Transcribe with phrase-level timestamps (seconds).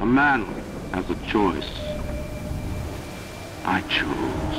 [0.00, 0.44] A man
[0.92, 1.68] has a choice.
[3.64, 4.58] I chose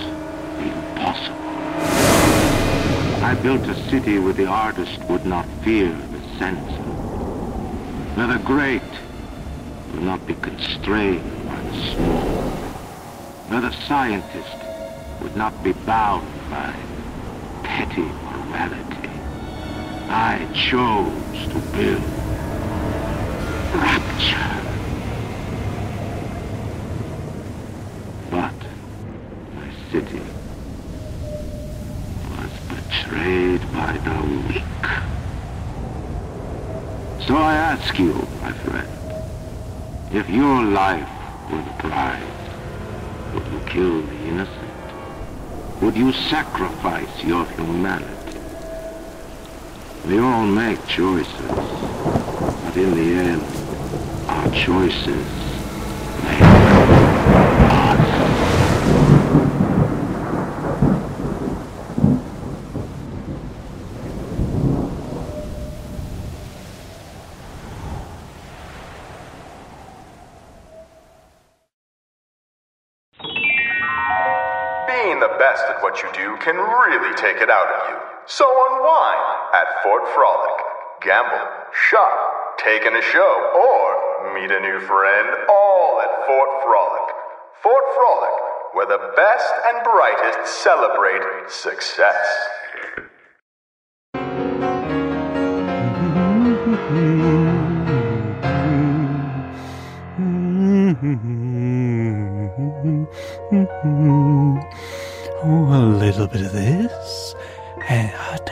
[0.58, 1.38] the impossible.
[3.24, 6.84] I built a city where the artist would not fear the censor.
[8.16, 8.82] Where the great
[9.94, 12.50] will not be constrained by the small.
[13.48, 14.58] Where the scientist
[15.22, 16.74] would not be bound by
[17.64, 19.10] petty morality.
[20.10, 22.04] I chose to build
[23.74, 24.46] rapture.
[28.32, 28.60] But
[29.56, 30.22] my city
[32.38, 34.18] was betrayed by the
[34.48, 34.86] weak.
[37.28, 38.90] So I ask you, my friend,
[40.12, 41.10] if your life
[41.52, 42.24] were the prize,
[43.34, 45.82] would you kill the innocent?
[45.82, 48.40] Would you sacrifice your humanity?
[50.06, 53.42] We all make choices, but in the end,
[54.30, 55.49] our choices
[77.20, 77.98] take it out of you.
[78.26, 79.20] So unwind
[79.54, 80.64] at Fort Frolic.
[81.02, 81.48] Gamble,
[81.92, 87.14] shop, take in a show, or meet a new friend, all at Fort Frolic.
[87.62, 88.36] Fort Frolic,
[88.74, 92.26] where the best and brightest celebrate success.
[105.42, 106.79] Oh, a little bit of this,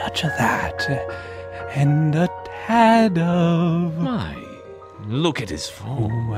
[0.08, 0.88] touch of that,
[1.74, 2.28] and a
[2.66, 3.98] tad of.
[3.98, 4.36] My,
[5.06, 6.30] look at his form.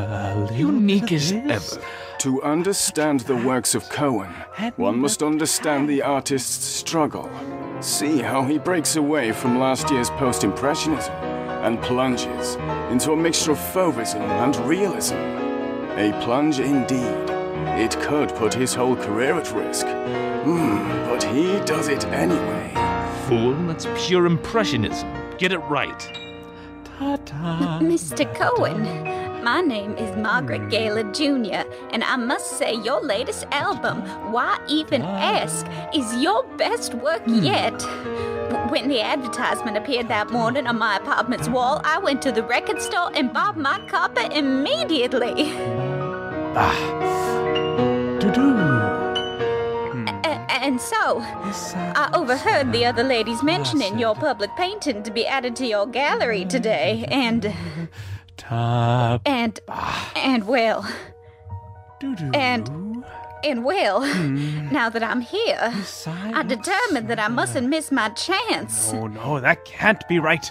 [0.52, 1.82] Unique as ever.
[2.18, 4.34] To understand the works of Cohen,
[4.76, 7.30] one must understand the artist's struggle.
[7.80, 11.14] See how he breaks away from last year's post impressionism
[11.62, 12.56] and plunges
[12.90, 15.16] into a mixture of fauvism and realism.
[15.96, 17.30] A plunge indeed.
[17.78, 19.86] It could put his whole career at risk.
[19.86, 20.78] Hmm,
[21.08, 22.89] but he does it anyway.
[23.30, 25.08] Fool, that's pure impressionism.
[25.38, 26.00] Get it right.
[26.82, 27.78] Ta-ta.
[27.80, 28.26] Mr.
[28.34, 28.82] Cohen,
[29.44, 34.00] my name is Margaret Gaylor Jr., and I must say your latest album,
[34.32, 35.64] Why Even Ask,
[35.94, 37.80] is your best work yet.
[38.72, 42.82] When the advertisement appeared that morning on my apartment's wall, I went to the record
[42.82, 45.52] store and bought my copy immediately.
[46.56, 48.18] Ah.
[48.18, 48.79] Doo-doo.
[50.70, 55.66] And so, I overheard the other ladies mentioning your public painting to be added to
[55.66, 57.52] your gallery today, and,
[59.26, 59.60] and,
[60.14, 60.88] and well.
[62.32, 63.04] And-
[63.42, 64.70] and well, hmm.
[64.70, 65.72] now that I'm here,
[66.06, 68.92] I determined that I mustn't miss my chance.
[68.92, 70.46] Oh, no, that can't be right.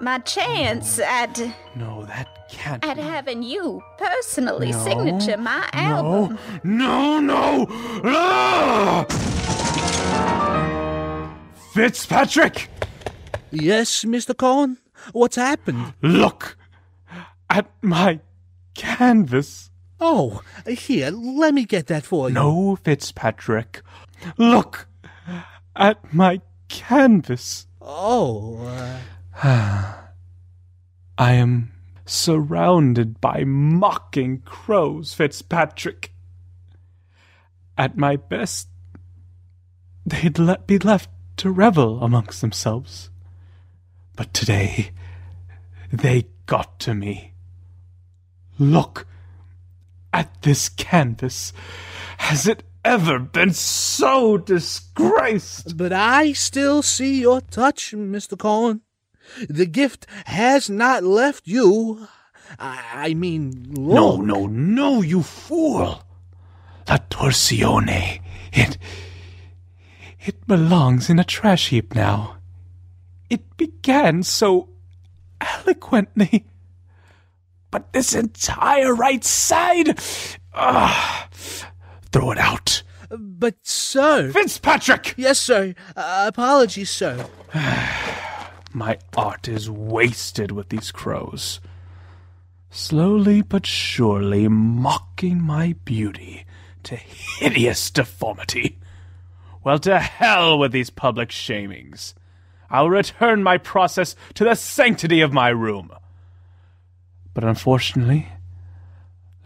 [0.00, 1.40] My chance at
[1.74, 3.02] No, that can't at be.
[3.02, 6.38] having you personally No, signature my album.
[6.62, 7.66] No, no, no!
[8.04, 9.06] Ah!
[11.72, 12.68] Fitzpatrick!
[13.50, 14.36] Yes, Mr.
[14.36, 14.78] Cohen?
[15.12, 15.94] What's happened?
[16.02, 16.56] Look
[17.48, 18.20] at my
[18.74, 19.70] canvas.
[20.00, 22.34] Oh, here, let me get that for you.
[22.34, 23.80] No, Fitzpatrick.
[24.36, 24.86] Look
[25.74, 27.66] at my canvas.
[27.80, 28.98] Oh, uh,
[29.42, 30.08] I
[31.18, 31.70] am
[32.06, 36.14] surrounded by mocking crows, Fitzpatrick.
[37.76, 38.68] At my best,
[40.06, 43.10] they'd let be left to revel amongst themselves.
[44.14, 44.92] But today,
[45.92, 47.34] they got to me.
[48.58, 49.06] Look
[50.14, 51.52] at this canvas.
[52.16, 55.76] Has it ever been so disgraced?
[55.76, 58.38] but I still see your touch, Mr.
[58.38, 58.80] Cohen.
[59.48, 62.08] The gift has not left you.
[62.58, 66.02] I, I mean, No, no, no, you fool!
[66.88, 68.20] La Torsione.
[68.52, 68.78] It.
[70.24, 72.36] It belongs in a trash heap now.
[73.28, 74.68] It began so
[75.40, 76.46] eloquently.
[77.70, 79.98] But this entire right side.
[80.54, 81.28] Ah,
[82.12, 82.82] throw it out.
[83.10, 84.30] But, sir.
[84.32, 85.14] Fitzpatrick!
[85.16, 85.74] Yes, sir.
[85.96, 87.26] Uh, apologies, sir.
[88.76, 91.60] My art is wasted with these crows.
[92.68, 96.44] Slowly but surely mocking my beauty
[96.82, 98.78] to hideous deformity.
[99.64, 102.12] Well, to hell with these public shamings.
[102.68, 105.90] I'll return my process to the sanctity of my room.
[107.32, 108.28] But unfortunately,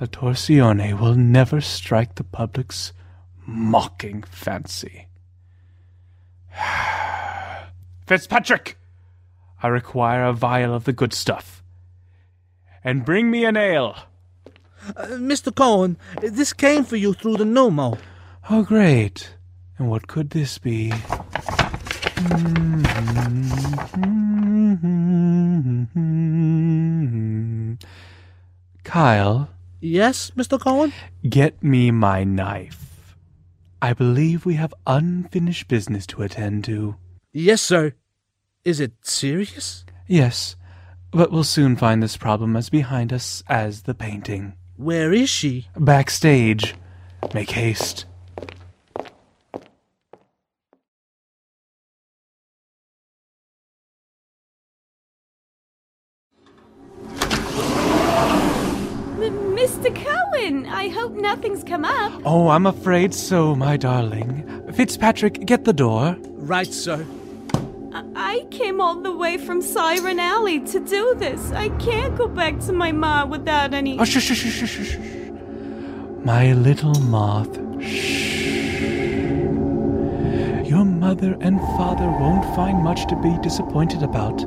[0.00, 2.92] La Torsione will never strike the public's
[3.46, 5.06] mocking fancy.
[8.08, 8.76] Fitzpatrick!
[9.62, 11.62] I require a vial of the good stuff.
[12.82, 13.94] And bring me an ale.
[14.96, 15.54] Uh, Mr.
[15.54, 17.98] Cohen, this came for you through the pneumo.
[18.48, 19.34] Oh, great.
[19.78, 20.90] And what could this be?
[28.84, 29.48] Kyle,
[29.82, 30.60] Yes, Mr.
[30.60, 30.92] Cohen?
[31.28, 33.16] get me my knife.
[33.80, 36.96] I believe we have unfinished business to attend to.
[37.32, 37.94] Yes, sir.
[38.62, 39.86] Is it serious?
[40.06, 40.54] Yes,
[41.12, 44.52] but we'll soon find this problem as behind us as the painting.
[44.76, 45.68] Where is she?
[45.78, 46.74] Backstage.
[47.32, 48.04] Make haste.
[59.16, 59.94] Mr.
[59.94, 62.20] Cohen, I hope nothing's come up.
[62.26, 64.72] Oh, I'm afraid so, my darling.
[64.74, 66.16] Fitzpatrick, get the door.
[66.28, 67.06] Right, sir.
[67.92, 71.52] I-, came all the way from Siren Alley to do this.
[71.52, 73.98] I can't go back to my ma without any.
[73.98, 74.98] Oh, shh, shh, shh, shh, shh, shh.
[76.24, 78.30] My little moth, shh.
[80.68, 84.40] Your mother and father won't find much to be disappointed about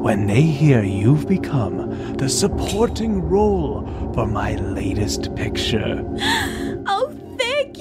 [0.00, 3.82] when they hear you've become the supporting role
[4.14, 6.04] for my latest picture.
[6.86, 7.14] Oh,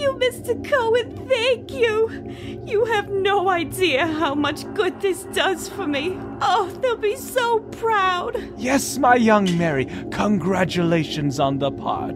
[0.09, 0.69] you, Mr.
[0.69, 1.27] Cohen.
[1.27, 2.09] Thank you.
[2.65, 6.17] You have no idea how much good this does for me.
[6.41, 8.37] Oh, they'll be so proud.
[8.57, 12.15] Yes, my young Mary, congratulations on the part.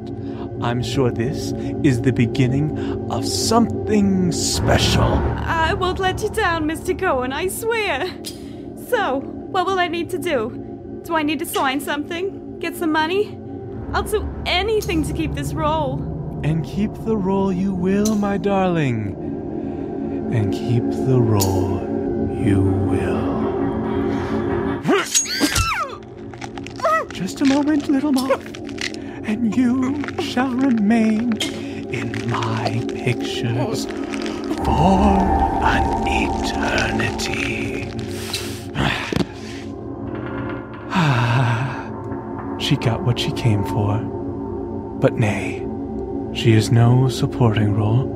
[0.61, 1.51] I'm sure this
[1.83, 2.77] is the beginning
[3.11, 5.03] of something special.
[5.03, 6.97] I won't let you down, Mr.
[6.97, 8.07] Cohen, I swear.
[8.87, 11.01] So, what will I need to do?
[11.03, 12.59] Do I need to sign something?
[12.59, 13.37] Get some money?
[13.91, 16.12] I'll do anything to keep this role.
[16.43, 19.15] And keep the role you will, my darling.
[20.33, 21.79] And keep the role
[22.37, 23.33] you will.
[27.13, 28.57] Just a moment, little moth,
[29.25, 33.85] and you shall remain in my pictures
[34.65, 35.19] for
[35.63, 37.89] an eternity.
[40.95, 43.97] Ah, she got what she came for.
[44.99, 45.62] But nay,
[46.33, 48.09] she is no supporting role.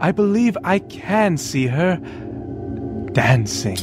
[0.00, 1.96] I believe I can see her
[3.12, 3.78] dancing.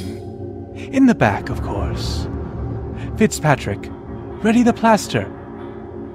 [0.75, 2.27] In the back, of course.
[3.17, 3.87] Fitzpatrick,
[4.43, 5.31] ready the plaster.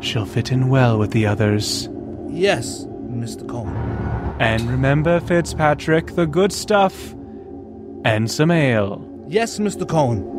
[0.00, 1.88] She'll fit in well with the others.
[2.28, 3.48] Yes, Mr.
[3.48, 3.76] Cohen.
[4.40, 7.12] And remember, Fitzpatrick, the good stuff.
[8.04, 9.06] And some ale.
[9.28, 9.88] Yes, Mr.
[9.88, 10.31] Cohen.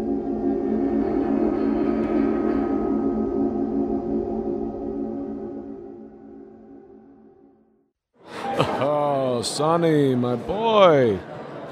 [9.54, 11.20] Sonny, my boy.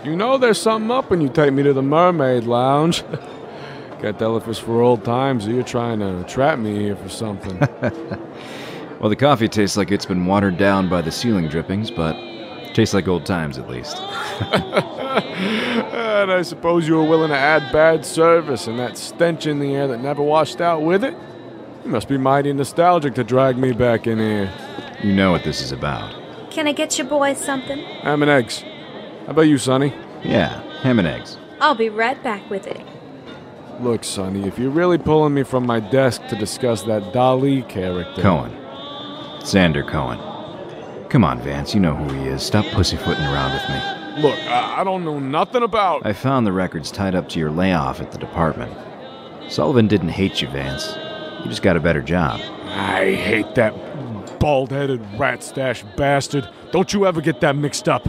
[0.03, 3.03] You know there's something up when you take me to the Mermaid Lounge.
[4.03, 7.59] If it's for old times or you're trying to trap me here for something.
[8.99, 12.13] Well, the coffee tastes like it's been watered down by the ceiling drippings, but
[12.75, 13.97] tastes like old times at least.
[14.51, 19.73] and I suppose you were willing to add bad service and that stench in the
[19.73, 21.17] air that never washed out with it?
[21.83, 24.53] You must be mighty nostalgic to drag me back in here.
[25.01, 26.20] You know what this is about.
[26.51, 27.79] Can I get your boys something?
[27.79, 28.61] Ham and eggs.
[29.25, 29.93] How about you, Sonny?
[30.21, 31.37] Yeah, ham and eggs.
[31.61, 32.85] I'll be right back with it.
[33.79, 38.21] Look, Sonny, if you're really pulling me from my desk to discuss that Dali character.
[38.21, 38.51] Cohen.
[39.45, 40.19] Sander Cohen.
[41.09, 42.43] Come on, Vance, you know who he is.
[42.43, 44.21] Stop pussyfooting around with me.
[44.21, 46.05] Look, I, I don't know nothing about.
[46.05, 48.75] I found the records tied up to your layoff at the department.
[49.49, 50.85] Sullivan didn't hate you, Vance.
[51.43, 52.41] You just got a better job.
[52.65, 53.90] I hate that
[54.41, 56.49] bald headed rat stash bastard.
[56.71, 58.05] Don't you ever get that mixed up.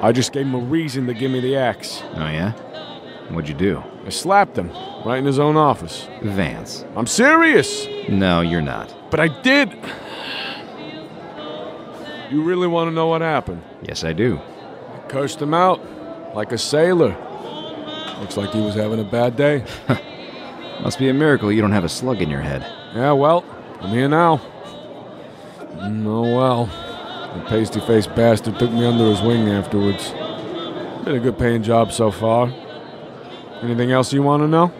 [0.00, 2.02] I just gave him a reason to give me the axe.
[2.14, 2.52] Oh, yeah?
[3.30, 3.82] What'd you do?
[4.06, 4.70] I slapped him
[5.04, 6.06] right in his own office.
[6.22, 6.84] Vance.
[6.96, 8.94] I'm serious, No, you're not.
[9.10, 9.72] but I did.
[12.30, 13.62] You really want to know what happened?
[13.82, 14.38] Yes, I do.
[14.38, 15.80] I cursed him out
[16.34, 17.16] like a sailor.
[18.20, 19.64] Looks like he was having a bad day.
[20.82, 22.62] Must be a miracle you don't have a slug in your head.
[22.94, 23.44] Yeah, well,
[23.80, 24.40] I'm here now.
[25.80, 26.66] Oh well.
[27.34, 30.10] The pasty faced bastard took me under his wing afterwards.
[31.04, 32.52] Been a good paying job so far.
[33.62, 34.72] Anything else you want to know?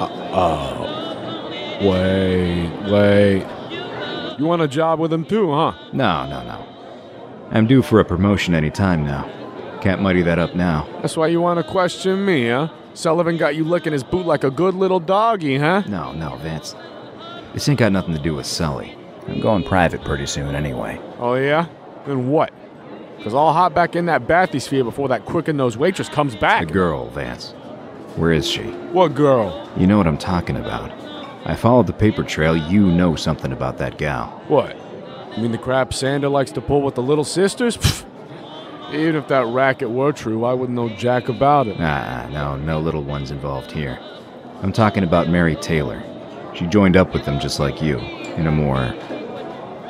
[0.00, 0.82] Uh, oh.
[1.80, 4.38] Wait, wait.
[4.38, 5.72] You want a job with him too, huh?
[5.92, 6.66] No, no, no.
[7.50, 9.30] I'm due for a promotion any time now.
[9.80, 10.86] Can't muddy that up now.
[11.00, 12.68] That's why you want to question me, huh?
[12.94, 15.82] Sullivan got you licking his boot like a good little doggy, huh?
[15.88, 16.74] No, no, Vance.
[17.52, 18.96] This ain't got nothing to do with Sully.
[19.28, 21.00] I'm going private pretty soon anyway.
[21.18, 21.66] Oh, yeah?
[22.06, 22.52] Then what?
[23.16, 26.66] Because I'll hop back in that bathysphere before that quicken nosed waitress comes back.
[26.66, 27.52] The girl, Vance.
[28.16, 28.64] Where is she?
[28.92, 29.70] What girl?
[29.76, 30.90] You know what I'm talking about.
[31.44, 32.56] I followed the paper trail.
[32.56, 34.28] You know something about that gal.
[34.48, 34.76] What?
[35.36, 38.04] You mean the crap Sander likes to pull with the little sisters?
[38.92, 41.76] Even if that racket were true, I wouldn't know jack about it.
[41.80, 43.98] Ah, no, no little ones involved here.
[44.62, 46.02] I'm talking about Mary Taylor.
[46.54, 48.94] She joined up with them just like you, in a more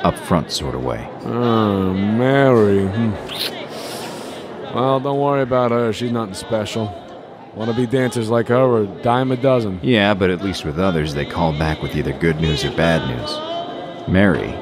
[0.03, 1.07] upfront sort of way.
[1.25, 2.85] Oh, Mary.
[2.87, 4.75] Hmm.
[4.75, 5.93] Well, don't worry about her.
[5.93, 6.99] She's nothing special.
[7.55, 9.79] Wanna-be dancers like her a dime a dozen.
[9.83, 13.07] Yeah, but at least with others, they call back with either good news or bad
[13.07, 14.07] news.
[14.07, 14.55] Mary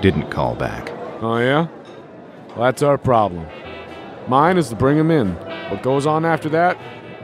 [0.00, 0.90] didn't call back.
[1.20, 1.68] Oh, yeah?
[2.48, 3.46] Well, that's our problem.
[4.26, 5.34] Mine is to bring him in.
[5.70, 6.76] What goes on after that,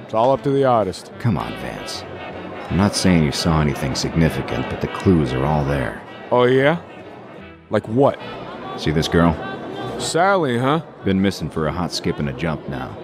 [0.05, 1.11] it's all up to the artist.
[1.19, 2.05] Come on, Vance.
[2.71, 6.03] I'm not saying you saw anything significant, but the clues are all there.
[6.31, 6.81] Oh, yeah?
[7.71, 8.19] Like what?
[8.77, 9.35] See this girl?
[9.99, 10.83] Sally, huh?
[11.05, 12.97] Been missing for a hot skip and a jump now.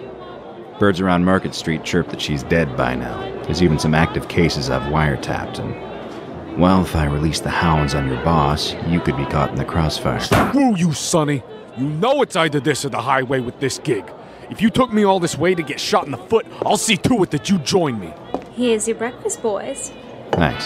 [0.79, 3.19] Birds around Market Street chirp that she's dead by now.
[3.43, 6.59] There's even some active cases I've wiretapped, and.
[6.59, 9.65] Well, if I release the hounds on your boss, you could be caught in the
[9.65, 10.19] crossfire.
[10.19, 11.43] Screw you, Sonny!
[11.77, 14.05] You know it's either this or the highway with this gig.
[14.49, 16.95] If you took me all this way to get shot in the foot, I'll see
[16.97, 18.13] to it that you join me.
[18.55, 19.91] Here's your breakfast, boys.
[20.31, 20.65] Thanks.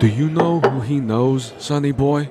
[0.00, 2.30] Do you know who he knows, sonny boy?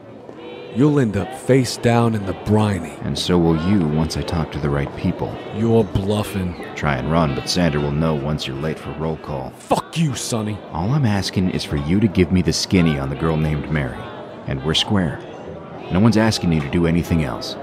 [0.75, 2.95] You'll end up face down in the briny.
[3.03, 5.31] And so will you once I talk to the right people.
[5.55, 6.55] You're bluffing.
[6.75, 9.51] Try and run, but Sander will know once you're late for roll call.
[9.59, 10.57] Fuck you, Sonny.
[10.71, 13.71] All I'm asking is for you to give me the skinny on the girl named
[13.71, 13.97] Mary.
[14.47, 15.19] And we're square.
[15.91, 17.55] No one's asking you to do anything else.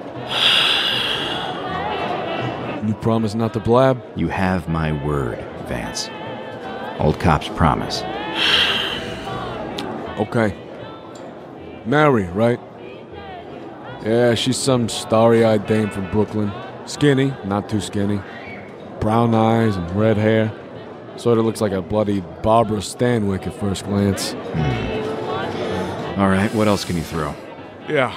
[2.87, 4.00] You promise not to blab?
[4.14, 6.09] You have my word, Vance.
[6.99, 8.03] Old cops promise.
[10.17, 10.57] Okay.
[11.85, 12.59] Mary, right?
[14.03, 16.50] Yeah, she's some starry eyed dame from Brooklyn.
[16.87, 18.23] Skinny, not too skinny.
[18.99, 20.50] Brown eyes and red hair.
[21.17, 24.33] Sort of looks like a bloody Barbara Stanwyck at first glance.
[24.33, 26.21] Hmm.
[26.21, 27.35] All right, what else can you throw?
[27.88, 28.17] Yeah.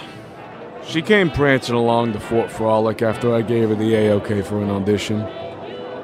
[0.85, 4.69] She came prancing along to Fort Frolic after I gave her the A-OK for an
[4.69, 5.27] audition.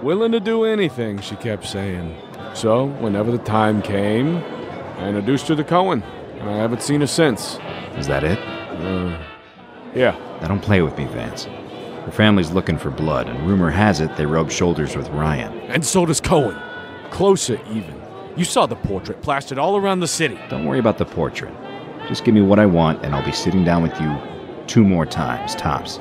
[0.03, 2.15] Willing to do anything, she kept saying.
[2.55, 6.01] So, whenever the time came, I introduced her to Cohen,
[6.39, 7.59] and I haven't seen her since.
[7.97, 8.39] Is that it?
[8.39, 9.21] Uh,
[9.93, 10.12] yeah.
[10.41, 11.43] Now don't play with me, Vance.
[11.43, 15.51] Her family's looking for blood, and rumor has it they rubbed shoulders with Ryan.
[15.69, 16.57] And so does Cohen.
[17.12, 18.01] Closer, even.
[18.38, 20.39] You saw the portrait plastered all around the city.
[20.50, 21.53] Don't worry about the portrait.
[22.07, 24.17] Just give me what I want, and I'll be sitting down with you
[24.65, 26.00] two more times, tops.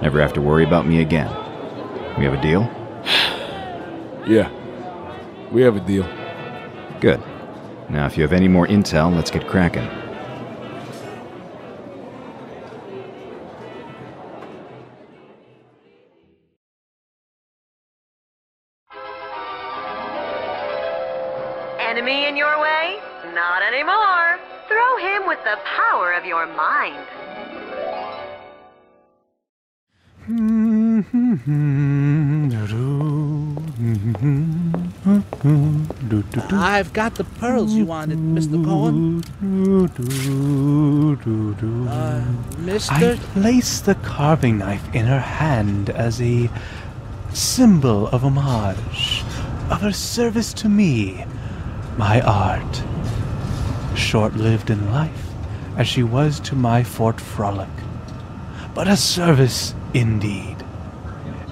[0.00, 1.28] Never have to worry about me again.
[2.16, 2.62] We have a deal?
[4.26, 4.50] Yeah.
[5.52, 6.02] We have a deal.
[7.00, 7.22] Good.
[7.88, 9.88] Now, if you have any more intel, let's get cracking.
[21.78, 22.98] Enemy in your way?
[23.32, 24.40] Not anymore.
[24.68, 27.06] Throw him with the power of your mind.
[36.52, 38.64] I've got the pearls you wanted, Mr.
[38.64, 39.22] Cohen.
[41.88, 42.24] Uh,
[42.56, 43.14] Mr.
[43.14, 46.50] I place the carving knife in her hand as a
[47.32, 49.22] symbol of homage,
[49.70, 51.24] of her service to me,
[51.96, 52.82] my art.
[53.94, 55.28] Short lived in life,
[55.76, 57.68] as she was to my Fort Frolic,
[58.74, 60.56] but a service indeed.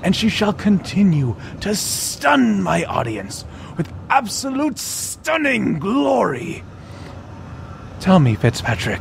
[0.03, 3.45] And she shall continue to stun my audience
[3.77, 6.63] with absolute stunning glory.
[8.01, 9.01] Tell me, Fitzpatrick,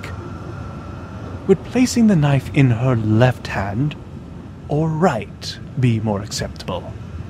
[1.47, 3.95] would placing the knife in her left hand
[4.69, 6.81] or right be more acceptable?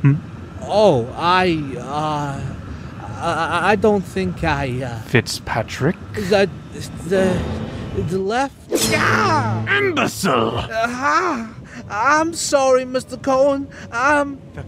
[0.02, 0.16] Hmm?
[0.62, 2.42] Oh, I, uh,
[3.18, 5.96] I, I don't think I, uh, Fitzpatrick?
[6.14, 6.50] the,
[7.08, 7.44] the,
[8.08, 8.56] the left.
[8.70, 9.78] Yeah!
[9.78, 10.58] Imbecile!
[10.60, 11.48] Uh,
[11.90, 13.22] I'm sorry, Mr.
[13.22, 13.68] Cohen.
[13.92, 14.64] Um, The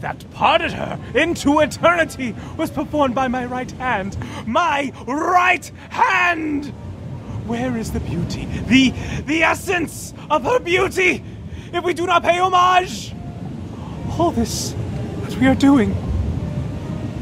[0.00, 4.16] that parted her into eternity was performed by my right hand.
[4.46, 6.66] My right hand!
[7.46, 8.90] Where is the beauty, the
[9.26, 11.22] the essence of her beauty,
[11.72, 13.14] if we do not pay homage?
[14.18, 14.74] All this
[15.22, 15.94] that we are doing,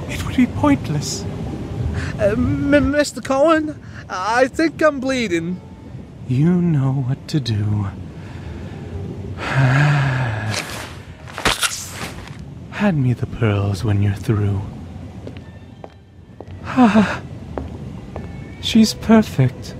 [0.09, 1.25] it would be pointless.
[2.19, 3.25] uh, Mr.
[3.25, 5.61] Cohen, I think I'm bleeding.
[6.29, 7.89] You know what to do.
[12.75, 14.61] Hand me the pearls when you're through.
[16.65, 17.23] Ha!
[18.63, 19.77] She's perfect.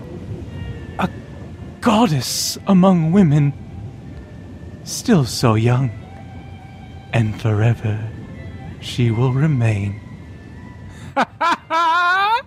[1.01, 1.11] A
[1.81, 3.53] goddess among women.
[4.85, 5.91] Still so young.
[7.13, 7.99] And forever
[8.79, 10.01] she will remain.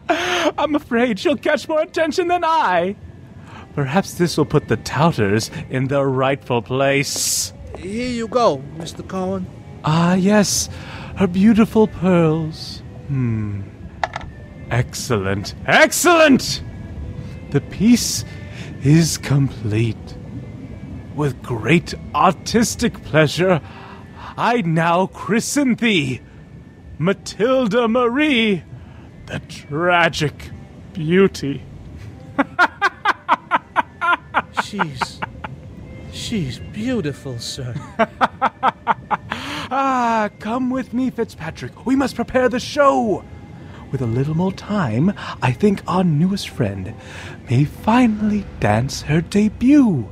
[0.09, 2.95] I'm afraid she'll catch more attention than I.
[3.75, 7.51] Perhaps this will put the Touters in their rightful place.
[7.77, 9.05] Here you go, Mr.
[9.05, 9.56] Cohen.
[9.83, 10.69] Ah, yes,
[11.15, 12.81] her beautiful pearls.
[13.07, 13.61] Hmm.
[14.69, 16.61] Excellent, excellent!
[17.51, 18.25] The piece
[18.83, 19.97] is complete.
[21.15, 23.61] With great artistic pleasure,
[24.37, 26.21] I now christen thee
[26.99, 28.63] Matilda Marie,
[29.27, 30.51] the tragic
[30.93, 31.63] beauty.
[34.63, 35.19] She's.
[36.11, 37.73] She's beautiful, sir.
[40.17, 41.85] ah, come with me, Fitzpatrick.
[41.85, 43.23] We must prepare the show.
[43.91, 46.93] With a little more time, I think our newest friend
[47.49, 50.09] may finally dance her debut.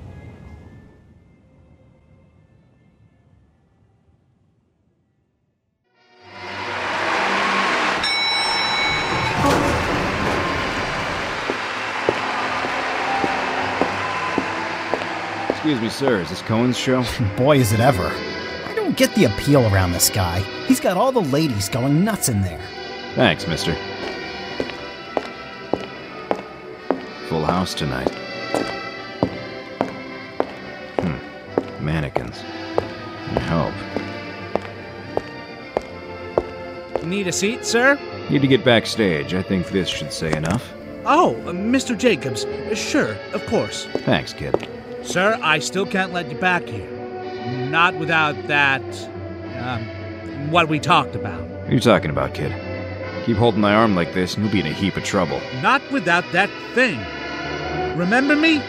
[15.50, 16.22] Excuse me, sir.
[16.22, 17.04] Is this Cohen's show?
[17.38, 18.35] Boy, is it ever.
[18.86, 20.42] I don't get the appeal around this guy.
[20.68, 22.62] He's got all the ladies going nuts in there.
[23.16, 23.74] Thanks, mister.
[27.28, 28.08] Full house tonight.
[31.00, 31.84] Hmm.
[31.84, 32.42] Mannequins.
[33.48, 33.74] Help.
[37.04, 37.98] Need a seat, sir?
[38.30, 39.34] Need to get backstage.
[39.34, 40.72] I think this should say enough.
[41.06, 41.98] Oh, uh, Mr.
[41.98, 42.46] Jacobs.
[42.46, 43.86] Uh, Sure, of course.
[44.06, 44.70] Thanks, kid.
[45.02, 46.95] Sir, I still can't let you back here.
[47.72, 48.82] Not without that.
[49.58, 51.42] Um, what we talked about.
[51.42, 52.52] What are you talking about, kid?
[53.26, 55.42] Keep holding my arm like this, and you'll be in a heap of trouble.
[55.62, 57.00] Not without that thing.
[57.98, 58.62] Remember me?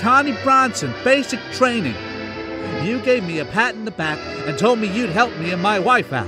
[0.00, 1.94] Connie Bronson, basic training.
[2.84, 5.62] You gave me a pat in the back and told me you'd help me and
[5.62, 6.26] my wife out.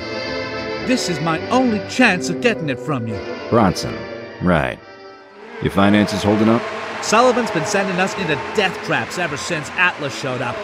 [0.89, 3.21] This is my only chance of getting it from you.
[3.51, 3.95] Bronson.
[4.41, 4.79] Right.
[5.63, 6.63] Your finances holding up?
[7.03, 10.57] Sullivan's been sending us into death traps ever since Atlas showed up.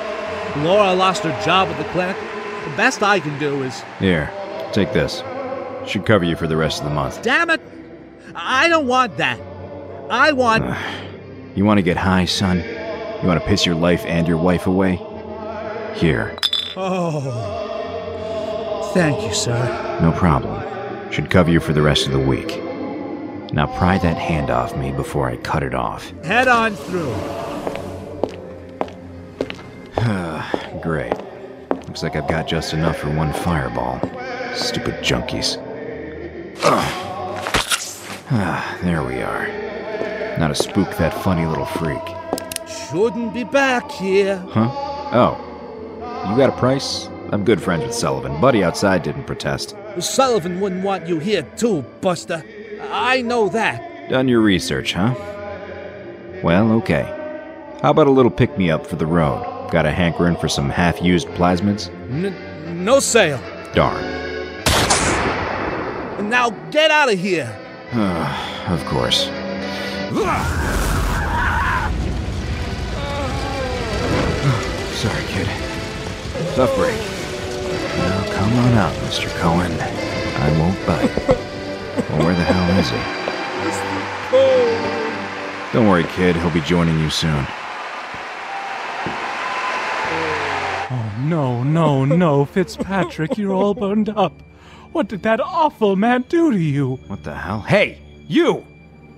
[0.58, 2.16] Laura lost her job at the clinic.
[2.64, 3.82] The best I can do is.
[3.98, 4.30] Here,
[4.72, 5.22] take this.
[5.86, 7.22] Should cover you for the rest of the month.
[7.22, 7.60] Damn it!
[8.34, 9.38] I don't want that.
[10.10, 10.64] I want.
[11.54, 12.58] You want to get high, son?
[12.58, 14.96] You want to piss your life and your wife away?
[15.94, 16.36] Here.
[16.76, 18.90] Oh.
[18.94, 19.98] Thank you, sir.
[20.00, 20.62] No problem.
[21.10, 22.62] Should cover you for the rest of the week.
[23.52, 26.10] Now pry that hand off me before I cut it off.
[26.24, 27.14] Head on through.
[30.84, 31.14] Great.
[31.86, 33.98] Looks like I've got just enough for one fireball.
[34.54, 35.56] Stupid junkies.
[38.30, 39.48] Ah, there we are.
[40.38, 42.02] Now to spook that funny little freak.
[42.68, 44.36] Shouldn't be back here.
[44.50, 44.68] Huh?
[45.14, 46.28] Oh.
[46.28, 47.08] You got a price?
[47.32, 48.38] I'm good friends with Sullivan.
[48.38, 49.74] Buddy outside didn't protest.
[50.00, 52.44] Sullivan wouldn't want you here, too, Buster.
[52.90, 54.10] I know that.
[54.10, 55.14] Done your research, huh?
[56.42, 57.04] Well, okay.
[57.80, 59.52] How about a little pick me up for the road?
[59.70, 61.88] Got a hankering for some half used plasmids?
[62.10, 63.40] N- no sale.
[63.74, 64.02] Darn.
[66.28, 67.50] Now get out of here.
[68.68, 69.24] of course.
[74.94, 75.46] Sorry, kid.
[76.54, 76.98] Tough break.
[77.98, 79.28] Now come on out, Mr.
[79.38, 79.72] Cohen.
[79.80, 81.10] I won't bite.
[82.10, 82.98] well, where the hell is he?
[85.72, 86.36] Don't worry, kid.
[86.36, 87.46] He'll be joining you soon.
[91.34, 94.40] No, no, no, Fitzpatrick, you're all burned up.
[94.92, 97.00] What did that awful man do to you?
[97.08, 97.60] What the hell?
[97.62, 98.64] Hey, you!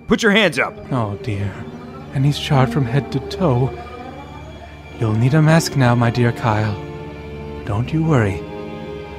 [0.07, 0.73] Put your hands up!
[0.91, 1.53] Oh, dear.
[2.15, 3.69] And he's charred from head to toe.
[4.99, 6.75] You'll need a mask now, my dear Kyle.
[7.65, 8.41] Don't you worry.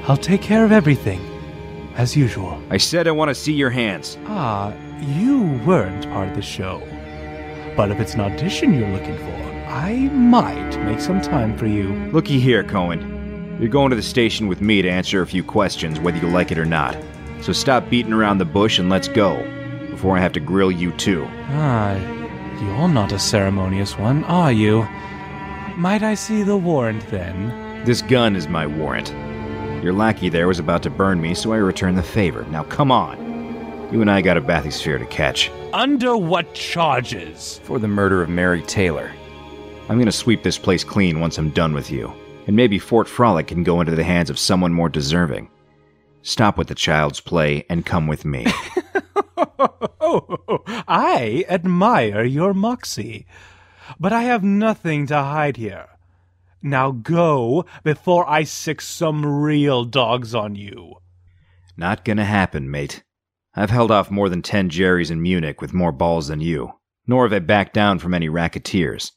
[0.09, 1.21] I'll take care of everything,
[1.95, 2.61] as usual.
[2.69, 4.19] I said I want to see your hands.
[4.27, 6.83] Ah, you weren't part of the show.
[7.77, 11.93] But if it's an audition you're looking for, I might make some time for you.
[12.11, 13.57] Looky here, Cohen.
[13.61, 16.51] You're going to the station with me to answer a few questions, whether you like
[16.51, 16.97] it or not.
[17.43, 19.37] So stop beating around the bush and let's go,
[19.91, 21.27] before I have to grill you too.
[21.51, 21.97] Ah,
[22.63, 24.89] you're not a ceremonious one, are you?
[25.77, 27.85] Might I see the warrant then?
[27.85, 29.11] This gun is my warrant.
[29.85, 32.45] Your lackey there was about to burn me, so I returned the favor.
[32.51, 33.19] Now come on.
[33.93, 35.51] You and I got a bathysphere to catch.
[35.75, 37.61] Under what charges?
[37.65, 39.13] For the murder of Mary Taylor.
[39.89, 42.13] I'm gonna sweep this place clean once I'm done with you.
[42.47, 45.51] And maybe Fort Frolic can go into the hands of someone more deserving.
[46.23, 48.47] Stop with the child's play and come with me.
[50.87, 53.27] I admire your moxie.
[53.99, 55.87] But I have nothing to hide here.
[56.63, 60.97] Now go before I sick some real dogs on you.
[61.79, 63.05] Not gonna happen, mate.
[63.55, 66.73] I've held off more than ten Jerrys in Munich with more balls than you,
[67.07, 69.13] nor have I backed down from any racketeers.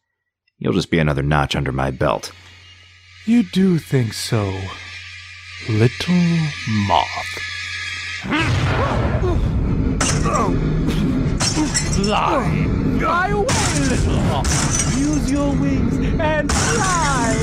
[0.63, 2.31] You'll just be another notch under my belt.
[3.25, 4.43] You do think so,
[5.67, 6.37] little
[6.85, 7.07] moth.
[11.95, 12.67] Fly!
[12.99, 14.99] Fly away, little moth!
[14.99, 17.35] Use your wings and fly!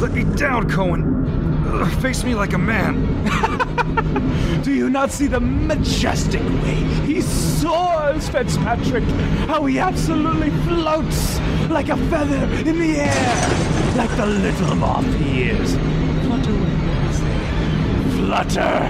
[0.00, 1.53] Let me down, Cohen.
[1.74, 2.94] Ugh, face me like a man.
[4.62, 9.02] Do you not see the majestic way he soars, Fitzpatrick?
[9.48, 15.50] How he absolutely floats like a feather in the air, like the little moth he
[15.50, 15.74] is.
[16.24, 16.78] Flutter away,
[17.12, 17.38] say.
[18.18, 18.88] Flutter!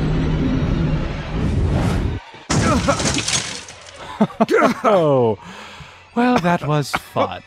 [4.85, 5.39] oh,
[6.15, 7.43] well, that was fun,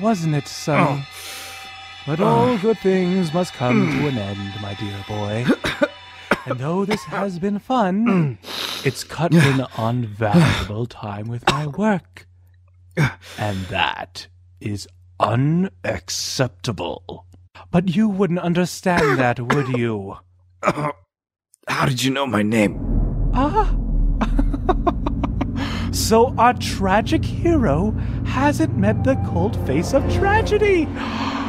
[0.00, 1.02] wasn't it, son?
[1.02, 1.15] Oh.
[2.06, 5.44] But all good things must come to an end, my dear boy.
[6.48, 8.38] And though this has been fun,
[8.84, 12.28] it's cut in on valuable time with my work.
[13.38, 14.28] And that
[14.60, 14.86] is
[15.18, 17.26] unacceptable.
[17.72, 20.18] But you wouldn't understand that, would you?
[20.62, 22.78] How did you know my name?
[23.34, 23.76] Ah.
[25.92, 27.90] so our tragic hero
[28.24, 30.86] hasn't met the cold face of tragedy.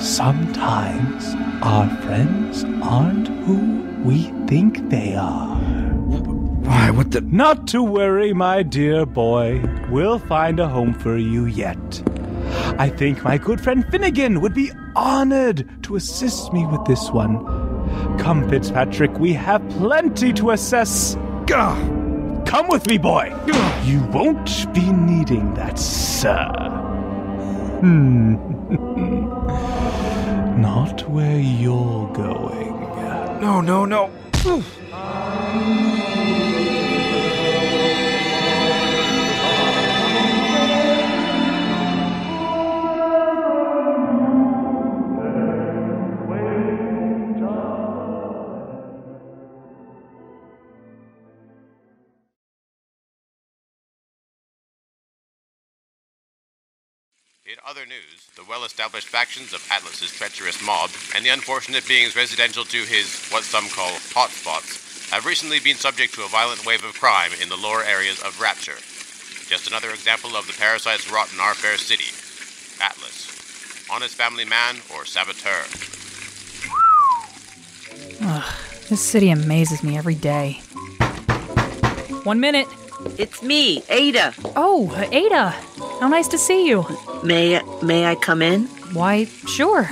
[0.00, 3.56] Sometimes our friends aren't who
[4.04, 5.56] we think they are.
[5.56, 7.20] Why, what the?
[7.22, 9.60] Not to worry, my dear boy.
[9.90, 12.02] We'll find a home for you yet.
[12.78, 17.44] I think my good friend Finnegan would be honored to assist me with this one.
[18.18, 21.16] Come, Fitzpatrick, we have plenty to assess.
[21.46, 21.74] Gah!
[22.46, 23.34] Come with me, boy.
[23.82, 26.46] You won't be needing that, sir.
[27.80, 29.24] Hmm.
[30.58, 32.80] Not where you're going.
[33.40, 34.10] No, no, no.
[57.48, 62.14] In other news, the well established factions of Atlas's treacherous mob and the unfortunate beings
[62.14, 66.84] residential to his, what some call, hotspots, have recently been subject to a violent wave
[66.84, 68.76] of crime in the lower areas of Rapture.
[69.48, 72.12] Just another example of the parasites wrought in our fair city.
[72.84, 73.32] Atlas.
[73.90, 75.64] Honest family man or saboteur?
[78.20, 78.54] Ugh,
[78.90, 80.60] this city amazes me every day.
[82.24, 82.68] One minute.
[83.16, 84.34] It's me, Ada.
[84.56, 85.50] Oh, Ada.
[86.00, 86.84] How nice to see you.
[87.22, 88.66] May may I come in?
[88.92, 89.88] Why, sure.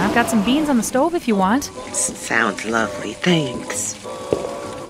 [0.00, 1.64] I've got some beans on the stove if you want.
[1.94, 3.96] Sounds lovely, thanks.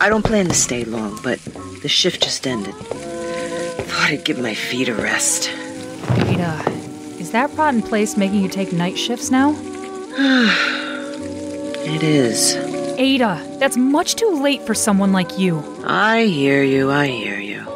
[0.01, 1.39] I don't plan to stay long, but
[1.83, 2.75] the shift just ended.
[2.75, 5.51] Thought I'd give my feet a rest.
[6.11, 6.65] Ada,
[7.19, 9.55] is that rotten place making you take night shifts now?
[11.83, 12.55] It is.
[12.99, 15.61] Ada, that's much too late for someone like you.
[15.85, 17.67] I hear you, I hear you.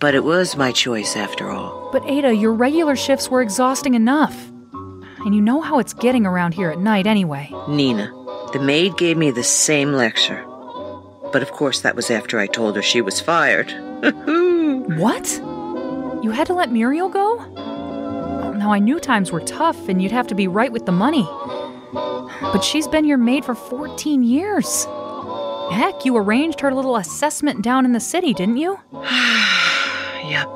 [0.00, 1.90] But it was my choice after all.
[1.92, 4.48] But Ada, your regular shifts were exhausting enough.
[4.72, 7.52] And you know how it's getting around here at night anyway.
[7.68, 8.12] Nina,
[8.52, 10.44] the maid gave me the same lecture.
[11.32, 13.70] But of course, that was after I told her she was fired.
[14.98, 15.30] what?
[16.22, 17.36] You had to let Muriel go?
[18.56, 21.28] Now, I knew times were tough and you'd have to be right with the money.
[21.92, 24.86] But she's been your maid for 14 years.
[25.70, 28.78] Heck, you arranged her little assessment down in the city, didn't you?
[30.24, 30.48] yep.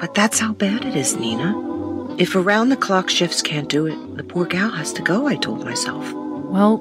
[0.00, 2.16] But that's how bad it is, Nina.
[2.18, 5.36] If around the clock shifts can't do it, the poor gal has to go, I
[5.36, 6.12] told myself.
[6.12, 6.78] Well,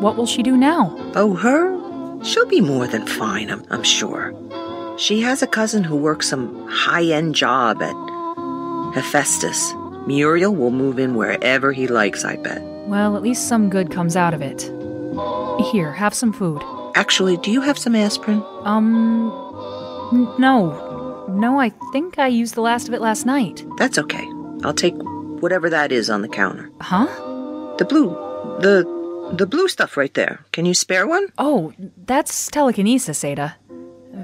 [0.00, 0.96] what will she do now?
[1.14, 2.24] Oh, her?
[2.24, 4.34] She'll be more than fine, I'm, I'm sure.
[4.98, 7.94] She has a cousin who works some high end job at
[8.94, 9.74] Hephaestus.
[10.06, 12.62] Muriel will move in wherever he likes, I bet.
[12.86, 14.70] Well, at least some good comes out of it.
[15.70, 16.62] Here, have some food.
[16.94, 18.42] Actually, do you have some aspirin?
[18.62, 19.30] Um,
[20.12, 21.26] n- no.
[21.28, 23.64] No, I think I used the last of it last night.
[23.78, 24.26] That's okay.
[24.62, 24.94] I'll take
[25.42, 26.70] whatever that is on the counter.
[26.80, 27.06] Huh?
[27.78, 28.10] The blue,
[28.60, 28.84] the
[29.32, 30.44] the blue stuff right there.
[30.52, 31.28] Can you spare one?
[31.38, 31.72] Oh,
[32.06, 33.56] that's telekinesis, Ada.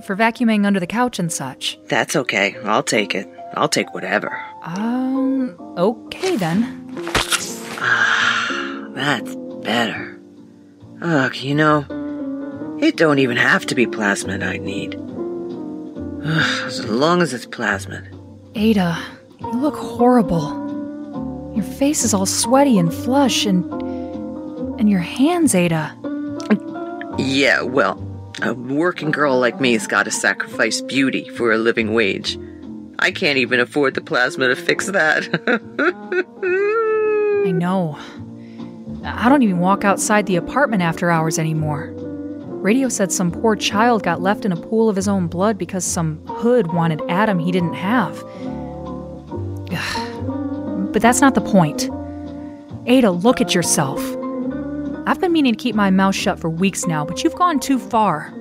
[0.04, 1.78] For vacuuming under the couch and such.
[1.88, 2.54] That's okay.
[2.64, 3.26] I'll take it.
[3.54, 4.38] I'll take whatever.
[4.62, 6.94] Um, okay then.
[7.82, 10.19] Ah, that's better.
[11.02, 11.84] Ugh, you know,
[12.80, 14.94] It don't even have to be plasmid I need.
[16.66, 18.06] as long as it's plasmid.
[18.54, 18.98] Ada,
[19.40, 21.52] you look horrible.
[21.54, 23.64] Your face is all sweaty and flush, and.
[24.80, 25.96] and your hands, Ada.
[27.18, 27.98] Yeah, well,
[28.42, 32.38] a working girl like me's gotta sacrifice beauty for a living wage.
[32.98, 35.24] I can't even afford the plasma to fix that.
[37.46, 37.98] I know.
[39.04, 41.92] I don't even walk outside the apartment after hours anymore.
[42.60, 45.84] Radio said some poor child got left in a pool of his own blood because
[45.84, 48.22] some hood wanted Adam he didn't have.
[50.92, 51.88] But that's not the point.
[52.86, 54.00] Ada, look at yourself.
[55.06, 57.78] I've been meaning to keep my mouth shut for weeks now, but you've gone too
[57.78, 58.34] far.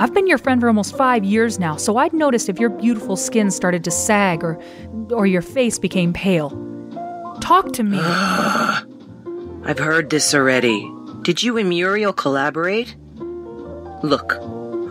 [0.00, 3.14] I've been your friend for almost five years now, so I'd noticed if your beautiful
[3.14, 4.60] skin started to sag or,
[5.12, 6.50] or your face became pale.
[7.40, 8.00] Talk to me.
[9.64, 10.90] I've heard this already.
[11.22, 12.96] Did you and Muriel collaborate?
[14.02, 14.36] Look,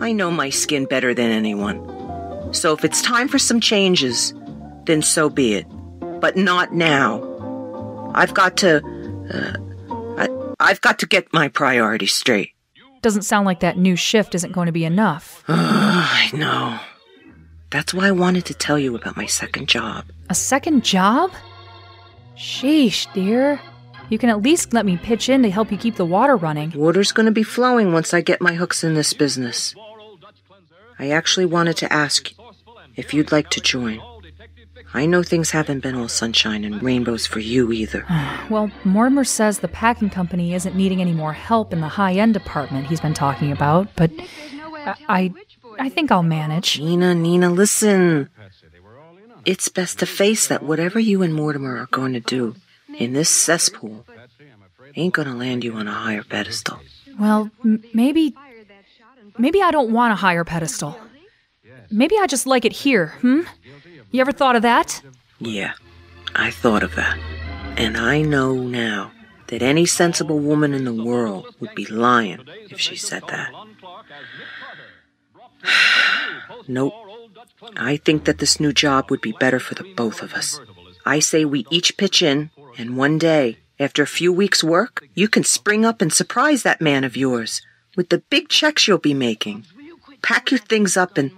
[0.00, 2.54] I know my skin better than anyone.
[2.54, 4.34] So if it's time for some changes,
[4.84, 5.66] then so be it.
[6.20, 8.12] But not now.
[8.14, 8.82] I've got to.
[9.32, 9.56] Uh,
[10.18, 10.28] I,
[10.60, 12.52] I've got to get my priorities straight.
[13.02, 15.44] Doesn't sound like that new shift isn't going to be enough.
[15.48, 16.78] I know.
[17.70, 20.06] That's why I wanted to tell you about my second job.
[20.30, 21.30] A second job?
[22.36, 23.60] Sheesh, dear.
[24.10, 26.72] You can at least let me pitch in to help you keep the water running.
[26.74, 29.74] Water's gonna be flowing once I get my hooks in this business.
[30.98, 32.32] I actually wanted to ask
[32.96, 34.00] if you'd like to join.
[34.94, 38.06] I know things haven't been all sunshine and rainbows for you either.
[38.48, 42.32] Well, Mortimer says the packing company isn't needing any more help in the high end
[42.32, 44.10] department he's been talking about, but
[44.74, 45.34] I, I,
[45.78, 46.80] I think I'll manage.
[46.80, 48.30] Nina, Nina, listen.
[49.44, 52.54] It's best to face that whatever you and Mortimer are going to do
[52.98, 54.04] in this cesspool
[54.96, 56.80] ain't gonna land you on a higher pedestal.
[57.18, 58.34] Well, m- maybe.
[59.36, 60.98] Maybe I don't want a higher pedestal.
[61.90, 63.42] Maybe I just like it here, hmm?
[64.10, 65.00] You ever thought of that?
[65.38, 65.72] Yeah,
[66.34, 67.18] I thought of that.
[67.76, 69.12] And I know now
[69.46, 73.52] that any sensible woman in the world would be lying if she said that.
[76.68, 76.94] nope.
[77.76, 80.60] I think that this new job would be better for the both of us.
[81.06, 85.28] I say we each pitch in, and one day, after a few weeks' work, you
[85.28, 87.60] can spring up and surprise that man of yours
[87.96, 89.66] with the big checks you'll be making.
[90.22, 91.32] Pack your things up and.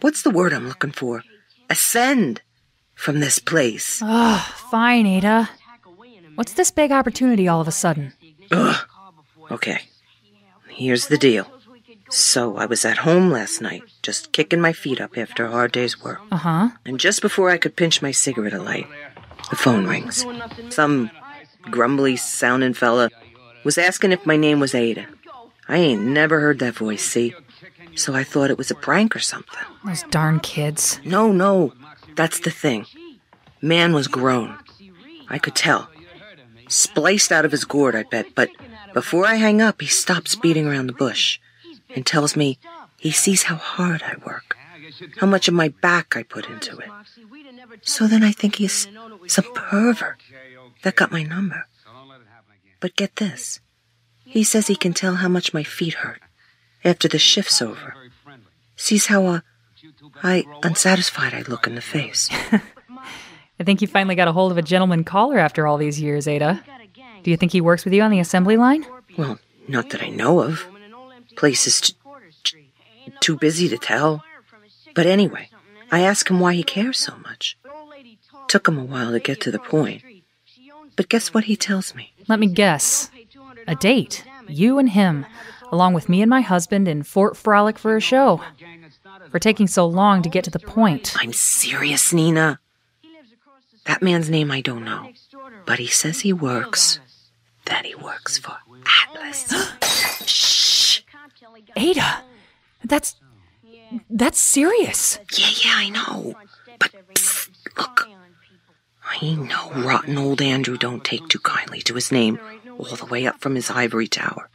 [0.00, 1.24] What's the word I'm looking for?
[1.70, 2.42] Ascend
[2.94, 4.00] from this place.
[4.02, 5.48] Ugh, fine, Ada.
[6.34, 8.12] What's this big opportunity all of a sudden?
[8.50, 8.86] Ugh.
[9.50, 9.82] Okay.
[10.68, 11.46] Here's the deal.
[12.10, 15.72] So I was at home last night, just kicking my feet up after a hard
[15.72, 16.20] day's work.
[16.30, 16.68] Uh huh.
[16.84, 18.86] And just before I could pinch my cigarette alight,
[19.50, 20.26] the phone rings.
[20.70, 21.10] Some
[21.70, 23.10] grumbly sounding fella
[23.64, 25.06] was asking if my name was Ada.
[25.68, 27.34] I ain't never heard that voice, see?
[27.94, 29.62] So I thought it was a prank or something.
[29.84, 31.00] Those darn kids.
[31.04, 31.72] No, no.
[32.16, 32.86] That's the thing.
[33.60, 34.58] Man was grown.
[35.28, 35.88] I could tell.
[36.68, 38.50] Spliced out of his gourd, I bet, but
[38.94, 41.38] before I hang up, he stops beating around the bush
[41.94, 42.58] and tells me
[42.98, 44.56] he sees how hard I work,
[45.18, 46.88] how much of my back I put into it.
[47.82, 48.88] So then I think he's
[49.26, 50.20] some pervert
[50.82, 51.66] that got my number.
[52.80, 53.60] But get this.
[54.24, 56.20] He says he can tell how much my feet hurt
[56.84, 57.94] after the shift's over.
[58.76, 59.40] Sees how uh,
[60.22, 62.28] I unsatisfied I look in the face.
[63.60, 66.26] I think you finally got a hold of a gentleman caller after all these years,
[66.26, 66.62] Ada.
[67.22, 68.84] Do you think he works with you on the assembly line?
[69.16, 70.66] Well, not that I know of.
[71.36, 71.94] Place is t-
[72.42, 72.70] t-
[73.20, 74.24] too busy to tell.
[74.94, 75.48] But anyway,
[75.92, 77.56] I ask him why he cares so much.
[78.48, 80.02] Took him a while to get to the point.
[80.96, 82.12] But guess what he tells me?
[82.28, 83.10] Let me guess.
[83.66, 84.24] A date.
[84.48, 85.24] You and him,
[85.70, 88.40] along with me and my husband in Fort Frolic for a show.
[89.30, 91.14] For taking so long to get to the point.
[91.18, 92.60] I'm serious, Nina.
[93.86, 95.12] That man's name I don't know.
[95.66, 97.00] But he says he works.
[97.66, 98.56] That he works for
[99.08, 99.52] Atlas.
[100.26, 101.00] Shh!
[101.76, 102.22] Ada,
[102.84, 103.16] that's.
[104.08, 105.18] That's serious.
[105.36, 106.34] Yeah, yeah, I know.
[106.78, 108.08] But psst, look.
[109.20, 112.38] I know rotten old Andrew don't take too kindly to his name
[112.78, 114.48] all the way up from his ivory tower.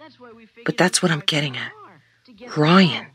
[0.65, 1.71] But that's what I'm getting at.
[2.57, 3.07] Ryan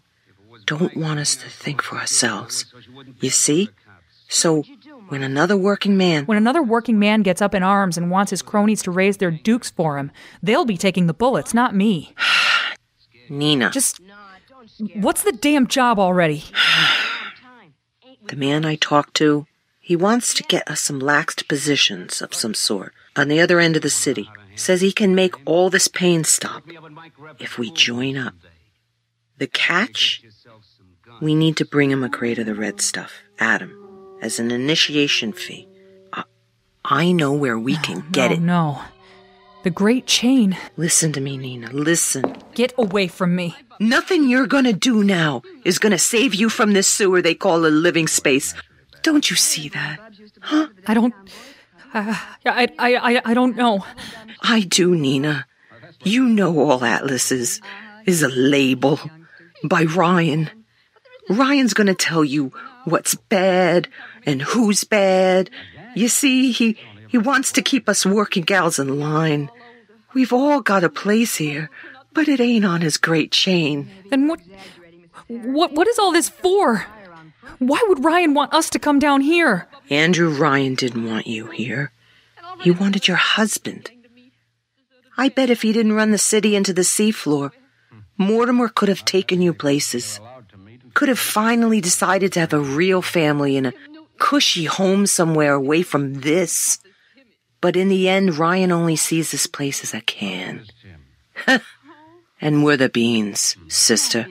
[0.66, 2.66] don't want us to think for ourselves.
[3.20, 3.70] You see?
[4.28, 4.64] So
[5.08, 8.40] when another working man When another working man gets up in arms and wants his
[8.40, 10.10] cronies to raise their dukes for him,
[10.42, 12.14] they'll be taking the bullets, not me.
[13.28, 14.00] Nina Just.
[14.94, 16.44] What's the damn job already?
[18.28, 19.46] The man I talked to,
[19.92, 23.76] he wants to get us some laxed positions of some sort on the other end
[23.76, 24.26] of the city.
[24.56, 26.64] Says he can make all this pain stop
[27.38, 28.32] if we join up.
[29.36, 30.22] The catch?
[31.20, 35.34] We need to bring him a crate of the red stuff, Adam, as an initiation
[35.34, 35.68] fee.
[36.10, 36.24] I,
[36.86, 38.40] I know where we can get no, it.
[38.40, 38.82] No.
[39.62, 40.56] The Great Chain.
[40.78, 41.70] Listen to me, Nina.
[41.70, 42.34] Listen.
[42.54, 43.54] Get away from me.
[43.78, 47.68] Nothing you're gonna do now is gonna save you from this sewer they call a
[47.68, 48.54] living space.
[49.02, 49.98] Don't you see that?
[50.40, 50.68] Huh?
[50.86, 51.14] I don't.
[51.94, 52.14] Uh,
[52.46, 53.84] I, I, I, I don't know.
[54.40, 55.46] I do, Nina.
[56.04, 57.60] You know all Atlas is,
[58.06, 58.98] is a label
[59.64, 60.50] by Ryan.
[61.28, 62.52] Ryan's gonna tell you
[62.84, 63.88] what's bad
[64.26, 65.50] and who's bad.
[65.94, 66.76] You see, he,
[67.08, 69.50] he wants to keep us working gals in line.
[70.14, 71.70] We've all got a place here,
[72.12, 73.90] but it ain't on his great chain.
[74.10, 74.40] Then what?
[75.28, 75.72] What?
[75.72, 76.86] What is all this for?
[77.58, 79.68] Why would Ryan want us to come down here?
[79.90, 81.92] Andrew Ryan didn't want you here.
[82.60, 83.90] He wanted your husband.
[85.16, 87.52] I bet if he didn't run the city into the seafloor,
[88.16, 90.20] Mortimer could have taken you places.
[90.94, 93.72] Could have finally decided to have a real family in a
[94.18, 96.78] cushy home somewhere away from this.
[97.60, 100.66] But in the end, Ryan only sees this place as a can.
[102.40, 104.26] and we're the beans, sister.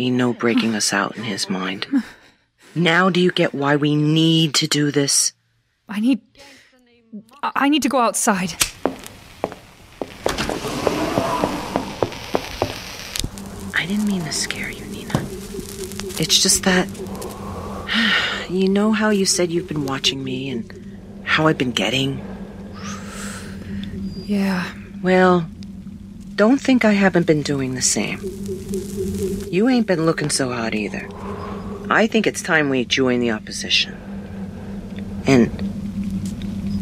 [0.00, 1.86] Ain't no breaking us out in his mind.
[2.74, 5.34] Now do you get why we need to do this?
[5.90, 6.22] I need.
[7.42, 8.54] I need to go outside.
[13.74, 15.20] I didn't mean to scare you, Nina.
[16.18, 16.88] It's just that.
[18.48, 22.20] You know how you said you've been watching me and how I've been getting?
[24.16, 24.66] Yeah.
[25.02, 25.46] Well,
[26.40, 28.18] don't think I haven't been doing the same.
[29.50, 31.06] You ain't been looking so hot either.
[31.90, 33.94] I think it's time we join the opposition.
[35.26, 35.50] And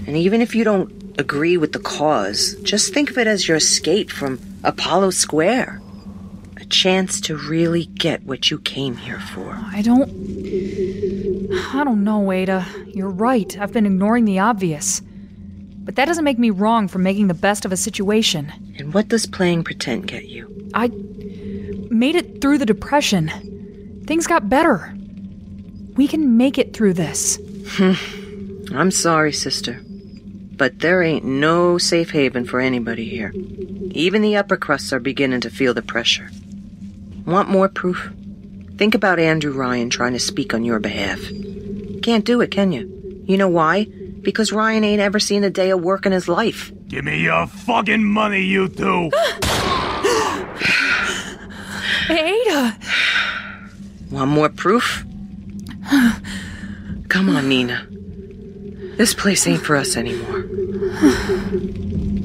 [0.07, 3.57] and even if you don't agree with the cause, just think of it as your
[3.57, 5.83] escape from Apollo Square.
[6.59, 9.59] A chance to really get what you came here for.
[9.61, 10.09] I don't.
[11.75, 12.65] I don't know, Ada.
[12.95, 13.59] You're right.
[13.59, 15.03] I've been ignoring the obvious.
[15.89, 18.53] But that doesn't make me wrong for making the best of a situation.
[18.77, 20.69] And what does playing pretend get you?
[20.75, 20.89] I
[21.89, 24.03] made it through the depression.
[24.07, 24.95] Things got better.
[25.95, 27.39] We can make it through this.
[27.69, 27.95] Hmm.
[28.71, 29.81] I'm sorry, sister.
[30.59, 33.33] But there ain't no safe haven for anybody here.
[33.93, 36.29] Even the upper crusts are beginning to feel the pressure.
[37.25, 38.13] Want more proof?
[38.77, 41.19] Think about Andrew Ryan trying to speak on your behalf.
[42.03, 43.25] Can't do it, can you?
[43.25, 43.87] You know why?
[44.29, 46.71] Because Ryan ain't ever seen a day of work in his life.
[46.87, 49.11] Give me your fucking money, you two!
[52.11, 52.77] Ada!
[54.11, 55.03] Want more proof?
[57.09, 57.87] Come on, Nina.
[58.99, 60.45] This place ain't for us anymore.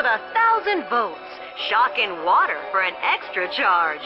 [0.00, 1.20] with a thousand votes.
[1.68, 4.00] Shock in water for an extra charge.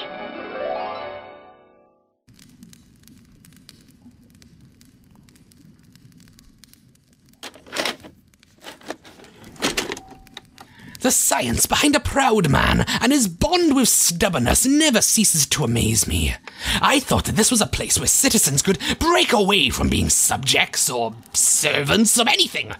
[11.01, 16.09] The science behind a proud man and his bond with stubbornness never ceases to amaze
[16.09, 16.35] me.
[16.81, 20.91] I thought that this was a place where citizens could break away from being subjects
[20.91, 22.73] or servants of anything.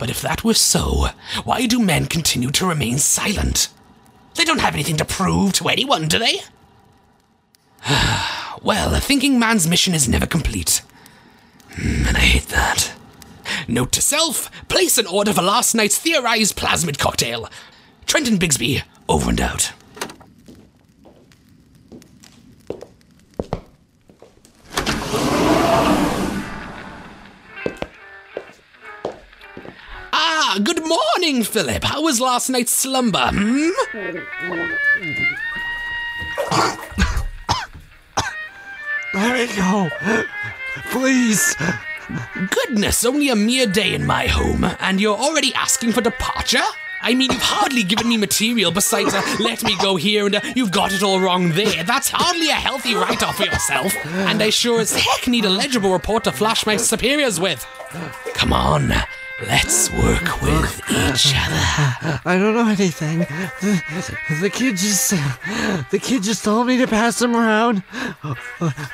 [0.00, 1.08] But if that were so,
[1.44, 3.68] why do men continue to remain silent?
[4.34, 6.40] They don't have anything to prove to anyone, do they?
[8.62, 10.80] well, a thinking man's mission is never complete.
[11.74, 12.92] Hmm, And I hate that.
[13.68, 17.48] Note to self place an order for last night's theorized plasmid cocktail.
[18.06, 19.72] Trenton Bigsby, over and out.
[30.42, 31.84] Ah, good morning, Philip.
[31.84, 33.28] How was last night's slumber?
[33.30, 33.68] Hmm?
[39.12, 39.90] Let me go.
[40.90, 41.54] Please.
[42.48, 46.64] Goodness, only a mere day in my home, and you're already asking for departure?
[47.02, 50.40] I mean, you've hardly given me material besides uh, let me go here and uh,
[50.56, 51.84] you've got it all wrong there.
[51.84, 53.94] That's hardly a healthy write off for yourself.
[54.06, 57.66] And I sure as heck need a legible report to flash my superiors with.
[58.32, 58.94] Come on,
[59.46, 62.20] let's work with each other.
[62.24, 63.20] I don't know anything.
[63.20, 65.10] The, the kid just
[65.90, 67.82] the kid just told me to pass them around.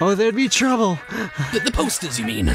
[0.01, 0.99] Oh, there'd be trouble.
[1.53, 2.51] The, the posters, you mean?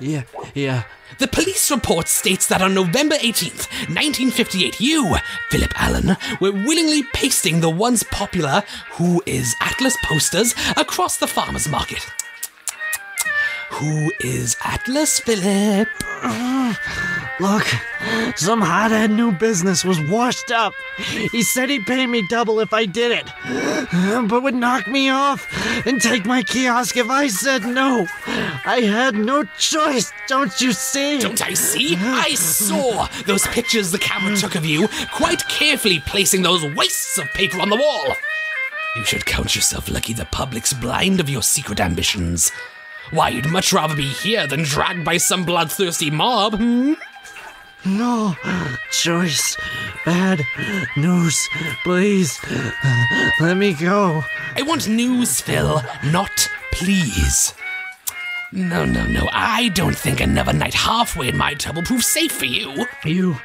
[0.00, 0.84] Yeah, yeah.
[1.18, 5.16] The police report states that on November 18th, 1958, you,
[5.50, 8.62] Philip Allen, were willingly pasting the once popular
[8.92, 12.06] Who is Atlas posters across the farmer's market.
[13.70, 15.88] Who is Atlas, Philip?
[17.40, 17.66] Look,
[18.34, 20.72] some hothead new business was washed up.
[21.30, 23.30] He said he'd pay me double if I did it,
[24.28, 25.46] but would knock me off
[25.86, 28.06] and take my kiosk if I said no.
[28.26, 31.20] I had no choice, don't you see?
[31.20, 31.94] Don't I see?
[31.96, 37.32] I saw those pictures the camera took of you, quite carefully placing those wastes of
[37.34, 38.16] paper on the wall.
[38.96, 42.50] You should count yourself lucky the public's blind of your secret ambitions.
[43.10, 46.94] Why, you'd much rather be here than dragged by some bloodthirsty mob, hmm?
[47.84, 48.36] No,
[48.90, 49.56] Joyce.
[50.04, 50.42] Bad
[50.96, 51.48] news.
[51.84, 52.38] Please,
[53.40, 54.24] let me go.
[54.56, 57.54] I want news, Phil, not please.
[58.52, 59.28] No, no, no.
[59.32, 62.86] I don't think another night halfway in my tub will prove safe for you.
[63.04, 63.36] You.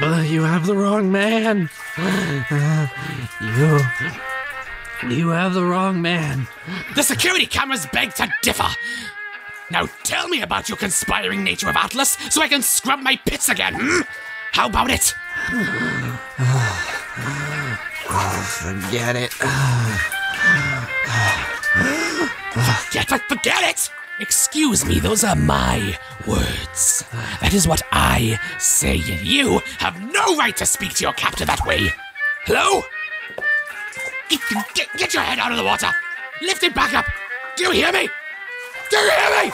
[0.00, 1.68] Uh, you have the wrong man.
[1.96, 2.88] Uh,
[3.40, 4.31] you.
[5.08, 6.46] You have the wrong man.
[6.94, 8.68] The security cameras beg to differ.
[9.70, 13.48] Now tell me about your conspiring nature of Atlas so I can scrub my pits
[13.48, 14.00] again, hmm?
[14.52, 15.14] How about it?
[18.08, 19.32] Oh, forget it.
[22.52, 23.90] Forget, forget it!
[24.20, 27.04] Excuse me, those are my words.
[27.40, 31.66] That is what I say, you have no right to speak to your captor that
[31.66, 31.88] way.
[32.44, 32.82] Hello?
[34.32, 35.90] Get, get, your head out of the water!
[36.40, 37.04] Lift it back up!
[37.54, 38.08] Do you hear me?
[38.88, 39.52] Do you hear me?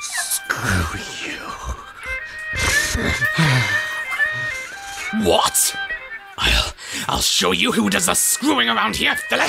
[0.00, 1.38] Screw you.
[5.24, 5.76] What?
[6.36, 6.72] I'll,
[7.06, 9.48] I'll show you who does the screwing around here, Philip.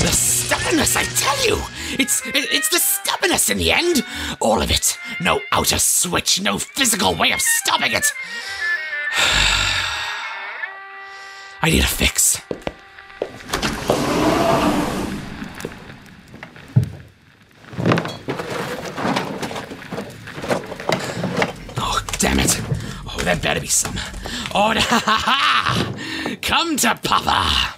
[0.00, 1.60] The stubbornness, I tell you!
[1.92, 4.04] It's it's the stubbornness in the end!
[4.40, 4.98] All of it.
[5.20, 8.12] No outer switch, no physical way of stopping it.
[11.62, 12.42] I need a fix.
[21.76, 22.60] Oh, damn it.
[23.08, 23.94] Oh, there better be some.
[24.54, 26.36] Oh, ha ha ha!
[26.42, 27.74] Come to Papa!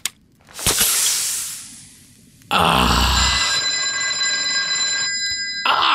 [2.50, 3.39] Ah.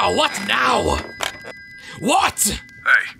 [0.08, 0.97] Ah, what now?
[1.99, 2.39] What?
[2.86, 3.18] Hey,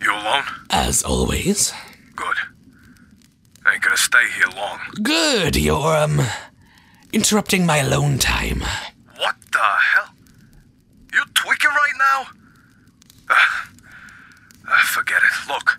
[0.00, 0.44] you alone?
[0.70, 1.74] As always.
[2.16, 2.38] Good.
[3.66, 4.78] I ain't gonna stay here long.
[5.02, 6.22] Good, you're, um,
[7.12, 8.62] interrupting my alone time.
[9.18, 10.14] What the hell?
[11.12, 12.26] You tweaking right now?
[13.28, 13.34] Uh,
[14.66, 15.46] uh, forget it.
[15.52, 15.76] Look,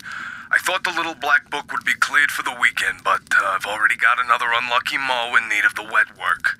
[0.51, 3.65] I thought the little black book would be cleared for the weekend, but uh, I've
[3.65, 6.55] already got another unlucky mow in need of the wet work.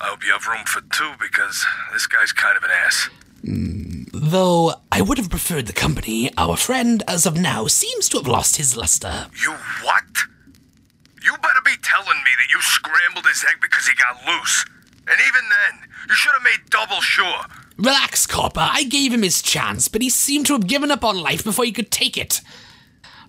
[0.00, 3.10] I hope you have room for two because this guy's kind of an ass.
[4.12, 8.26] Though I would have preferred the company, our friend, as of now, seems to have
[8.26, 9.26] lost his luster.
[9.42, 10.04] You what?
[11.22, 14.64] You better be telling me that you scrambled his egg because he got loose.
[15.06, 17.44] And even then, you should have made double sure.
[17.76, 18.68] Relax, Copper.
[18.72, 21.64] I gave him his chance, but he seemed to have given up on life before
[21.64, 22.40] he could take it.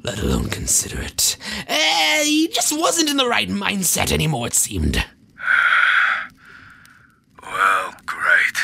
[0.04, 1.38] Let alone consider it.
[1.68, 5.04] Eh, he just wasn't in the right mindset anymore, it seemed.
[7.52, 8.58] Well, great.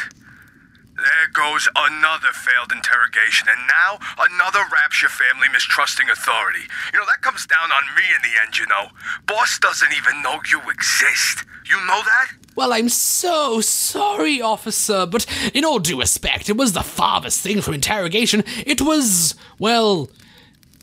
[0.96, 6.62] There goes another failed interrogation, and now another Rapture family mistrusting authority.
[6.92, 8.88] You know, that comes down on me in the end, you know.
[9.28, 11.46] Boss doesn't even know you exist.
[11.70, 12.32] You know that?
[12.56, 17.62] Well, I'm so sorry, officer, but in all due respect, it was the farthest thing
[17.62, 18.44] from interrogation.
[18.66, 20.10] It was, well,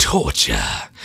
[0.04, 0.62] torture.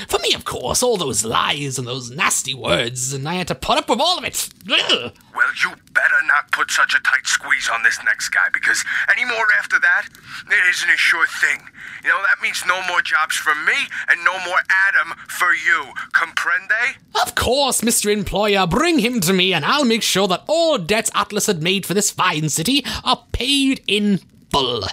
[0.10, 3.56] For me, of course, all those lies and those nasty words, and I had to
[3.56, 4.50] put up with all of it.
[4.70, 5.14] Ugh.
[5.34, 9.24] Well, you better not put such a tight squeeze on this next guy, because any
[9.24, 10.08] more after that,
[10.48, 11.62] it isn't a sure thing.
[12.04, 15.94] You know, that means no more jobs for me, and no more Adam for you.
[16.12, 16.98] Comprende?
[17.24, 18.12] Of course, Mr.
[18.12, 21.86] Employer, bring him to me, and I'll make sure that all debts Atlas had made
[21.86, 24.20] for this fine city are paid in
[24.52, 24.84] full.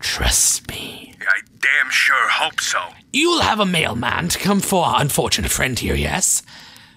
[0.00, 1.14] Trust me.
[1.20, 2.78] I damn sure hope so.
[3.12, 6.42] You'll have a mailman to come for our unfortunate friend here, yes?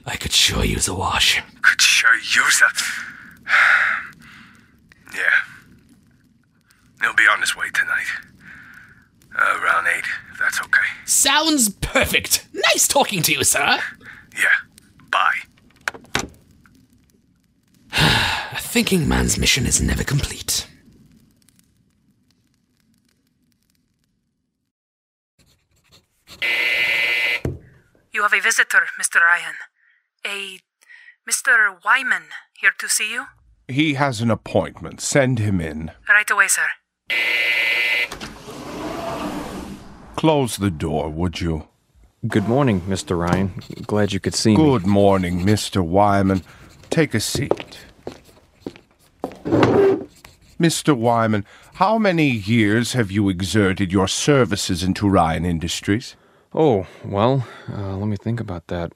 [0.06, 1.41] I could sure use a wash.
[1.62, 2.70] Could sure use a.
[5.16, 5.22] yeah.
[7.02, 8.08] He'll be on his way tonight.
[9.38, 10.82] Uh, around eight, if that's okay.
[11.06, 12.45] Sounds perfect.
[12.54, 13.80] Nice talking to you, sir.
[14.38, 14.58] Yeah.
[15.10, 15.39] Bye.
[18.54, 20.68] A thinking man's mission is never complete.
[28.13, 29.21] You have a visitor, Mr.
[29.21, 29.55] Ryan.
[30.25, 30.59] A
[31.29, 31.83] Mr.
[31.83, 32.23] Wyman
[32.59, 33.25] here to see you?
[33.67, 35.01] He has an appointment.
[35.01, 35.91] Send him in.
[36.09, 36.67] Right away, sir.
[40.15, 41.67] Close the door, would you?
[42.27, 43.17] Good morning, Mr.
[43.17, 43.53] Ryan.
[43.87, 44.63] Glad you could see me.
[44.63, 45.83] Good morning, Mr.
[45.83, 46.43] Wyman.
[46.89, 47.79] Take a seat.
[50.59, 50.95] Mr.
[50.95, 56.15] Wyman, how many years have you exerted your services into Ryan Industries?
[56.54, 58.93] Oh, well, uh, let me think about that.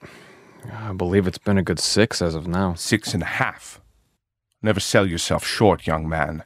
[0.72, 2.74] I believe it's been a good six as of now.
[2.74, 3.80] Six and a half.
[4.62, 6.44] Never sell yourself short, young man.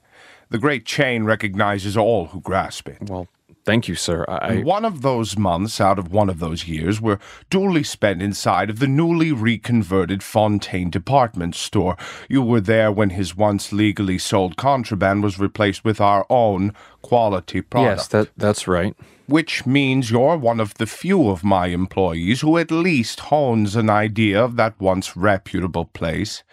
[0.50, 2.98] The great chain recognizes all who grasp it.
[3.02, 3.28] Well,
[3.66, 4.26] thank you, sir.
[4.28, 4.56] I.
[4.56, 8.70] And one of those months out of one of those years were duly spent inside
[8.70, 11.96] of the newly reconverted Fontaine department store.
[12.28, 17.62] You were there when his once legally sold contraband was replaced with our own quality
[17.62, 17.98] product.
[18.00, 18.96] Yes, that that's right.
[19.30, 23.88] Which means you're one of the few of my employees who at least hones an
[23.88, 26.44] idea of that once reputable place.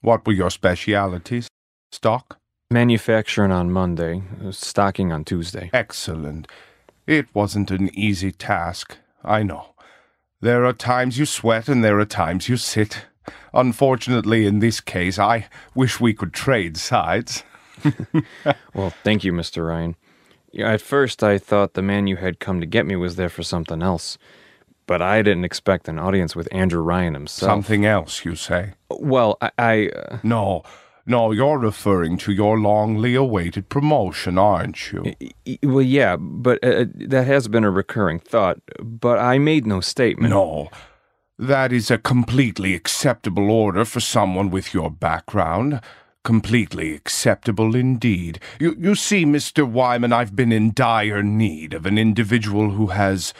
[0.00, 1.48] What were your specialities?
[1.92, 2.38] Stock?
[2.70, 5.68] Manufacturing on Monday, stocking on Tuesday.
[5.74, 6.48] Excellent.
[7.06, 9.74] It wasn't an easy task, I know.
[10.40, 13.04] There are times you sweat and there are times you sit.
[13.52, 17.42] Unfortunately, in this case, I wish we could trade sides.
[18.72, 19.68] well, thank you, Mr.
[19.68, 19.94] Ryan.
[20.58, 23.42] At first, I thought the man you had come to get me was there for
[23.42, 24.18] something else.
[24.86, 27.50] But I didn't expect an audience with Andrew Ryan himself.
[27.50, 28.72] Something else, you say?
[28.90, 29.50] Well, I.
[29.58, 30.62] I uh, No,
[31.08, 35.14] no, you're referring to your longly awaited promotion, aren't you?
[35.62, 38.60] well, yeah, but uh, that has been a recurring thought.
[38.78, 40.30] But I made no statement.
[40.30, 40.68] No.
[41.38, 45.80] That is a completely acceptable order for someone with your background.
[46.28, 48.38] Completely acceptable indeed.
[48.60, 49.66] You, you see, Mr.
[49.66, 53.32] Wyman, I've been in dire need of an individual who has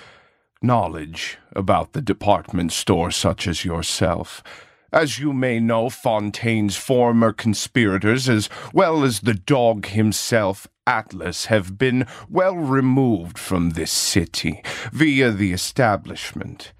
[0.62, 4.42] knowledge about the department store such as yourself.
[4.90, 11.76] As you may know, Fontaine's former conspirators, as well as the dog himself, Atlas, have
[11.76, 14.62] been well removed from this city
[14.92, 16.72] via the establishment.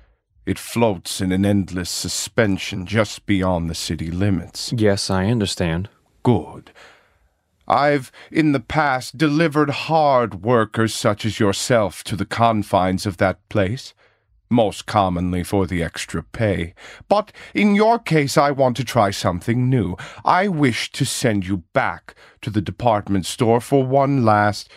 [0.46, 4.72] It floats in an endless suspension just beyond the city limits.
[4.74, 5.90] Yes, I understand.
[6.28, 6.72] Good.
[7.66, 13.38] I've, in the past, delivered hard workers such as yourself to the confines of that
[13.48, 13.94] place,
[14.50, 16.74] most commonly for the extra pay.
[17.08, 19.96] But in your case, I want to try something new.
[20.22, 24.68] I wish to send you back to the department store for one last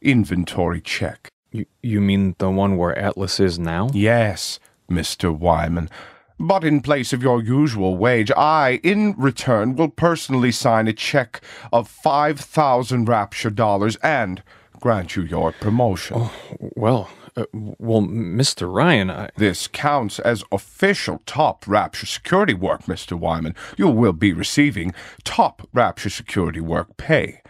[0.00, 1.28] inventory check.
[1.52, 3.90] You, you mean the one where Atlas is now?
[3.92, 4.58] Yes,
[4.90, 5.36] Mr.
[5.36, 5.90] Wyman.
[6.38, 11.40] But in place of your usual wage, I, in return, will personally sign a check
[11.72, 14.42] of 5,000 rapture dollars and
[14.80, 16.16] grant you your promotion.
[16.18, 16.32] Oh,
[16.76, 18.72] well, uh, well, Mr.
[18.72, 19.30] Ryan, I...
[19.36, 23.18] This counts as official top rapture security work, Mr.
[23.18, 23.54] Wyman.
[23.76, 24.92] You will be receiving
[25.24, 27.42] top rapture security work pay.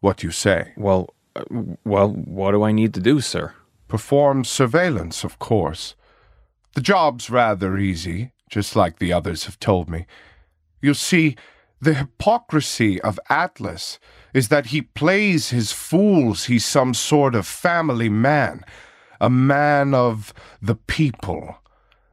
[0.00, 0.72] What do you say?
[0.76, 1.44] Well, uh,
[1.84, 3.54] well, what do I need to do, sir?
[3.88, 5.94] Perform surveillance, of course.
[6.78, 10.06] The job's rather easy, just like the others have told me.
[10.80, 11.34] You see,
[11.80, 13.98] the hypocrisy of Atlas
[14.32, 18.64] is that he plays his fools he's some sort of family man,
[19.20, 21.56] a man of the people.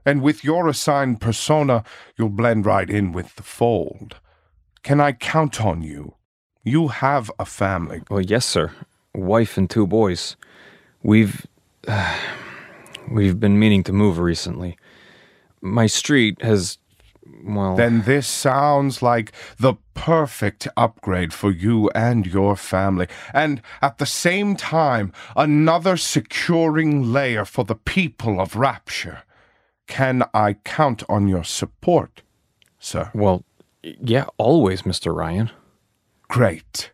[0.03, 1.84] And with your assigned persona,
[2.18, 4.16] you'll blend right in with the fold.
[4.82, 6.16] Can I count on you?
[6.63, 8.01] You have a family.
[8.09, 8.72] Well, yes, sir.
[9.13, 10.36] Wife and two boys.
[11.03, 11.45] We've.
[11.88, 12.18] Uh,
[13.11, 14.77] we've been meaning to move recently.
[15.61, 16.77] My street has.
[17.43, 17.75] Well.
[17.75, 24.05] Then this sounds like the perfect upgrade for you and your family, and at the
[24.05, 29.23] same time, another securing layer for the people of Rapture.
[29.87, 32.21] Can I count on your support,
[32.79, 33.11] sir?
[33.13, 33.43] Well,
[33.83, 35.15] yeah, always, Mr.
[35.15, 35.51] Ryan.
[36.27, 36.91] Great.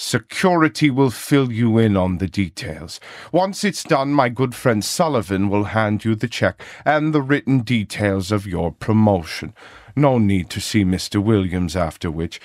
[0.00, 3.00] Security will fill you in on the details.
[3.32, 7.62] Once it's done, my good friend Sullivan will hand you the check and the written
[7.62, 9.52] details of your promotion.
[9.96, 11.20] No need to see Mr.
[11.20, 12.40] Williams after which.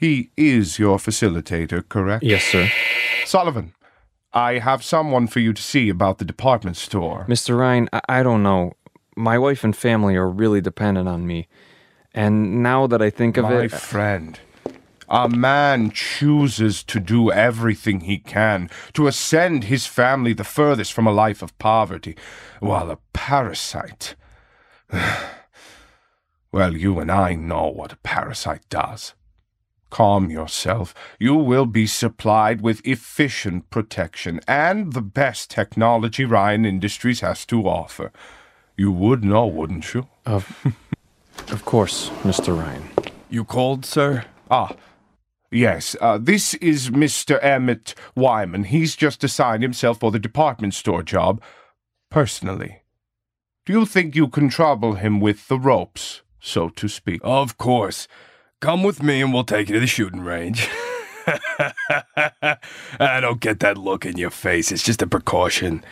[0.00, 2.24] He is your facilitator, correct?
[2.24, 2.70] Yes, sir.
[3.26, 3.74] Sullivan,
[4.32, 7.26] I have someone for you to see about the department store.
[7.28, 7.58] Mr.
[7.58, 8.72] Ryan, I, I don't know.
[9.14, 11.48] My wife and family are really dependent on me.
[12.14, 13.72] And now that I think of my it.
[13.72, 14.40] My friend.
[15.08, 21.06] A man chooses to do everything he can to ascend his family the furthest from
[21.06, 22.16] a life of poverty,
[22.60, 24.14] while a parasite.
[26.52, 29.14] well, you and I know what a parasite does.
[29.90, 30.92] Calm yourself.
[31.20, 37.68] You will be supplied with efficient protection and the best technology Ryan Industries has to
[37.68, 38.10] offer.
[38.76, 40.08] You would know, wouldn't you?
[40.26, 40.66] Of,
[41.52, 42.58] of course, Mr.
[42.58, 42.90] Ryan.
[43.30, 44.24] You called, sir?
[44.50, 44.74] Ah,
[45.54, 45.96] yes.
[46.00, 47.42] Uh, this is Mr.
[47.42, 48.64] Emmett Wyman.
[48.64, 51.40] He's just assigned himself for the department store job,
[52.10, 52.82] personally.
[53.64, 57.20] Do you think you can trouble him with the ropes, so to speak?
[57.24, 58.06] Of course.
[58.60, 60.68] Come with me and we'll take you to the shooting range.
[61.26, 62.58] I
[63.20, 64.70] don't get that look in your face.
[64.70, 65.82] It's just a precaution.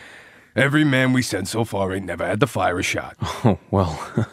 [0.55, 3.15] Every man we sent so far ain't never had to fire a shot.
[3.45, 3.99] Oh, well.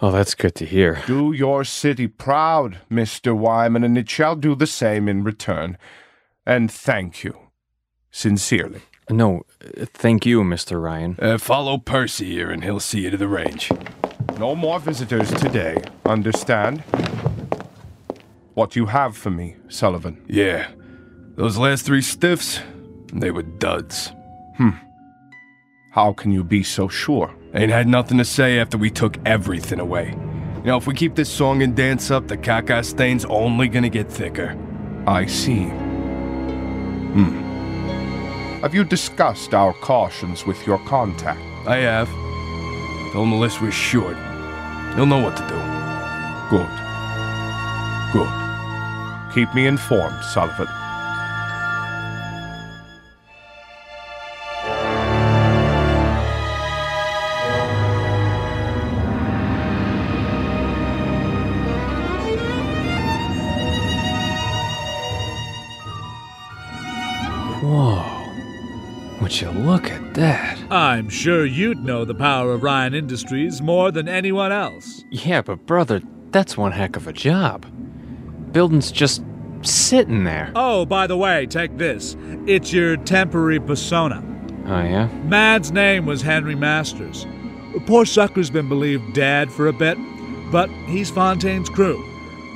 [0.00, 1.02] oh, that's good to hear.
[1.06, 3.36] Do your city proud, Mr.
[3.36, 5.78] Wyman, and it shall do the same in return.
[6.44, 7.36] And thank you.
[8.10, 8.82] Sincerely.
[9.10, 10.82] No, uh, thank you, Mr.
[10.82, 11.16] Ryan.
[11.20, 13.70] Uh, follow Percy here and he'll see you to the range.
[14.38, 16.80] No more visitors today, understand?
[18.54, 20.22] What you have for me, Sullivan?
[20.26, 20.68] Yeah.
[21.36, 22.60] Those last three stiffs,
[23.12, 24.12] they were duds.
[24.56, 24.70] Hmm.
[25.92, 27.34] How can you be so sure?
[27.56, 30.10] Ain't had nothing to say after we took everything away.
[30.58, 33.88] You know, if we keep this song and dance up, the caca stain's only gonna
[33.88, 34.54] get thicker.
[35.06, 35.64] I see.
[37.14, 38.60] Hmm.
[38.60, 41.40] Have you discussed our cautions with your contact?
[41.66, 42.08] I have.
[43.14, 44.16] Told him the list was short.
[44.94, 45.56] He'll know what to do.
[46.50, 46.68] Good.
[48.12, 49.34] Good.
[49.34, 50.68] Keep me informed, Sullivan.
[69.36, 70.58] Would you look at that?
[70.72, 75.04] I'm sure you'd know the power of Ryan Industries more than anyone else.
[75.10, 77.66] Yeah, but brother, that's one heck of a job.
[78.52, 79.22] Building's just
[79.60, 80.52] sitting there.
[80.56, 82.16] Oh, by the way, take this.
[82.46, 84.24] It's your temporary persona.
[84.68, 85.08] Oh, yeah?
[85.24, 87.26] Man's name was Henry Masters.
[87.84, 89.98] Poor sucker's been believed dead for a bit,
[90.50, 92.02] but he's Fontaine's crew.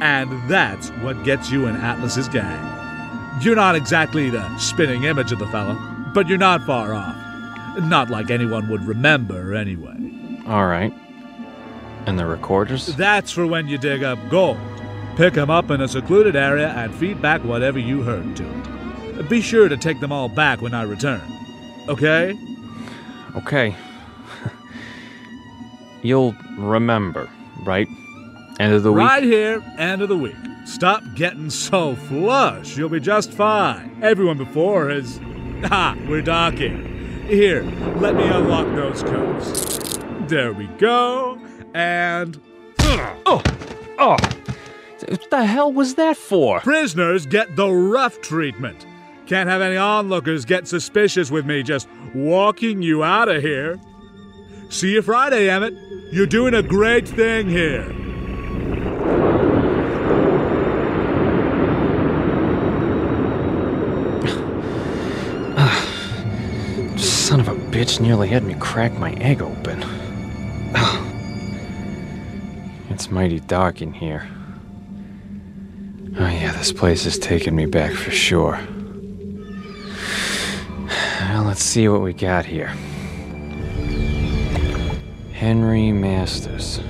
[0.00, 3.42] And that's what gets you in Atlas's gang.
[3.42, 7.16] You're not exactly the spinning image of the fella, but you're not far off.
[7.82, 9.96] Not like anyone would remember, anyway.
[10.46, 10.92] All right.
[12.06, 12.86] And the recorders?
[12.96, 14.58] That's for when you dig up gold.
[15.16, 18.44] Pick 'em up in a secluded area and feed back whatever you heard to
[19.18, 19.28] it.
[19.28, 21.20] Be sure to take them all back when I return.
[21.88, 22.34] Okay?
[23.36, 23.76] Okay.
[26.02, 27.28] You'll remember,
[27.64, 27.86] right?
[28.58, 29.06] End of the week?
[29.06, 30.34] Right here, end of the week.
[30.64, 32.76] Stop getting so flush.
[32.76, 33.98] You'll be just fine.
[34.02, 35.20] Everyone before has.
[35.64, 35.96] Ha!
[36.08, 37.24] We're docking.
[37.26, 37.62] Here,
[37.96, 39.98] let me unlock those codes.
[40.28, 41.38] There we go.
[41.74, 42.40] And.
[42.80, 43.42] Oh!
[43.98, 44.16] Oh!
[45.08, 46.60] What the hell was that for?
[46.60, 48.86] Prisoners get the rough treatment.
[49.26, 53.78] Can't have any onlookers get suspicious with me just walking you out of here.
[54.70, 55.74] See you Friday, Emmett.
[56.12, 57.94] You're doing a great thing here.
[67.70, 69.84] Bitch nearly had me crack my egg open.
[72.90, 74.28] It's mighty dark in here.
[76.18, 78.58] Oh, yeah, this place is taking me back for sure.
[81.30, 82.74] Well, let's see what we got here.
[85.32, 86.80] Henry Masters,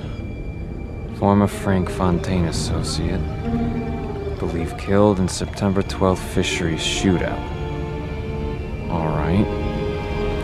[1.19, 3.21] former Frank Fontaine associate,
[4.39, 7.39] believed killed in September 12th fisheries shootout.
[8.89, 9.60] All right.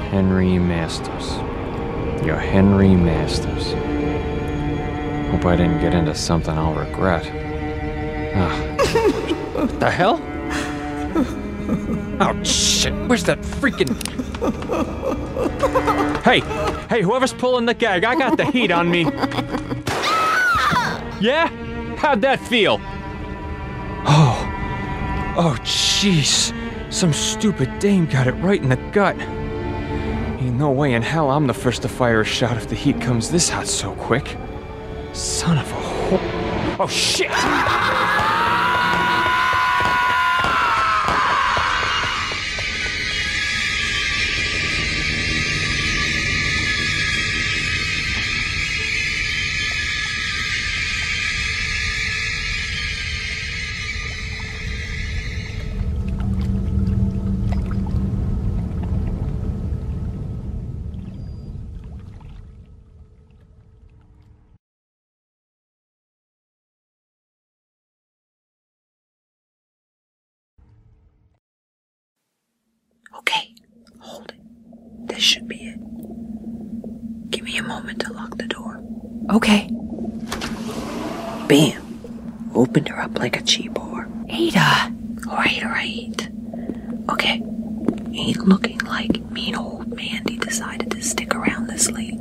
[0.10, 1.32] Henry Masters.
[2.26, 3.74] You're Henry Masters.
[5.32, 7.26] Hope I didn't get into something I'll regret.
[8.36, 8.76] Ah.
[9.54, 10.22] what the hell?
[12.20, 13.94] Oh shit, where's that freaking.
[16.24, 16.40] Hey,
[16.90, 19.06] hey, whoever's pulling the gag, I got the heat on me.
[21.20, 21.48] Yeah?
[21.96, 22.80] How'd that feel?
[24.06, 24.38] Oh.
[25.36, 26.54] Oh, jeez.
[26.94, 29.16] Some stupid dame got it right in the gut.
[30.40, 33.02] Ain't no way in hell I'm the first to fire a shot if the heat
[33.02, 34.38] comes this hot so quick.
[35.12, 36.78] Son of a whore.
[36.80, 37.32] Oh, shit!
[81.48, 82.52] Bam!
[82.54, 84.08] Opened her up like a cheap whore.
[84.30, 84.94] Ada!
[85.30, 86.30] Alright, alright.
[87.10, 87.42] Okay.
[88.14, 92.20] Ain't looking like mean old Mandy decided to stick around this late.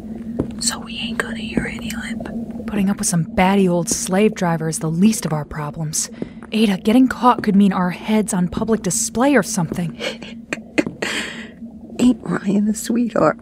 [0.61, 2.29] So we ain't gonna hear any lip.
[2.67, 6.11] Putting up with some batty old slave driver is the least of our problems.
[6.53, 9.97] Ada, getting caught could mean our heads on public display or something.
[11.99, 13.39] Ain't Ryan a sweetheart?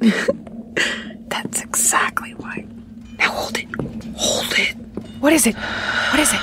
[1.28, 2.66] That's exactly why.
[3.18, 3.68] Now hold it.
[4.16, 4.71] Hold it.
[5.22, 5.54] What is it?
[5.54, 6.40] What is it?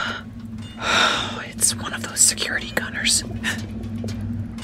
[1.51, 3.23] It's one of those security gunners.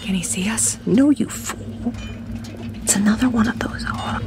[0.02, 0.78] Can he see us?
[0.86, 1.92] No, you fool.
[2.82, 4.24] It's another one of those auto-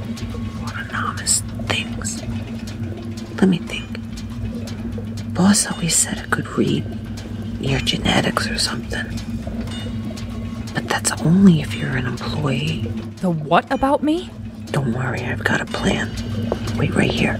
[0.66, 2.22] autonomous things.
[3.41, 3.89] Let me think.
[5.32, 6.84] Boss always said it could read
[7.59, 9.07] your genetics or something.
[10.74, 12.82] But that's only if you're an employee.
[13.22, 14.28] The what about me?
[14.72, 16.11] Don't worry, I've got a plan.
[16.76, 17.39] Wait right here.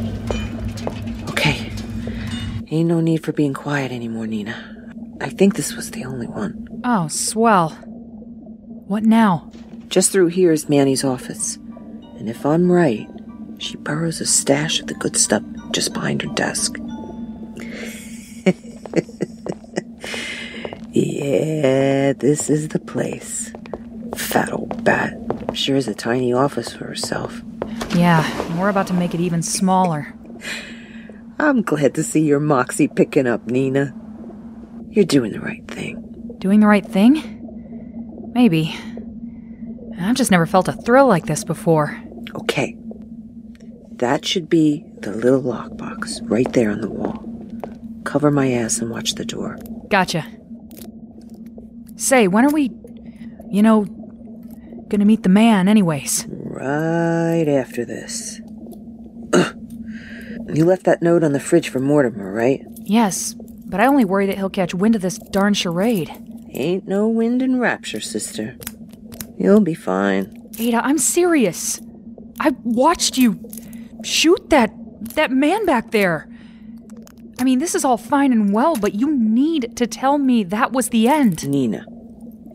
[2.71, 5.17] Ain't no need for being quiet anymore, Nina.
[5.23, 6.69] I think this was the only one.
[6.85, 7.71] Oh, swell.
[7.71, 9.51] What now?
[9.89, 11.57] Just through here is Manny's office.
[11.57, 13.09] And if I'm right,
[13.57, 15.43] she burrows a stash of the good stuff
[15.73, 16.77] just behind her desk.
[20.93, 23.51] yeah, this is the place.
[24.15, 25.17] Fat old bat.
[25.55, 27.41] Sure is a tiny office for herself.
[27.95, 28.23] Yeah,
[28.59, 30.15] we're about to make it even smaller.
[31.41, 33.95] I'm glad to see your moxie picking up, Nina.
[34.91, 36.35] You're doing the right thing.
[36.39, 38.33] Doing the right thing?
[38.35, 38.75] Maybe.
[40.01, 42.01] I've just never felt a thrill like this before.
[42.35, 42.77] Okay.
[43.93, 47.25] That should be the little lockbox right there on the wall.
[48.05, 49.59] Cover my ass and watch the door.
[49.89, 50.27] Gotcha.
[51.97, 52.71] Say, when are we,
[53.51, 53.85] you know,
[54.89, 56.27] gonna meet the man, anyways?
[56.29, 58.41] Right after this.
[60.53, 62.65] You left that note on the fridge for Mortimer, right?
[62.77, 63.35] Yes,
[63.67, 66.11] but I only worry that he'll catch wind of this darn charade.
[66.53, 68.57] Ain't no wind in rapture, sister.
[69.37, 70.51] You'll be fine.
[70.59, 71.81] Ada, I'm serious.
[72.41, 73.39] I watched you
[74.03, 74.73] shoot that
[75.15, 76.29] that man back there.
[77.39, 80.73] I mean, this is all fine and well, but you need to tell me that
[80.73, 81.49] was the end.
[81.49, 81.87] Nina,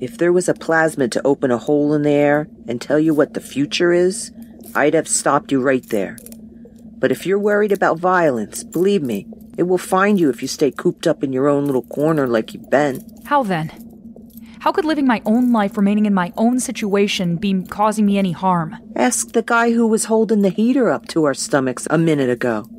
[0.01, 3.13] if there was a plasmid to open a hole in the air and tell you
[3.13, 4.31] what the future is,
[4.75, 6.17] I'd have stopped you right there.
[7.03, 9.27] But if you're worried about violence, believe me,
[9.57, 12.53] it will find you if you stay cooped up in your own little corner like
[12.53, 13.03] you've been.
[13.25, 13.67] How then?
[14.61, 18.31] How could living my own life, remaining in my own situation, be causing me any
[18.31, 18.77] harm?
[18.95, 22.69] Ask the guy who was holding the heater up to our stomachs a minute ago.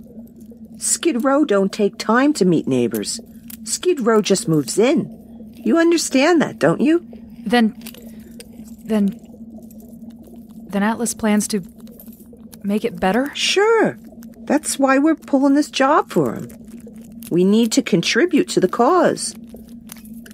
[0.79, 3.21] Skid Row don't take time to meet neighbors.
[3.65, 5.53] Skid Row just moves in.
[5.53, 7.07] You understand that, don't you?
[7.45, 7.77] Then.
[8.87, 9.21] Then.
[10.71, 11.63] Then Atlas plans to
[12.63, 13.31] make it better?
[13.35, 13.99] Sure.
[14.45, 16.49] That's why we're pulling this job for him.
[17.31, 19.35] We need to contribute to the cause.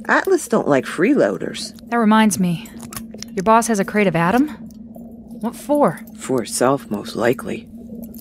[0.07, 1.77] Atlas don't like freeloaders.
[1.91, 2.69] That reminds me.
[3.35, 4.49] Your boss has a crate of Adam?
[5.41, 6.01] What for?
[6.17, 7.69] For herself, most likely.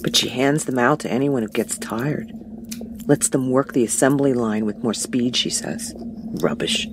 [0.04, 2.32] But she hands them out to anyone who gets tired.
[3.08, 5.94] Lets them work the assembly line with more speed, she says.
[6.42, 6.88] Rubbish.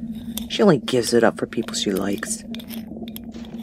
[0.49, 2.42] She only gives it up for people she likes.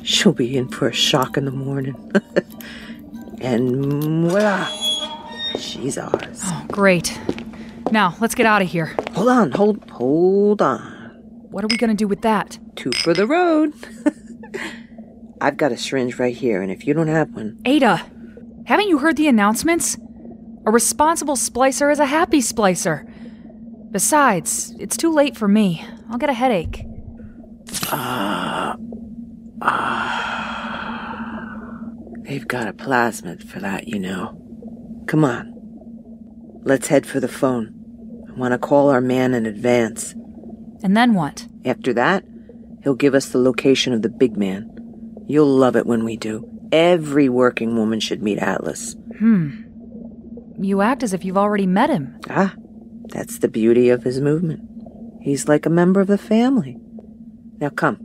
[0.04, 1.96] She'll be in for a shock in the morning.
[3.42, 4.70] and voila!
[5.58, 6.42] She's ours.
[6.44, 7.20] Oh, great.
[7.92, 8.96] Now, let's get out of here.
[9.14, 10.82] Hold on, hold, hold on.
[11.52, 12.58] What are we gonna do with that?
[12.76, 13.74] Two for the road.
[15.42, 18.02] I've got a syringe right here, and if you don't have one, Ada,
[18.66, 19.98] haven't you heard the announcements?
[20.66, 23.08] A responsible splicer is a happy splicer.
[23.92, 25.86] Besides, it's too late for me.
[26.10, 26.86] I'll get a headache.
[27.92, 28.76] Ah.
[29.62, 30.34] ah.
[32.22, 34.43] They've got a plasmid for that, you know.
[35.08, 35.54] Come on.
[36.64, 38.26] Let's head for the phone.
[38.30, 40.14] I want to call our man in advance.
[40.84, 41.48] And then what?
[41.66, 42.24] After that,
[42.84, 44.70] he'll give us the location of the big man.
[45.28, 46.50] You'll love it when we do.
[46.72, 48.96] Every working woman should meet Atlas.
[49.20, 49.62] Hmm.
[50.60, 52.20] You act as if you've already met him.
[52.30, 52.56] Ah,
[53.08, 54.62] that's the beauty of his movement.
[55.22, 56.78] He's like a member of the family.
[57.60, 57.98] Now come,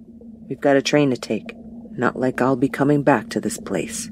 [0.48, 1.54] we've got a train to take.
[1.92, 4.10] Not like I'll be coming back to this place.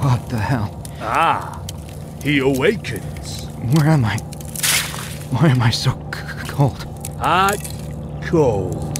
[0.00, 0.82] What the hell?
[1.00, 1.62] Ah,
[2.22, 3.46] he awakens.
[3.74, 4.16] Where am I?
[5.30, 6.84] Why am I so c- cold?
[7.18, 7.58] Hot,
[8.24, 8.96] cold.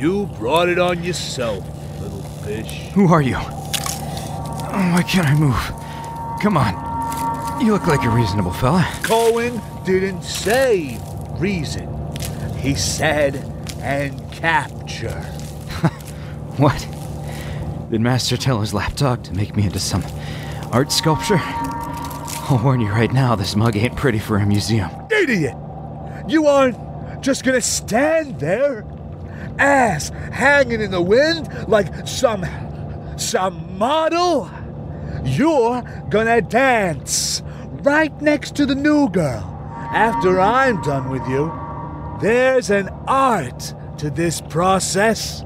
[0.00, 1.64] You brought it on yourself,
[2.00, 2.88] little fish.
[2.94, 3.36] Who are you?
[3.36, 5.72] Oh, why can't I move?
[6.42, 7.60] Come on.
[7.64, 8.86] You look like a reasonable fella.
[9.02, 10.98] Cohen didn't say
[11.38, 11.88] reason.
[12.58, 13.52] He said
[13.86, 15.22] and capture.
[16.58, 16.88] What?
[17.90, 20.02] Did Master tell his lapdog to make me into some
[20.72, 21.38] art sculpture?
[21.38, 24.90] I'll warn you right now, this mug ain't pretty for a museum.
[25.10, 25.54] Idiot!
[26.26, 26.78] You aren't
[27.20, 28.86] just gonna stand there,
[29.58, 32.46] ass hanging in the wind like some
[33.18, 34.50] some model.
[35.24, 37.42] You're gonna dance
[37.82, 39.52] right next to the new girl.
[39.92, 41.52] After I'm done with you,
[42.20, 45.44] there's an art to this process.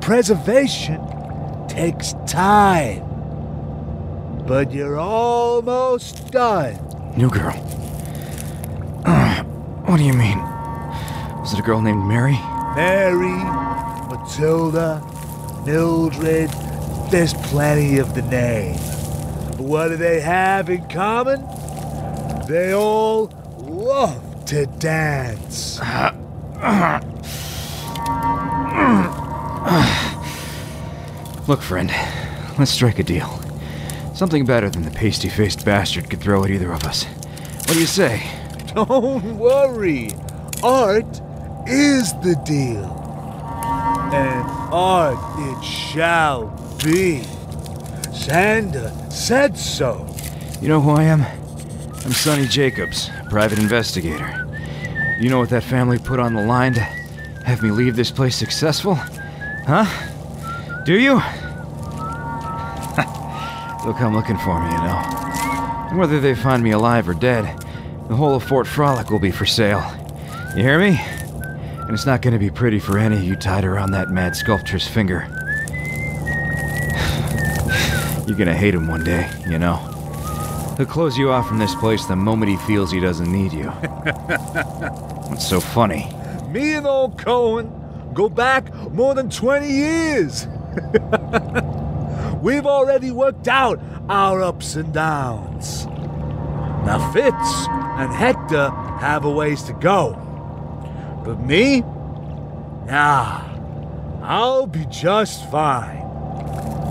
[0.00, 1.00] Preservation
[1.68, 3.06] takes time.
[4.46, 6.78] But you're almost done.
[7.16, 7.54] New girl.
[9.04, 9.42] Uh,
[9.86, 10.38] what do you mean?
[11.40, 12.38] Was it a girl named Mary?
[12.74, 13.44] Mary,
[14.08, 15.02] Matilda,
[15.66, 16.50] Mildred,
[17.10, 18.76] there's plenty of the name.
[19.56, 21.44] But what do they have in common?
[22.46, 23.26] They all
[23.58, 25.78] love to dance.
[31.46, 31.92] Look, friend,
[32.58, 33.28] let's strike a deal.
[34.12, 37.04] Something better than the pasty faced bastard could throw at either of us.
[37.04, 38.28] What do you say?
[38.74, 40.10] Don't worry.
[40.64, 41.20] Art
[41.68, 42.90] is the deal.
[44.12, 46.46] And art it shall
[46.82, 47.22] be.
[48.12, 50.12] Sander said so.
[50.60, 51.39] You know who I am?
[52.02, 54.48] I'm Sonny Jacobs, private investigator.
[55.20, 58.34] You know what that family put on the line to have me leave this place
[58.34, 58.94] successful?
[58.94, 59.84] Huh?
[60.86, 61.20] Do you?
[63.84, 65.02] They'll come looking for me, you know.
[65.90, 67.44] And whether they find me alive or dead,
[68.08, 69.84] the whole of Fort Frolic will be for sale.
[70.56, 70.98] You hear me?
[70.98, 74.88] And it's not to be pretty for any of you tied around that mad sculptor's
[74.88, 75.26] finger.
[78.26, 79.89] You're to hate him one day, you know.
[80.80, 83.68] He'll close you off from this place the moment he feels he doesn't need you.
[85.28, 86.10] What's so funny?
[86.48, 87.70] Me and old Cohen
[88.14, 90.46] go back more than 20 years.
[92.40, 93.78] We've already worked out
[94.08, 95.84] our ups and downs.
[95.84, 98.70] Now, Fitz and Hector
[99.00, 100.14] have a ways to go.
[101.26, 101.82] But me?
[102.86, 103.42] Nah,
[104.22, 106.06] I'll be just fine.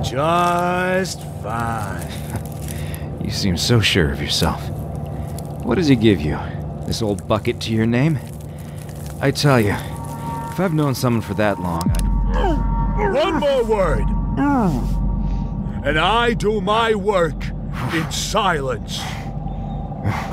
[0.04, 2.30] Just fine.
[3.30, 4.60] You seem so sure of yourself.
[5.64, 6.40] What does he give you?
[6.88, 8.18] This old bucket to your name?
[9.22, 13.14] I tell you, if I've known someone for that long, I'd.
[13.14, 14.06] One more word.
[15.86, 17.50] And I do my work
[17.94, 18.98] in silence.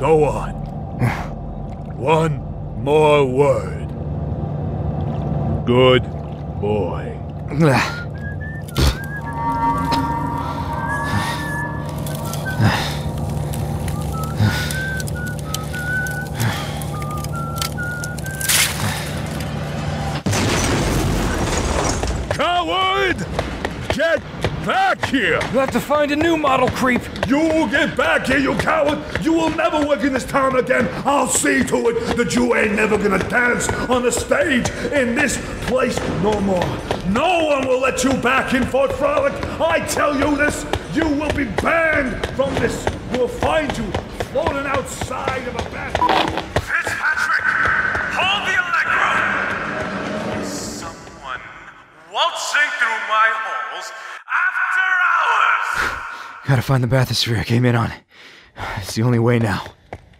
[0.00, 0.54] Go on.
[1.98, 2.38] One
[2.82, 3.88] more word.
[5.66, 6.02] Good
[6.62, 7.12] boy.
[25.56, 27.00] You'll have to find a new model creep.
[27.28, 28.98] You will get back here, you coward!
[29.24, 30.86] You will never work in this town again!
[31.06, 35.38] I'll see to it that you ain't never gonna dance on the stage in this
[35.62, 36.62] place no more!
[37.08, 39.32] No one will let you back in Fort Frolic!
[39.58, 40.66] I tell you this!
[40.92, 42.84] You will be banned from this!
[43.12, 43.90] We'll find you
[44.32, 46.55] floating outside of a bathroom!
[56.46, 57.92] Gotta find the bathysphere I came in on.
[58.78, 59.66] It's the only way now.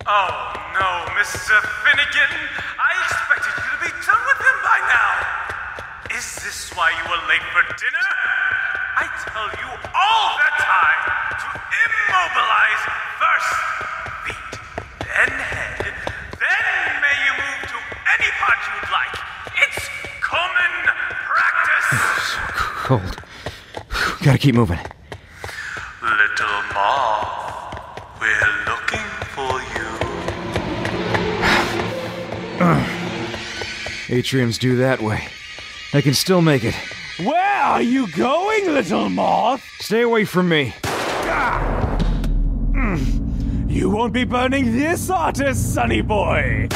[0.07, 1.55] Oh no, Mr.
[1.87, 2.35] Finnegan!
[2.83, 6.19] I expected you to be done with him by now!
[6.19, 8.07] Is this why you were late for dinner?
[8.99, 11.49] I tell you all the time to
[11.87, 12.83] immobilize
[13.23, 13.55] first
[14.27, 14.53] feet,
[15.07, 15.95] then head,
[16.43, 16.67] then
[17.07, 17.79] may you move to
[18.19, 19.15] any part you'd like.
[19.63, 19.87] It's
[20.19, 20.75] common
[21.31, 21.87] practice!
[22.35, 23.23] so Cold.
[24.25, 24.81] Gotta keep moving.
[34.17, 35.29] Atriums do that way.
[35.93, 36.75] I can still make it.
[37.23, 39.63] Where are you going, little moth?
[39.81, 40.75] Stay away from me.
[43.69, 46.67] You won't be burning this artist, sonny boy.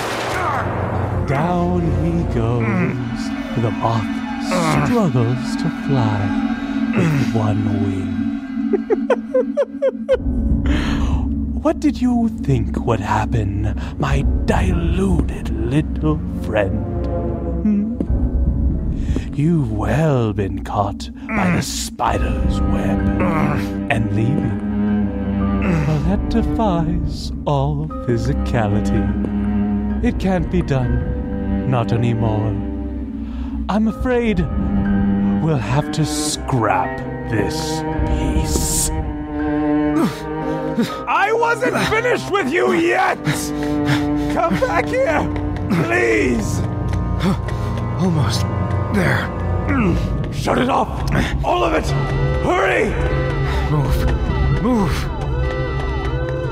[1.26, 3.20] Down he goes.
[3.62, 4.04] The moth
[4.84, 6.20] struggles to fly
[6.94, 8.10] with one wing.
[11.62, 16.99] what did you think would happen, my deluded little friend?
[19.32, 22.98] You've well been caught by the spider's web
[23.90, 25.60] and leaving.
[25.86, 30.04] Well, that defies all physicality.
[30.04, 32.48] It can't be done, not anymore.
[33.68, 34.40] I'm afraid
[35.44, 36.98] we'll have to scrap
[37.30, 38.90] this piece.
[41.06, 43.22] I wasn't finished with you yet!
[44.34, 45.22] Come back here,
[45.84, 46.60] please!
[48.00, 48.46] Almost
[48.94, 50.32] there.
[50.32, 50.88] Shut it off!
[51.44, 51.86] All of it!
[52.42, 52.90] Hurry!
[53.70, 54.62] Move.
[54.62, 54.92] Move.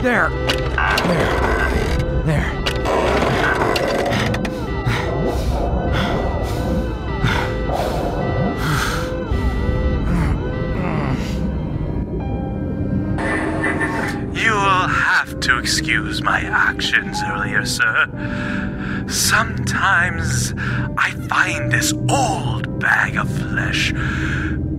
[0.02, 0.30] There.
[0.30, 2.22] There.
[2.24, 2.54] There.
[14.32, 18.06] You'll have to excuse my actions earlier, sir.
[19.08, 20.52] Sometimes
[20.98, 23.92] I find this old bag of flesh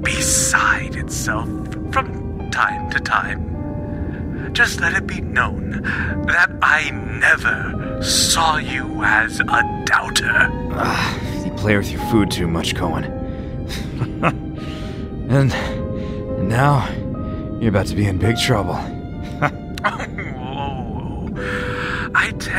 [0.01, 1.47] beside itself
[1.91, 4.53] from time to time.
[4.53, 5.81] Just let it be known
[6.27, 10.47] that I never saw you as a doubter.
[10.73, 13.05] Ah, you play with your food too much, Cohen.
[15.29, 16.87] and, and now
[17.59, 18.77] you're about to be in big trouble.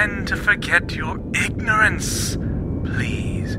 [0.01, 2.35] To forget your ignorance.
[2.85, 3.57] Please,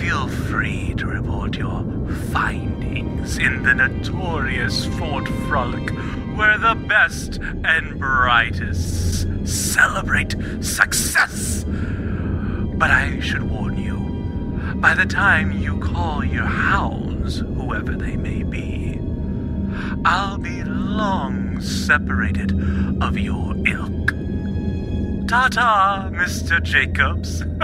[0.00, 1.84] feel free to report your
[2.32, 5.90] findings in the notorious Fort Frolic,
[6.36, 11.64] where the best and brightest celebrate success.
[11.64, 18.42] But I should warn you, by the time you call your hounds, whoever they may
[18.42, 18.98] be,
[20.04, 22.50] I'll be long separated
[23.00, 24.19] of your ilk.
[25.30, 26.60] Ta ta, Mr.
[26.60, 27.44] Jacobs.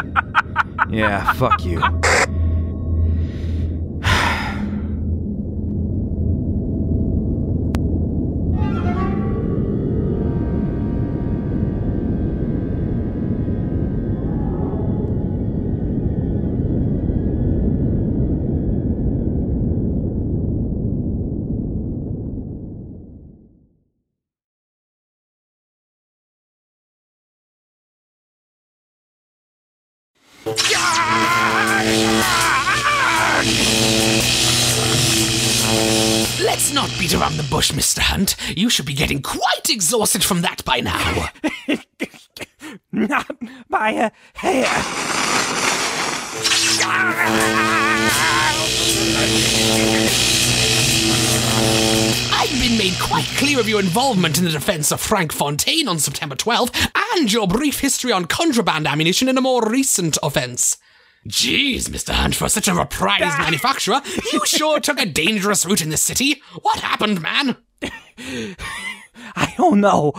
[0.89, 1.81] Yeah, fuck you.
[37.67, 37.99] Bush, Mr.
[38.01, 38.37] Hunt.
[38.57, 41.29] You should be getting quite exhausted from that by now.
[42.93, 43.31] Not
[43.69, 44.67] by a hair.
[52.33, 55.99] I've been made quite clear of your involvement in the defense of Frank Fontaine on
[55.99, 60.77] September 12th and your brief history on contraband ammunition in a more recent offense.
[61.29, 62.13] Jeez, Mr.
[62.13, 64.01] Hunt, for such a reprised manufacturer,
[64.33, 66.41] you sure took a dangerous route in this city.
[66.63, 67.57] What happened, man?
[69.35, 70.13] I don't know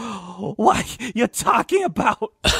[0.57, 2.31] what you're talking about.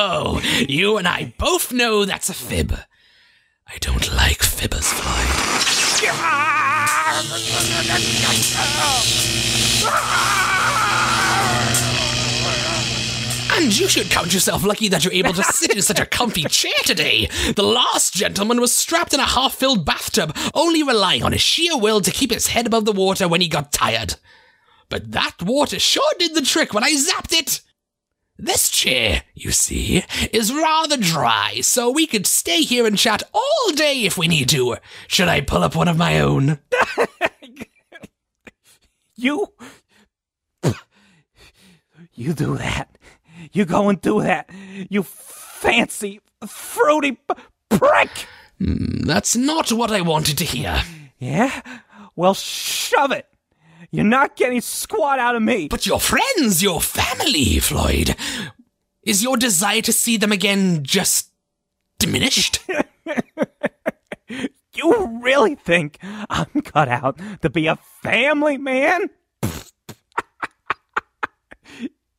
[0.00, 2.72] Oh, you and I both know that's a fib.
[3.66, 6.04] I don't like fibbers, Floyd.
[13.58, 16.44] And you should count yourself lucky that you're able to sit in such a comfy
[16.44, 17.28] chair today.
[17.56, 21.76] The last gentleman was strapped in a half filled bathtub, only relying on his sheer
[21.76, 24.14] will to keep his head above the water when he got tired.
[24.88, 27.60] But that water sure did the trick when I zapped it.
[28.38, 33.72] This chair, you see, is rather dry, so we could stay here and chat all
[33.74, 34.76] day if we need to.
[35.08, 36.60] Should I pull up one of my own?
[39.18, 39.48] You.
[42.14, 42.97] You do that.
[43.52, 44.50] You go and do that.
[44.90, 47.34] You fancy, fruity p-
[47.68, 48.10] prick.
[48.58, 50.82] Hmm, That's not what I wanted to hear.
[51.18, 51.60] Yeah?
[52.16, 53.26] Well, shove it.
[53.90, 55.68] You're not getting squat out of me.
[55.68, 58.14] But your friends, your family, Floyd.
[59.02, 61.30] Is your desire to see them again just
[61.98, 62.60] diminished?
[64.74, 65.98] You really think
[66.30, 69.10] I'm cut out to be a family man?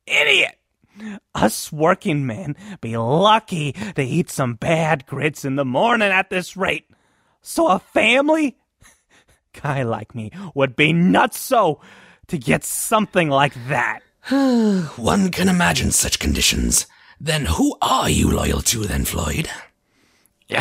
[0.06, 0.59] Idiot!
[1.36, 6.58] Us working men be lucky to eat some bad grits in the morning at this
[6.58, 6.90] rate.
[7.42, 8.58] So a family
[9.62, 11.82] guy like me would be nuts so
[12.28, 14.00] to get something like that.
[14.30, 16.86] One can imagine such conditions.
[17.20, 19.50] Then who are you loyal to, then, Floyd?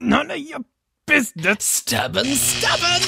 [0.00, 0.60] None of your
[1.06, 1.64] business.
[1.64, 3.02] Stubborn, stubborn!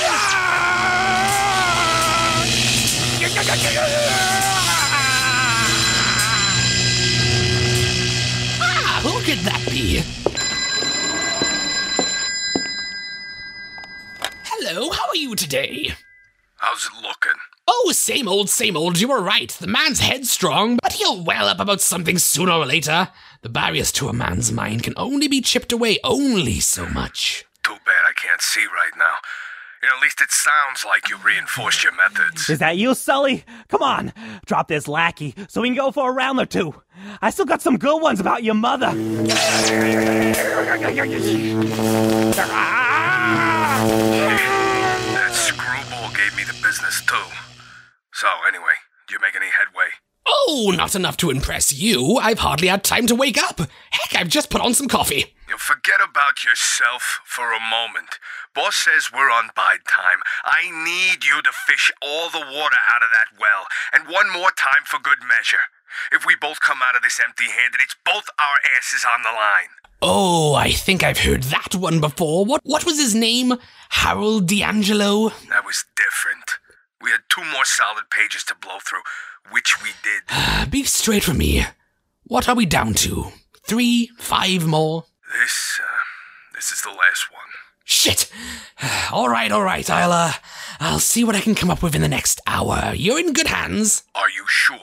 [9.67, 10.03] Be?
[14.45, 15.91] hello, how are you today?
[16.57, 17.41] How's it looking?
[17.67, 19.51] Oh, same old, same old, you were right.
[19.51, 23.09] The man's headstrong, but he'll well up about something sooner or later.
[23.43, 27.45] The barriers to a man's mind can only be chipped away only so much.
[27.63, 29.15] Too bad I can't see right now.
[29.81, 32.51] You know, at least it sounds like you reinforced your methods.
[32.51, 33.45] Is that you, Sully?
[33.69, 34.13] Come on,
[34.45, 36.75] drop this lackey so we can go for a round or two.
[37.23, 38.93] I still got some good ones about your mother.
[45.15, 47.15] That screwball gave me the business too.
[48.13, 48.75] So, anyway,
[49.07, 49.91] do you make any headway?
[50.27, 52.17] Oh, not enough to impress you.
[52.17, 53.61] I've hardly had time to wake up.
[53.91, 55.37] Heck, I've just put on some coffee.
[55.49, 58.19] You forget about yourself for a moment.
[58.55, 60.21] Boss says we're on bide time.
[60.45, 64.51] I need you to fish all the water out of that well, and one more
[64.51, 65.69] time for good measure.
[66.13, 69.31] If we both come out of this empty handed, it's both our asses on the
[69.31, 69.73] line.
[70.01, 72.45] Oh, I think I've heard that one before.
[72.45, 73.55] What what was his name?
[73.91, 75.31] Harold D'Angelo?
[75.49, 76.59] That was different.
[77.01, 79.03] We had two more solid pages to blow through,
[79.51, 80.71] which we did.
[80.71, 81.65] Be straight for me.
[82.25, 83.33] What are we down to?
[83.67, 84.11] Three?
[84.19, 85.05] Five more?
[85.41, 87.38] This, uh, this is the last one.
[87.91, 88.31] Shit!
[89.13, 89.89] All right, all right.
[89.89, 90.35] I'll uh,
[90.79, 92.93] I'll see what I can come up with in the next hour.
[92.95, 94.03] You're in good hands.
[94.15, 94.77] Are you sure?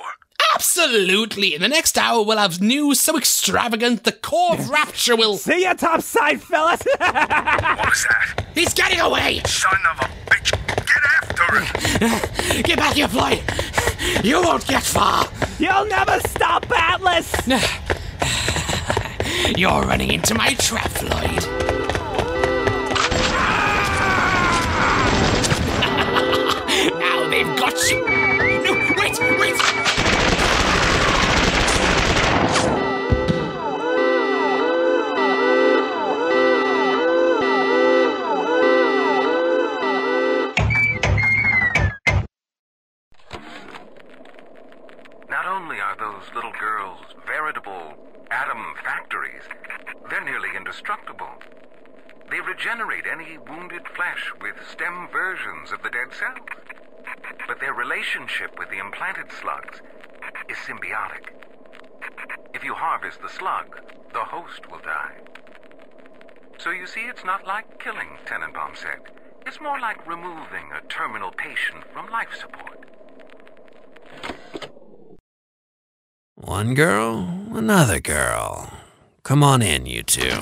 [0.56, 1.53] Absolutely.
[1.53, 5.38] In the next hour, we'll have news so extravagant the core of rapture will.
[5.38, 6.82] See ya topside, fellas.
[6.97, 8.43] what was that?
[8.56, 9.43] He's getting away.
[9.45, 10.49] Son of a bitch!
[10.76, 11.60] Get after
[12.58, 12.62] him!
[12.64, 13.43] Get back here, Floyd.
[14.26, 15.28] You won't get far.
[15.60, 17.32] You'll never stop, Atlas.
[19.56, 21.84] You're running into my trap, Floyd.
[26.93, 28.05] Now they've got you.
[28.05, 29.55] No, wait, wait.
[45.27, 47.95] Not only are those little girls veritable
[48.29, 49.41] Adam factories,
[50.09, 51.29] they're nearly indestructible.
[52.29, 56.74] They regenerate any wounded flesh with stem versions of the dead cells.
[57.47, 59.81] But their relationship with the implanted slugs
[60.49, 61.29] is symbiotic.
[62.53, 63.79] If you harvest the slug,
[64.13, 65.15] the host will die.
[66.57, 68.99] So you see, it's not like killing, Tenenbaum said.
[69.45, 72.86] It's more like removing a terminal patient from life support.
[76.36, 78.71] One girl, another girl.
[79.23, 80.41] Come on in, you two.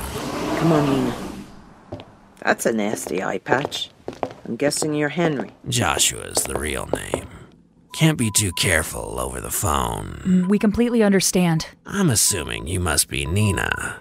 [0.58, 1.14] Come on, in.
[2.40, 3.90] That's a nasty eye patch.
[4.46, 5.52] I'm guessing you're Henry.
[5.70, 7.28] Joshua's the real name.
[7.94, 10.22] Can't be too careful over the phone.
[10.26, 11.68] Mm, We completely understand.
[11.86, 14.00] I'm assuming you must be Nina.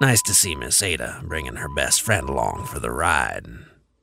[0.00, 3.46] Nice to see Miss Ada bringing her best friend along for the ride.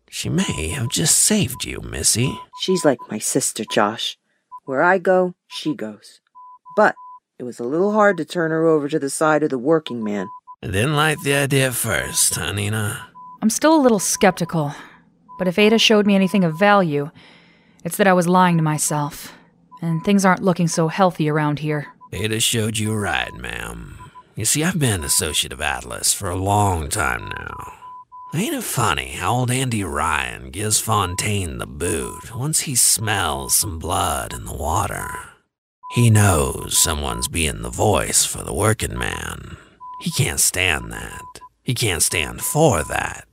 [0.10, 2.34] She may have just saved you, Missy.
[2.62, 4.18] She's like my sister, Josh.
[4.66, 6.22] Where I go, she goes.
[6.76, 6.96] But
[7.38, 10.04] it was a little hard to turn her over to the side of the working
[10.04, 10.28] man.
[10.64, 13.08] I didn't like the idea at first, huh, Nina?
[13.42, 14.74] I'm still a little skeptical,
[15.40, 17.10] but if Ada showed me anything of value,
[17.84, 19.34] it's that I was lying to myself,
[19.82, 21.88] and things aren't looking so healthy around here.
[22.12, 23.98] Ada showed you right, ma'am.
[24.36, 27.74] You see, I've been an associate of Atlas for a long time now.
[28.36, 33.80] Ain't it funny how old Andy Ryan gives Fontaine the boot once he smells some
[33.80, 35.10] blood in the water?
[35.96, 39.58] He knows someone's being the voice for the working man.
[40.02, 41.26] He can't stand that.
[41.64, 43.29] He can't stand for that.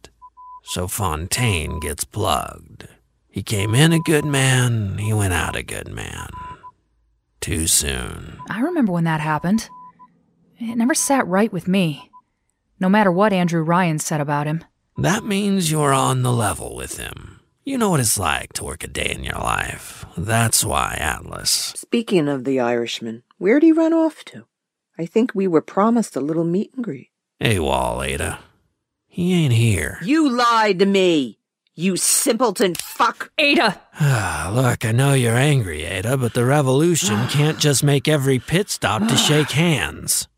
[0.69, 2.89] So Fontaine gets plugged.
[3.29, 6.29] He came in a good man, he went out a good man.
[7.41, 8.39] Too soon.
[8.51, 9.69] I remember when that happened.
[10.59, 12.11] It never sat right with me,
[12.81, 14.65] no matter what Andrew Ryan said about him.
[14.97, 17.41] That means you're on the level with him.
[17.65, 20.05] You know what it's like to work a day in your life.
[20.17, 21.75] That's why Atlas.
[21.77, 24.47] Speaking of the Irishman, where'd he run off to?
[24.99, 27.11] I think we were promised a little meet and greet.
[27.39, 28.41] Hey, Wall, Ada.
[29.17, 29.99] He ain't here.
[30.03, 31.39] You lied to me,
[31.75, 33.33] you simpleton fuck.
[33.39, 33.81] Ada!
[33.99, 38.69] Ah, Look, I know you're angry, Ada, but the revolution can't just make every pit
[38.69, 40.29] stop to shake hands.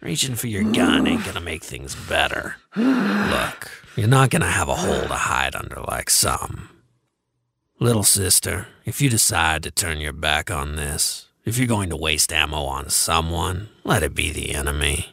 [0.00, 2.56] Reaching for your gun ain't gonna make things better.
[2.74, 6.70] Look, you're not gonna have a hole to hide under like some.
[7.78, 11.96] Little sister, if you decide to turn your back on this, if you're going to
[11.98, 15.08] waste ammo on someone, let it be the enemy,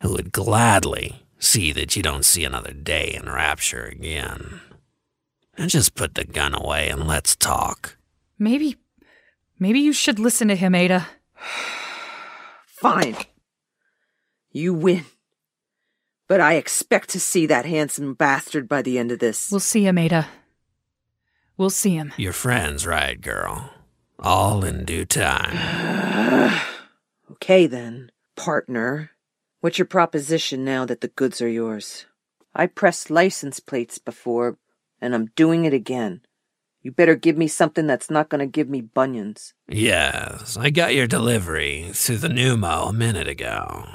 [0.00, 4.60] who would gladly see that you don't see another day in Rapture again.
[5.56, 7.96] And just put the gun away and let's talk.
[8.38, 8.76] Maybe.
[9.58, 11.06] Maybe you should listen to him, Ada.
[12.66, 13.16] Fine.
[14.52, 15.04] You win.
[16.28, 19.50] But I expect to see that handsome bastard by the end of this.
[19.50, 20.26] We'll see him, Ada.
[21.56, 22.12] We'll see him.
[22.16, 23.70] Your friend's right, girl.
[24.18, 26.62] All in due time.
[27.28, 29.10] Okay then, partner.
[29.66, 32.06] What's your proposition now that the goods are yours?
[32.54, 34.58] I pressed license plates before,
[35.00, 36.20] and I'm doing it again.
[36.82, 39.54] You better give me something that's not gonna give me bunions.
[39.66, 43.88] Yes, I got your delivery through the pneumo a minute ago.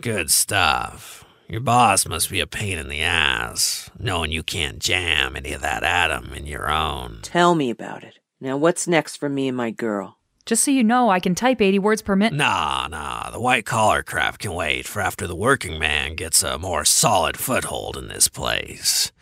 [0.00, 1.24] Good stuff.
[1.48, 5.62] Your boss must be a pain in the ass, knowing you can't jam any of
[5.62, 7.20] that Adam in your own.
[7.22, 8.18] Tell me about it.
[8.40, 10.18] Now what's next for me and my girl?
[10.44, 12.36] Just so you know, I can type 80 words per minute.
[12.36, 16.58] Nah, nah, the white collar crap can wait for after the working man gets a
[16.58, 19.12] more solid foothold in this place.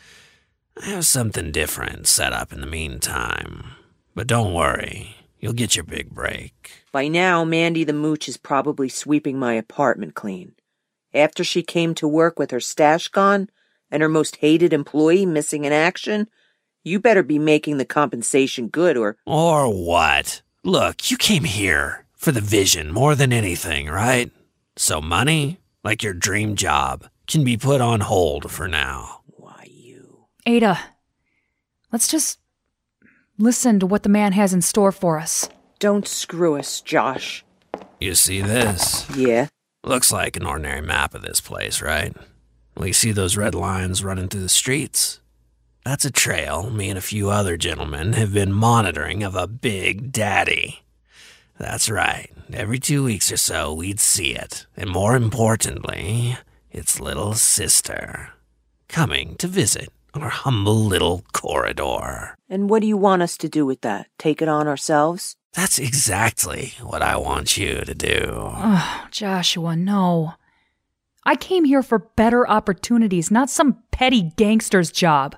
[0.81, 3.73] I have something different set up in the meantime.
[4.15, 6.85] But don't worry, you'll get your big break.
[6.91, 10.55] By now, Mandy the Mooch is probably sweeping my apartment clean.
[11.13, 13.51] After she came to work with her stash gone
[13.91, 16.29] and her most hated employee missing in action,
[16.83, 19.19] you better be making the compensation good or.
[19.27, 20.41] Or what?
[20.63, 24.31] Look, you came here for the vision more than anything, right?
[24.77, 29.23] So money, like your dream job, can be put on hold for now.
[29.25, 30.27] Why you?
[30.45, 30.79] Ada,
[31.91, 32.41] let's just
[33.39, 35.49] listen to what the man has in store for us.
[35.79, 37.43] Don't screw us, Josh.
[37.99, 39.09] You see this?
[39.17, 39.47] Yeah.
[39.83, 42.15] Looks like an ordinary map of this place, right?
[42.77, 45.20] We see those red lines running through the streets?
[45.91, 50.13] That's a trail me and a few other gentlemen have been monitoring of a big
[50.13, 50.85] daddy.
[51.59, 52.31] That's right.
[52.53, 54.67] Every two weeks or so, we'd see it.
[54.77, 56.37] And more importantly,
[56.71, 58.31] its little sister
[58.87, 62.37] coming to visit our humble little corridor.
[62.49, 64.07] And what do you want us to do with that?
[64.17, 65.35] Take it on ourselves?
[65.55, 68.27] That's exactly what I want you to do.
[68.33, 70.35] Oh, Joshua, no.
[71.25, 75.35] I came here for better opportunities, not some petty gangster's job.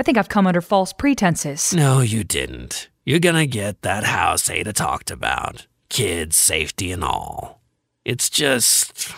[0.00, 1.74] I think I've come under false pretenses.
[1.74, 2.88] No, you didn't.
[3.04, 5.66] You're gonna get that house Ada talked about.
[5.90, 7.60] Kids, safety, and all.
[8.06, 9.12] It's just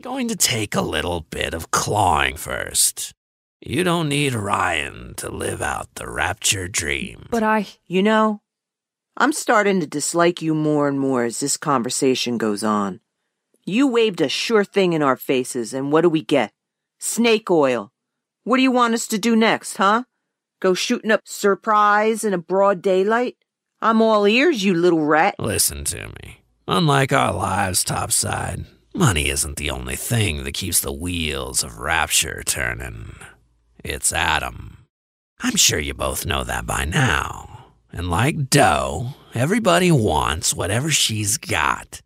[0.00, 3.12] going to take a little bit of clawing first.
[3.60, 7.26] You don't need Ryan to live out the rapture dream.
[7.28, 7.66] But I.
[7.84, 8.42] You know,
[9.16, 13.00] I'm starting to dislike you more and more as this conversation goes on.
[13.64, 16.52] You waved a sure thing in our faces, and what do we get?
[17.00, 17.90] Snake oil.
[18.50, 20.02] What do you want us to do next, huh?
[20.58, 23.36] Go shooting up surprise in a broad daylight?
[23.80, 25.36] I'm all ears, you little rat.
[25.38, 26.40] Listen to me.
[26.66, 32.42] Unlike our lives topside, money isn't the only thing that keeps the wheels of rapture
[32.44, 33.14] turning.
[33.84, 34.78] It's Adam.
[35.38, 37.66] I'm sure you both know that by now.
[37.92, 42.00] And like Doe, everybody wants whatever she's got.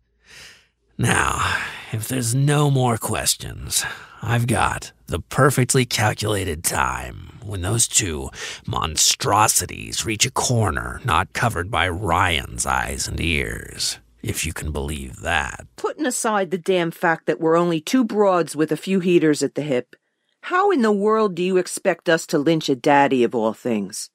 [0.95, 1.57] Now,
[1.91, 3.83] if there's no more questions,
[4.21, 8.29] I've got the perfectly calculated time when those two
[8.65, 15.21] monstrosities reach a corner not covered by Ryan's eyes and ears, if you can believe
[15.21, 15.67] that.
[15.75, 19.55] Putting aside the damn fact that we're only two broads with a few heaters at
[19.55, 19.95] the hip,
[20.41, 24.09] how in the world do you expect us to lynch a daddy of all things?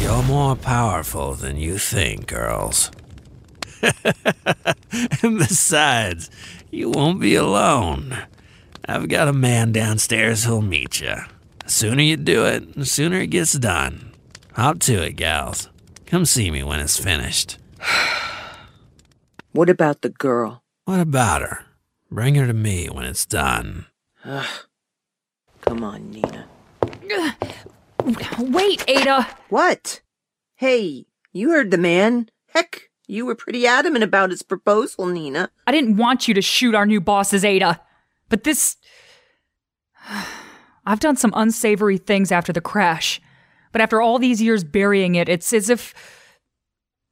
[0.00, 2.90] You're more powerful than you think, girls.
[5.22, 6.30] and besides,
[6.70, 8.18] you won't be alone.
[8.90, 11.14] I've got a man downstairs who'll meet you.
[11.64, 14.12] The sooner you do it, the sooner it gets done.
[14.54, 15.68] Hop to it, gals.
[16.06, 17.58] Come see me when it's finished.
[19.52, 20.62] What about the girl?
[20.84, 21.64] What about her?
[22.08, 23.86] Bring her to me when it's done.
[24.24, 24.46] Ugh.
[25.62, 26.46] Come on, Nina.
[28.38, 29.26] Wait, Ada.
[29.48, 30.02] What?
[30.54, 32.28] Hey, you heard the man.
[32.54, 35.50] Heck, you were pretty adamant about his proposal, Nina.
[35.66, 37.80] I didn't want you to shoot our new bosses, Ada.
[38.30, 38.76] But this.
[40.86, 43.20] I've done some unsavory things after the crash.
[43.72, 45.94] But after all these years burying it, it's as if.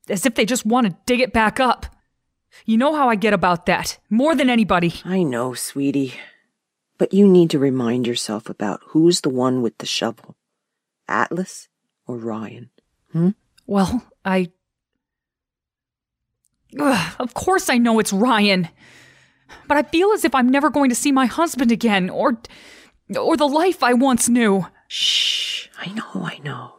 [0.09, 1.87] as if they just want to dig it back up.
[2.65, 4.95] You know how I get about that, more than anybody.
[5.05, 6.15] I know, sweetie.
[6.97, 10.35] But you need to remind yourself about who's the one with the shovel
[11.07, 11.69] Atlas
[12.07, 12.71] or Ryan.
[13.13, 13.31] Hmm?
[13.67, 14.51] Well, I.
[16.81, 18.69] Ugh, of course I know it's Ryan.
[19.69, 22.41] But I feel as if I'm never going to see my husband again, or.
[23.17, 24.67] Or the life I once knew.
[24.89, 25.69] Shh.
[25.81, 26.77] I know, I know.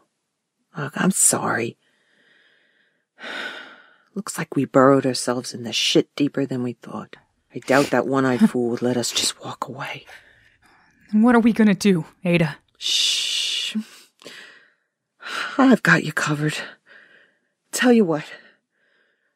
[0.77, 1.77] Look, I'm sorry.
[4.15, 7.15] Looks like we burrowed ourselves in the shit deeper than we thought.
[7.53, 10.05] I doubt that one eyed fool would let us just walk away.
[11.11, 12.57] What are we gonna do, Ada?
[12.77, 13.75] Shh.
[15.57, 16.57] I've got you covered.
[17.71, 18.25] Tell you what.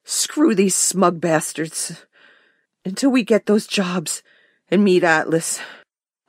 [0.04, 2.06] Screw these smug bastards.
[2.86, 4.22] Until we get those jobs,
[4.70, 5.60] and meet Atlas.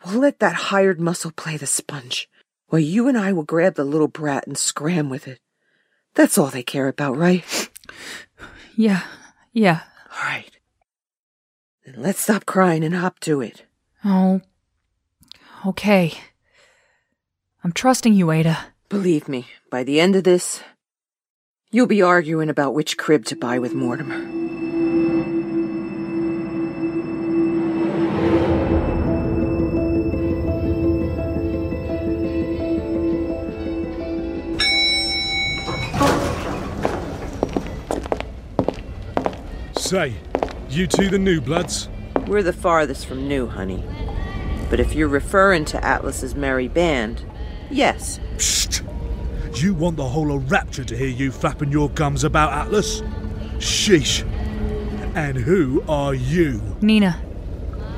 [0.06, 2.28] We'll let that hired muscle play the sponge,
[2.68, 5.40] while you and I will grab the little brat and scram with it.
[6.14, 7.44] That's all they care about, right?
[8.76, 9.04] Yeah,
[9.52, 9.82] yeah.
[10.10, 10.50] All right.
[11.86, 13.66] Then let's stop crying and hop to it.
[14.04, 14.40] Oh,
[15.64, 16.14] okay.
[17.62, 18.58] I'm trusting you, Ada.
[18.88, 20.60] Believe me, by the end of this,
[21.70, 24.33] you'll be arguing about which crib to buy with Mortimer.
[39.94, 40.14] Say,
[40.70, 41.88] you two the new bloods?
[42.26, 43.84] We're the farthest from new, honey.
[44.68, 47.24] But if you're referring to Atlas's merry band,
[47.70, 48.18] yes.
[48.34, 48.82] Psst!
[49.62, 53.02] You want the whole of Rapture to hear you flapping your gums about Atlas?
[53.58, 54.24] Sheesh.
[55.14, 56.60] And who are you?
[56.80, 57.22] Nina.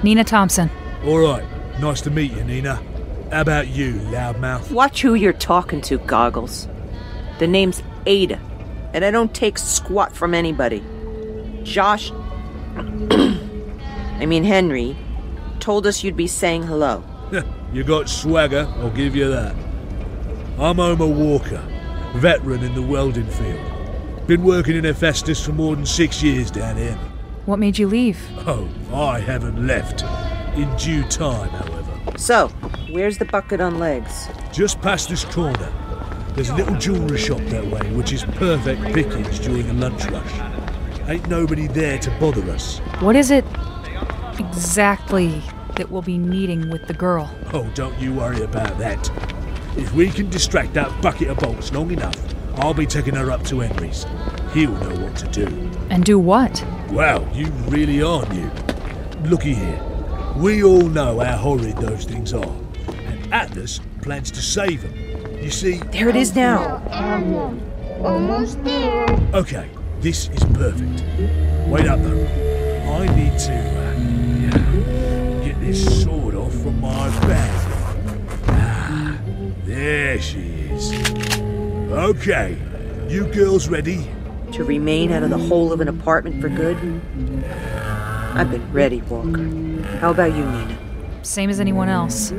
[0.03, 0.71] Nina Thompson.
[1.03, 1.45] All right,
[1.81, 2.75] nice to meet you, Nina.
[3.33, 4.71] How about you, loudmouth?
[4.71, 6.69] Watch who you're talking to, Goggles.
[7.39, 8.39] The name's Ada,
[8.93, 10.85] and I don't take squat from anybody.
[11.67, 12.13] Josh.
[12.79, 14.97] I mean, Henry
[15.59, 17.03] told us you'd be saying hello.
[17.73, 19.55] you got swagger, I'll give you that.
[20.59, 21.63] I'm Homer Walker,
[22.15, 24.27] veteran in the welding field.
[24.27, 26.99] Been working in Hephaestus for more than six years down here.
[27.47, 28.19] What made you leave?
[28.47, 30.03] Oh, I haven't left.
[30.57, 32.19] In due time, however.
[32.19, 32.49] So,
[32.91, 34.29] where's the bucket on legs?
[34.53, 35.73] Just past this corner.
[36.35, 40.56] There's a little jewellery shop that way, which is perfect pickings during a lunch rush.
[41.09, 42.79] Ain't nobody there to bother us.
[43.01, 43.45] What is it
[44.41, 45.41] exactly
[45.77, 47.33] that we'll be needing with the girl?
[47.53, 49.09] Oh, don't you worry about that.
[49.77, 52.17] If we can distract that bucket of bolts long enough,
[52.57, 54.05] I'll be taking her up to Henry's.
[54.53, 55.47] He'll know what to do.
[55.91, 56.65] And do what?
[56.91, 58.51] Well, you really are new.
[59.29, 59.81] Looky here.
[60.37, 62.57] We all know how horrid those things are.
[62.89, 65.43] And Atlas plans to save them.
[65.43, 65.79] You see.
[65.93, 66.83] There it is now.
[68.01, 69.07] Almost there.
[69.35, 69.69] Okay,
[70.07, 71.03] this is perfect.
[71.67, 72.27] Wait up though.
[72.93, 73.55] I need to
[74.53, 77.73] uh, get this sword off from my bag.
[78.47, 79.19] Ah,
[79.65, 80.93] there she is.
[81.91, 82.57] Okay,
[83.09, 84.09] you girls ready?
[84.53, 86.77] To remain out of the hole of an apartment for good?
[88.33, 89.49] I've been ready, Walker.
[89.99, 90.79] How about you, Nina?
[91.25, 92.31] Same as anyone else.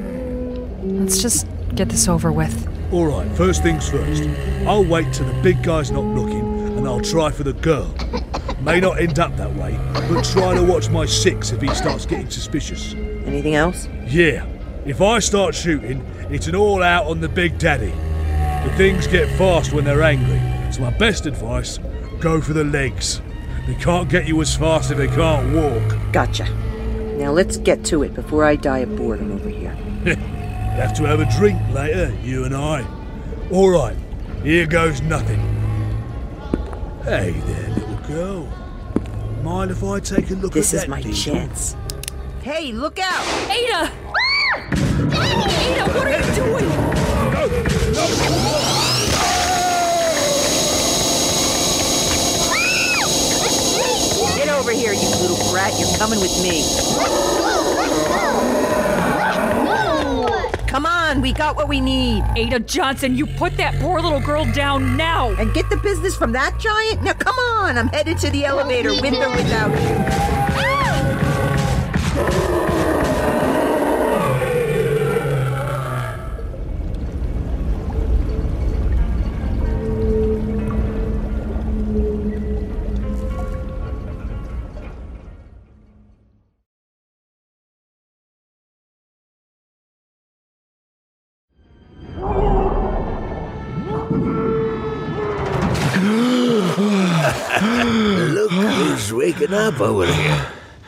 [0.83, 1.45] Let's just
[1.75, 2.65] get this over with.
[2.93, 4.23] All right, first things first.
[4.65, 6.46] I'll wait till the big guy's not looking,
[6.87, 7.93] and I'll try for the girl.
[8.61, 9.77] May not end up that way,
[10.09, 12.93] but try to watch my six if he starts getting suspicious.
[13.25, 13.89] Anything else?
[14.07, 14.45] Yeah.
[14.85, 15.99] If I start shooting,
[16.29, 17.91] it's an all out on the big daddy.
[18.65, 20.39] The things get fast when they're angry,
[20.71, 21.77] so my best advice
[22.21, 23.21] go for the legs.
[23.67, 26.13] They can't get you as fast if they can't walk.
[26.13, 26.45] Gotcha.
[27.17, 29.71] Now let's get to it before I die of boredom over here.
[30.77, 32.87] have to have a drink later, you and I.
[33.51, 33.97] All right,
[34.41, 35.56] here goes nothing.
[37.07, 38.49] Hey there, little girl.
[39.41, 41.13] Mind if I take a look at This at is my needle?
[41.13, 41.77] chance.
[42.41, 43.23] Hey, look out!
[43.49, 43.89] Ada!
[45.15, 46.67] Ada, what are you doing?
[47.31, 47.47] No,
[47.93, 49.17] no.
[54.35, 55.79] Get over here, you little brat.
[55.79, 57.56] You're coming with me.
[61.17, 62.23] On, we got what we need.
[62.35, 65.29] Ada Johnson, you put that poor little girl down now.
[65.39, 67.01] And get the business from that giant?
[67.01, 70.46] Now come on, I'm headed to the elevator with or without you.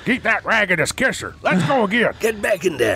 [0.05, 1.35] Keep that raggedest kisser.
[1.41, 2.13] Let's go again.
[2.19, 2.95] Get back in there.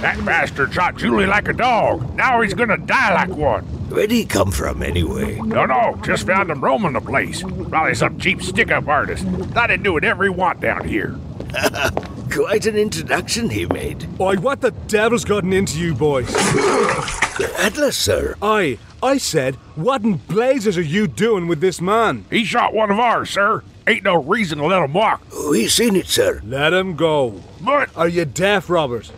[0.00, 2.14] That bastard shot Julie like a dog.
[2.16, 3.64] Now he's gonna die like one.
[3.90, 5.36] Where'd he come from, anyway?
[5.36, 5.98] Don't know.
[6.02, 7.42] Just found him roaming the place.
[7.42, 9.24] Probably some cheap stick-up artist.
[9.26, 11.18] Thought he'd do whatever he want down here.
[12.30, 14.06] Quite an introduction he made.
[14.20, 16.32] Oi, what the devil's gotten into you boys?
[17.58, 18.36] Atlas, sir.
[18.40, 22.24] Aye, I said, what in blazes are you doing with this man?
[22.30, 23.64] He shot one of ours, sir.
[23.86, 25.22] Ain't no reason to let him walk.
[25.50, 26.40] We seen it, sir.
[26.44, 27.40] Let him go.
[27.60, 29.10] But Are you deaf, Robert?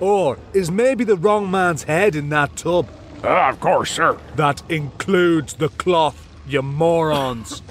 [0.00, 2.88] Or is maybe the wrong man's head in that tub?
[3.22, 4.18] Uh, of course, sir.
[4.36, 7.62] That includes the cloth, you morons.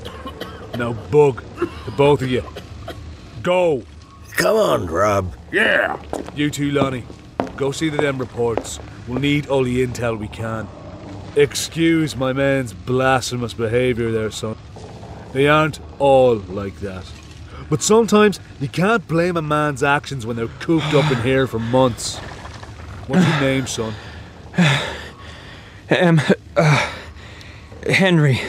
[0.78, 1.44] now, bug,
[1.86, 2.44] the both of you.
[3.44, 3.84] Go.
[4.38, 5.34] Come on, Rob.
[5.52, 6.02] Yeah.
[6.36, 7.06] You too, Lonnie.
[7.56, 8.80] Go see the them reports.
[9.08, 10.68] We'll need all the intel we can.
[11.36, 14.58] Excuse my man's blasphemous behaviour there, son.
[15.36, 17.12] They aren't all like that.
[17.70, 21.60] But sometimes you can't blame a man's actions when they're cooped up in here for
[21.60, 22.20] months.
[23.08, 23.94] What's your name, son?
[25.88, 26.20] Um,
[26.58, 26.92] uh,
[27.88, 28.40] Henry.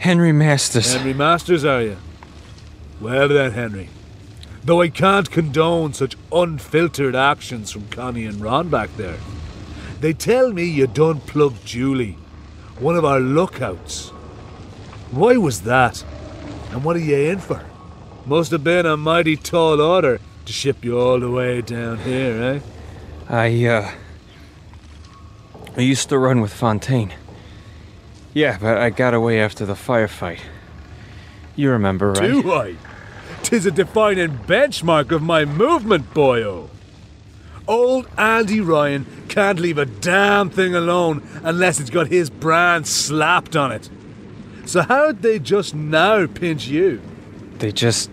[0.00, 0.92] Henry Masters.
[0.92, 1.98] Henry Masters, are you?
[3.00, 3.90] Well then, Henry.
[4.64, 9.18] Though I can't condone such unfiltered actions from Connie and Ron back there,
[10.00, 12.16] they tell me you done plugged Julie,
[12.80, 14.10] one of our lookouts.
[15.12, 16.02] Why was that?
[16.70, 17.62] And what are you in for?
[18.24, 22.42] Must have been a mighty tall order to ship you all the way down here,
[22.42, 22.60] eh?
[23.28, 23.90] I, uh.
[25.76, 27.12] I used to run with Fontaine.
[28.32, 30.40] Yeah, but I got away after the firefight.
[31.56, 32.30] You remember, right?
[32.30, 32.76] Do I?
[33.42, 36.70] Tis a defining benchmark of my movement, boyo.
[37.68, 43.54] Old Andy Ryan can't leave a damn thing alone unless it's got his brand slapped
[43.54, 43.90] on it.
[44.72, 47.02] So how'd they just now pinch you?
[47.58, 48.10] They just.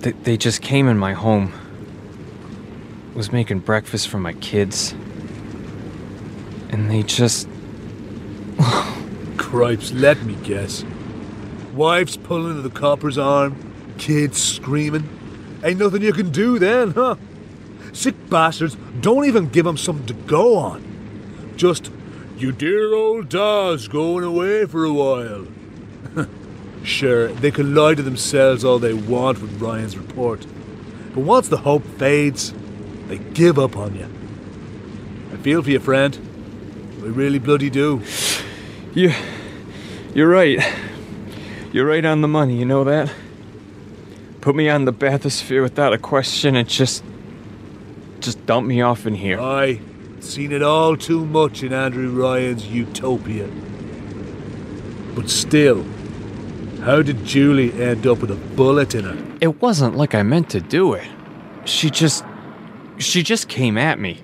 [0.00, 1.52] They, they just came in my home.
[3.14, 4.90] Was making breakfast for my kids.
[6.70, 7.48] And they just.
[9.36, 10.84] Cripes, let me guess.
[11.72, 13.54] Wives pulling at the copper's arm,
[13.98, 15.08] kids screaming.
[15.62, 17.14] Ain't nothing you can do then, huh?
[17.92, 20.82] Sick bastards don't even give 'em something to go on.
[21.56, 21.92] Just,
[22.36, 25.46] you dear old dad's going away for a while.
[26.82, 30.46] sure, they can lie to themselves all they want with Ryan's report.
[31.14, 32.52] But once the hope fades,
[33.06, 34.08] they give up on you.
[35.32, 36.18] I feel for you, friend.
[37.02, 38.02] I really bloody do.
[38.94, 39.12] You.
[40.14, 40.60] You're right.
[41.72, 43.12] You're right on the money, you know that?
[44.40, 47.02] Put me on the bathysphere without a question and just.
[48.20, 49.40] just dump me off in here.
[49.40, 49.80] Aye,
[50.24, 53.48] seen it all too much in Andrew Ryan's utopia.
[55.14, 55.84] But still,
[56.82, 59.36] how did Julie end up with a bullet in her?
[59.40, 61.06] It wasn't like I meant to do it.
[61.64, 62.24] She just.
[62.98, 64.22] she just came at me.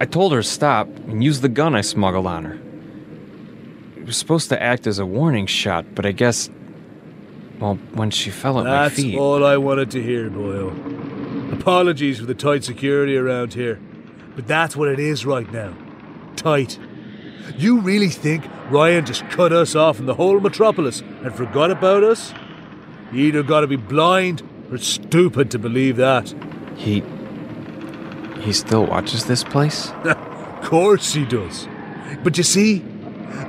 [0.00, 2.58] I told her to stop and use the gun I smuggled on her.
[3.96, 6.50] It was supposed to act as a warning shot, but I guess.
[7.58, 9.12] Well, when she fell at That's my feet.
[9.12, 11.52] That's all I wanted to hear, boyo.
[11.52, 13.80] Apologies for the tight security around here,
[14.38, 15.76] but that's what it is right now.
[16.36, 16.78] Tight.
[17.56, 22.04] You really think Ryan just cut us off from the whole metropolis and forgot about
[22.04, 22.32] us?
[23.10, 26.32] You either gotta be blind or stupid to believe that.
[26.76, 27.02] He.
[28.42, 29.90] He still watches this place?
[30.04, 31.66] of course he does.
[32.22, 32.84] But you see,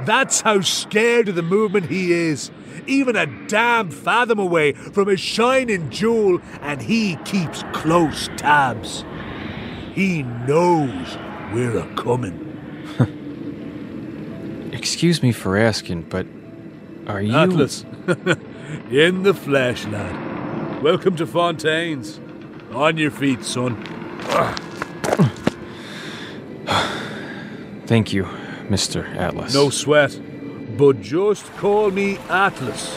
[0.07, 2.49] that's how scared of the movement he is.
[2.87, 9.05] Even a damn fathom away from his shining jewel, and he keeps close tabs.
[9.99, 11.17] He knows
[11.53, 12.45] we're a coming.
[14.71, 16.25] Excuse me for asking, but.
[17.05, 17.35] Are you.
[17.35, 17.83] Atlas.
[18.89, 20.81] In the flesh, lad.
[20.81, 22.21] Welcome to Fontaine's.
[22.71, 23.75] On your feet, son.
[27.85, 28.23] Thank you,
[28.69, 29.05] Mr.
[29.17, 29.53] Atlas.
[29.53, 30.17] No sweat.
[30.77, 32.95] But just call me Atlas.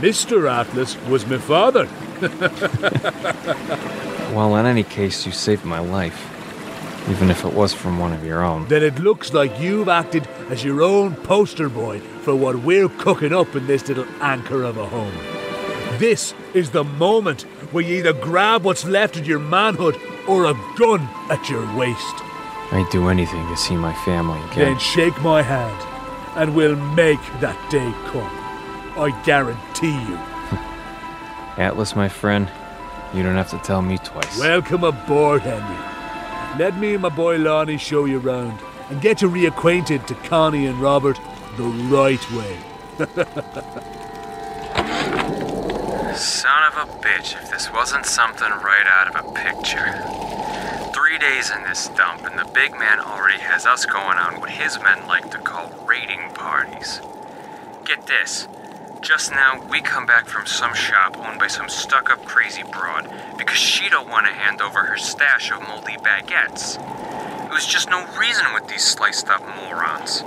[0.00, 0.50] Mr.
[0.50, 1.86] Atlas was my father.
[4.34, 6.30] Well, in any case, you saved my life.
[7.08, 8.66] Even if it was from one of your own.
[8.66, 13.32] then it looks like you've acted as your own poster boy for what we're cooking
[13.32, 15.14] up in this little anchor of a home.
[15.98, 17.42] This is the moment
[17.72, 22.14] where you either grab what's left of your manhood or a gun at your waist.
[22.72, 24.72] I'd do anything to see my family again.
[24.72, 25.80] Then shake my hand,
[26.36, 28.30] and we'll make that day come.
[28.98, 30.16] I guarantee you.
[31.56, 32.50] Atlas, my friend,
[33.12, 34.38] you don't have to tell me twice.
[34.38, 35.76] Welcome aboard, Henry.
[36.58, 40.66] Let me and my boy Lonnie show you around and get you reacquainted to Connie
[40.66, 41.18] and Robert
[41.56, 42.58] the right way.
[46.16, 50.00] Son of a bitch, if this wasn't something right out of a picture.
[50.94, 54.50] Three days in this dump, and the big man already has us going on what
[54.50, 57.00] his men like to call raiding parties.
[57.84, 58.46] Get this.
[59.04, 63.06] Just now, we come back from some shop owned by some stuck up crazy broad
[63.36, 66.76] because she don't want to hand over her stash of moldy baguettes.
[67.44, 70.22] It was just no reason with these sliced up morons.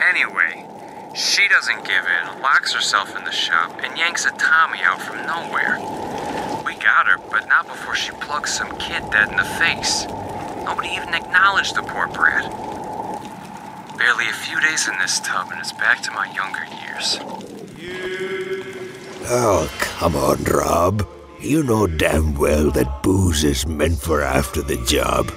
[0.00, 0.64] Anyway,
[1.12, 5.16] she doesn't give in, locks herself in the shop, and yanks a Tommy out from
[5.26, 5.80] nowhere.
[6.64, 10.04] We got her, but not before she plugs some kid dead in the face.
[10.62, 12.48] Nobody even acknowledged the poor brat.
[13.98, 17.18] Barely a few days in this tub, and it's back to my younger years.
[19.26, 21.06] Oh, come on, Rob.
[21.40, 25.32] You know damn well that booze is meant for after the job.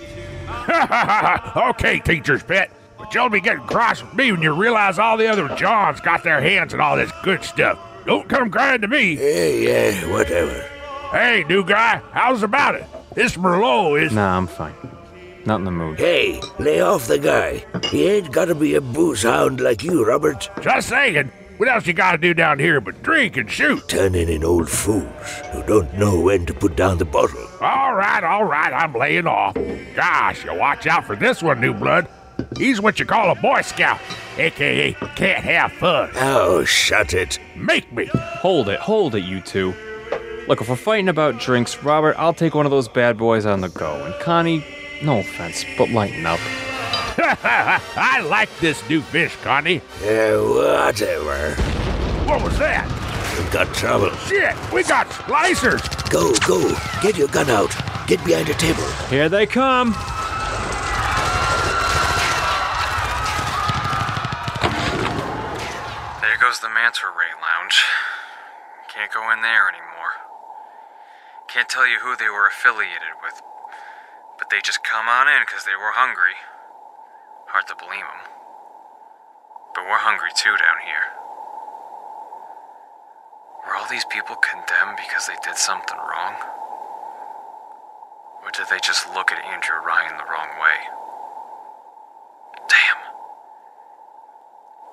[1.69, 2.71] okay, teacher's pet.
[2.97, 6.23] But you'll be getting cross with me when you realize all the other Johns got
[6.23, 7.79] their hands on all this good stuff.
[8.05, 9.13] Don't come crying to me.
[9.13, 10.61] Yeah, yeah, whatever.
[11.11, 12.85] Hey, new guy, how's about it?
[13.15, 14.13] This Merlot is.
[14.13, 14.73] Nah, I'm fine.
[15.45, 15.97] Not in the mood.
[15.97, 17.65] Hey, lay off the guy.
[17.85, 20.49] He ain't gotta be a booze hound like you, Robert.
[20.61, 21.31] Just saying.
[21.57, 23.87] What else you gotta do down here but drink and shoot?
[23.87, 27.47] Turning in old fools who don't know when to put down the bottle.
[27.59, 29.57] All right, all right, I'm laying off.
[29.95, 32.07] Gosh, you watch out for this one, new blood.
[32.57, 33.99] He's what you call a Boy Scout,
[34.37, 36.11] aka can't have fun.
[36.17, 37.39] Oh, shut it.
[37.55, 38.05] Make me.
[38.13, 39.73] Hold it, hold it, you two.
[40.47, 43.61] Look, if we're fighting about drinks, Robert, I'll take one of those bad boys on
[43.61, 44.05] the go.
[44.05, 44.63] And Connie,
[45.01, 46.39] no offense, but lighten up.
[47.19, 49.81] I like this new fish, Connie.
[50.03, 51.55] Yeah, whatever.
[52.29, 52.85] What was that?
[53.37, 54.11] We've got trouble.
[54.29, 55.81] Shit, we got splicers.
[56.11, 56.61] Go, go.
[57.01, 57.73] Get your gun out.
[58.05, 58.85] Get behind a table.
[59.09, 59.93] Here they come.
[66.21, 67.81] There goes the Manta Ray Lounge.
[68.93, 70.13] Can't go in there anymore.
[71.47, 73.41] Can't tell you who they were affiliated with,
[74.37, 76.37] but they just come on in because they were hungry.
[77.57, 78.21] Hard to blame them.
[79.73, 81.09] But we're hungry too down here.
[83.65, 86.37] Were all these people condemned because they did something wrong?
[88.45, 90.85] Or did they just look at Andrew Ryan the wrong way?
[92.69, 93.01] Damn.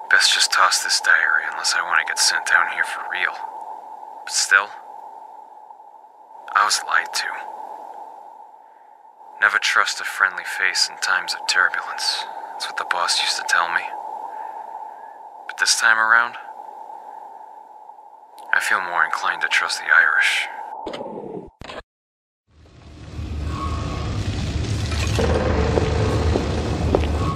[0.08, 3.36] Best just toss this diary unless I want to get sent down here for real.
[4.24, 4.72] But still,
[6.56, 7.28] I was lied to.
[9.44, 12.24] Never trust a friendly face in times of turbulence.
[12.54, 13.80] That's what the boss used to tell me.
[15.48, 16.36] But this time around,
[18.52, 20.46] I feel more inclined to trust the Irish.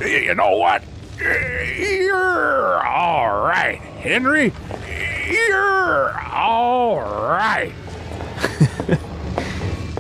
[0.09, 0.85] You know what?
[1.19, 4.53] You're all right, Henry.
[5.29, 7.73] You're all right.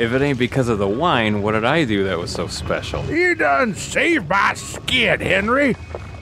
[0.00, 3.04] If it ain't because of the wine, what did I do that was so special?
[3.06, 5.76] You done saved my skin, Henry.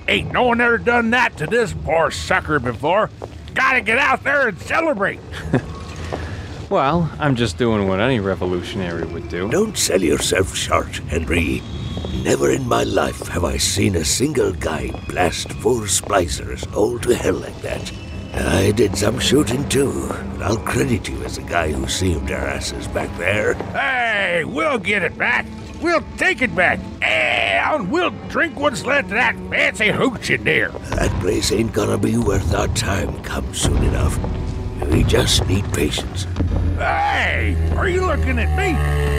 [0.08, 3.10] Ain't no one ever done that to this poor sucker before.
[3.54, 5.20] Gotta get out there and celebrate.
[6.68, 9.48] Well, I'm just doing what any revolutionary would do.
[9.48, 11.62] Don't sell yourself short, Henry.
[12.24, 17.14] Never in my life have I seen a single guy blast four splicers all to
[17.14, 17.92] hell like that.
[18.36, 22.46] I did some shooting too, but I'll credit you as the guy who saved our
[22.46, 23.54] asses back there.
[23.54, 25.46] Hey, we'll get it back.
[25.80, 26.78] We'll take it back.
[27.02, 30.68] And we'll drink what's left of that fancy hooch in there.
[30.68, 34.18] That place ain't gonna be worth our time come soon enough.
[34.90, 36.26] We just need patience.
[36.76, 38.72] Hey, are you looking at me?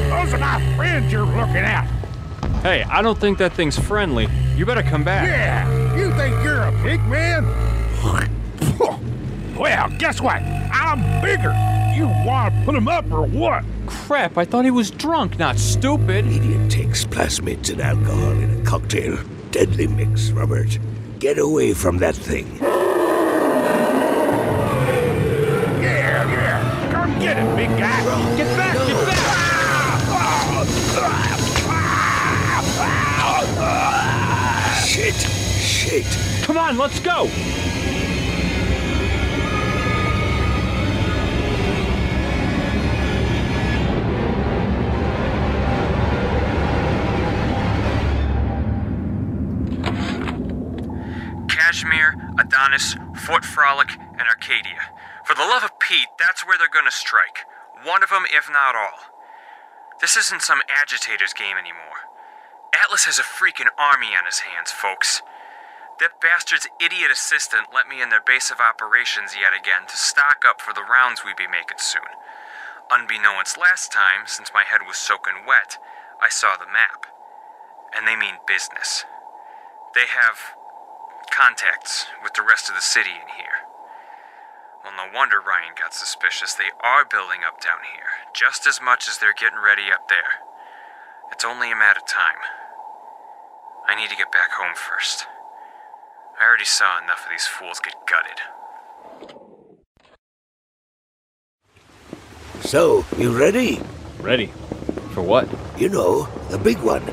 [0.09, 1.87] Those are my friends you're looking at.
[2.61, 4.27] Hey, I don't think that thing's friendly.
[4.55, 5.27] You better come back.
[5.27, 7.45] Yeah, you think you're a big man?
[9.59, 10.41] Well, guess what?
[10.71, 11.53] I'm bigger.
[11.95, 13.63] You want to put him up or what?
[13.87, 16.27] Crap, I thought he was drunk, not stupid.
[16.27, 19.17] Idiot takes plasmids and alcohol in a cocktail.
[19.49, 20.77] Deadly mix, Robert.
[21.17, 22.45] Get away from that thing.
[25.81, 26.91] Yeah, yeah.
[26.91, 28.37] Come get it, big guy.
[28.37, 29.17] Get back, get back.
[34.85, 36.05] Shit, shit.
[36.43, 37.27] Come on, let's go.
[52.39, 54.93] Adonis, Fort Frolic, and Arcadia.
[55.23, 57.45] For the love of Pete, that's where they're gonna strike.
[57.83, 59.13] One of them, if not all.
[59.99, 62.07] This isn't some agitator's game anymore.
[62.73, 65.21] Atlas has a freaking army on his hands, folks.
[65.99, 70.45] That bastard's idiot assistant let me in their base of operations yet again to stock
[70.47, 72.13] up for the rounds we'd be making soon.
[72.91, 75.77] Unbeknownst last time, since my head was soaking wet,
[76.21, 77.07] I saw the map.
[77.95, 79.05] And they mean business.
[79.95, 80.56] They have
[81.31, 83.67] contacts with the rest of the city in here.
[84.83, 86.53] Well, no wonder Ryan got suspicious.
[86.53, 90.43] They are building up down here, just as much as they're getting ready up there.
[91.31, 92.39] It's only a matter of time.
[93.87, 95.25] I need to get back home first.
[96.39, 98.39] I already saw enough of these fools get gutted.
[102.61, 103.81] So, you ready?
[104.19, 104.47] Ready.
[105.11, 105.47] For what?
[105.77, 107.03] You know, the big one.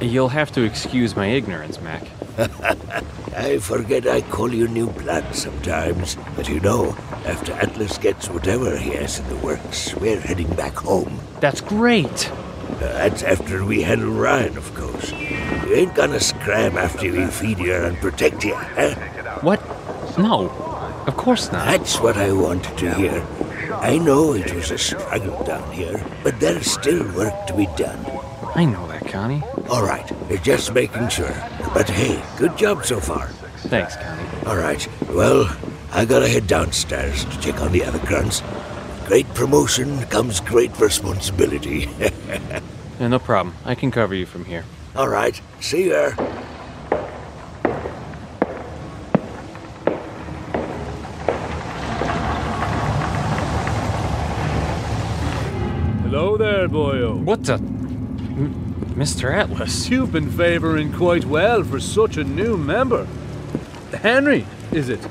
[0.00, 2.04] You'll have to excuse my ignorance, Mac.
[3.36, 6.96] I forget I call you new blood sometimes, but you know,
[7.26, 11.20] after Atlas gets whatever he has in the works, we're heading back home.
[11.40, 12.32] That's great.
[12.32, 15.12] Uh, that's after we handle Ryan, of course.
[15.12, 18.94] You ain't gonna scram after we feed you and protect you, huh?
[19.42, 19.60] What?
[20.16, 20.48] No,
[21.06, 21.66] of course not.
[21.66, 23.26] That's what I wanted to hear.
[23.74, 28.02] I know it was a struggle down here, but there's still work to be done.
[28.56, 29.42] I know that, Connie.
[29.68, 30.10] All right,
[30.42, 31.34] just making sure.
[31.74, 33.28] But hey, good job so far.
[33.68, 34.46] Thanks, Connie.
[34.46, 35.54] All right, well,
[35.92, 38.42] I gotta head downstairs to check on the other grunts.
[39.06, 41.90] Great promotion comes great responsibility.
[42.98, 43.54] Yeah, no problem.
[43.66, 44.64] I can cover you from here.
[44.94, 46.12] All right, see ya.
[56.02, 57.22] Hello there, boyo.
[57.22, 57.85] What the?
[58.96, 59.30] Mr.
[59.30, 59.90] Atlas.
[59.90, 63.06] You've been favoring quite well for such a new member.
[63.92, 65.06] Henry, is it?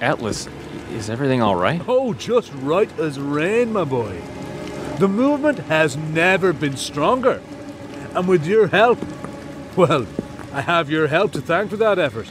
[0.00, 0.48] Atlas,
[0.92, 1.82] is everything all right?
[1.86, 4.22] Oh, just right as rain, my boy.
[4.98, 7.42] The movement has never been stronger.
[8.14, 8.98] And with your help,
[9.76, 10.06] well,
[10.54, 12.30] I have your help to thank for that effort.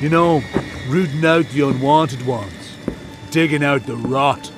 [0.00, 0.40] You know,
[0.88, 2.78] rooting out the unwanted ones,
[3.30, 4.50] digging out the rot.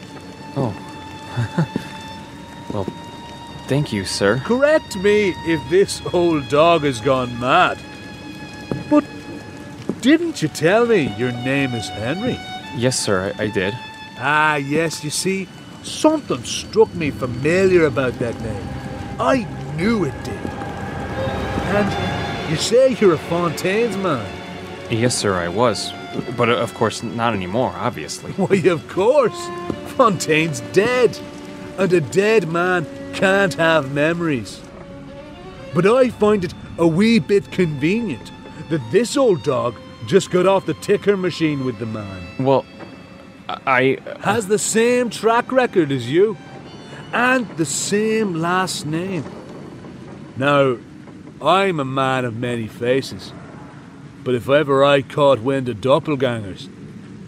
[3.67, 4.41] Thank you, sir.
[4.45, 7.79] Correct me if this old dog has gone mad.
[8.89, 9.05] But
[10.01, 12.39] didn't you tell me your name is Henry?
[12.77, 13.75] Yes, sir, I, I did.
[14.19, 15.49] Ah, yes, you see,
[15.83, 18.69] something struck me familiar about that name.
[19.19, 20.35] I knew it did.
[21.77, 24.27] And you say you're a Fontaine's man.
[24.91, 25.93] Yes, sir, I was.
[26.37, 28.33] But of course, not anymore, obviously.
[28.37, 29.39] Why, of course.
[29.97, 31.19] Fontaine's dead.
[31.79, 32.87] And a dead man
[33.17, 34.61] can't have memories.
[35.75, 38.31] But I find it a wee bit convenient
[38.69, 39.75] that this old dog
[40.07, 42.23] just got off the ticker machine with the man.
[42.39, 42.65] Well,
[43.49, 43.99] I.
[44.07, 46.37] Uh, Has the same track record as you.
[47.13, 49.25] And the same last name.
[50.37, 50.77] Now,
[51.41, 53.33] I'm a man of many faces.
[54.25, 56.69] But if ever I caught wind of doppelgangers,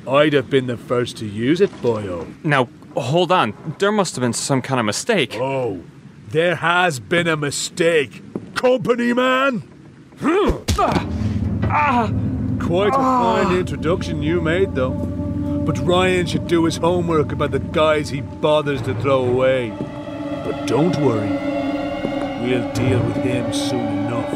[0.06, 2.26] I'd have been the first to use it, boyo.
[2.44, 3.54] Now, hold on.
[3.78, 5.36] There must have been some kind of mistake.
[5.36, 5.82] Oh,
[6.28, 8.22] there has been a mistake.
[8.54, 9.60] Company man!
[10.20, 10.50] Hmm.
[10.78, 11.06] Ah.
[11.64, 12.12] Ah.
[12.60, 13.44] Quite a ah.
[13.44, 14.90] fine introduction you made, though.
[14.90, 19.72] But Ryan should do his homework about the guys he bothers to throw away.
[20.44, 21.28] But don't worry,
[22.42, 24.28] we'll deal with him soon enough.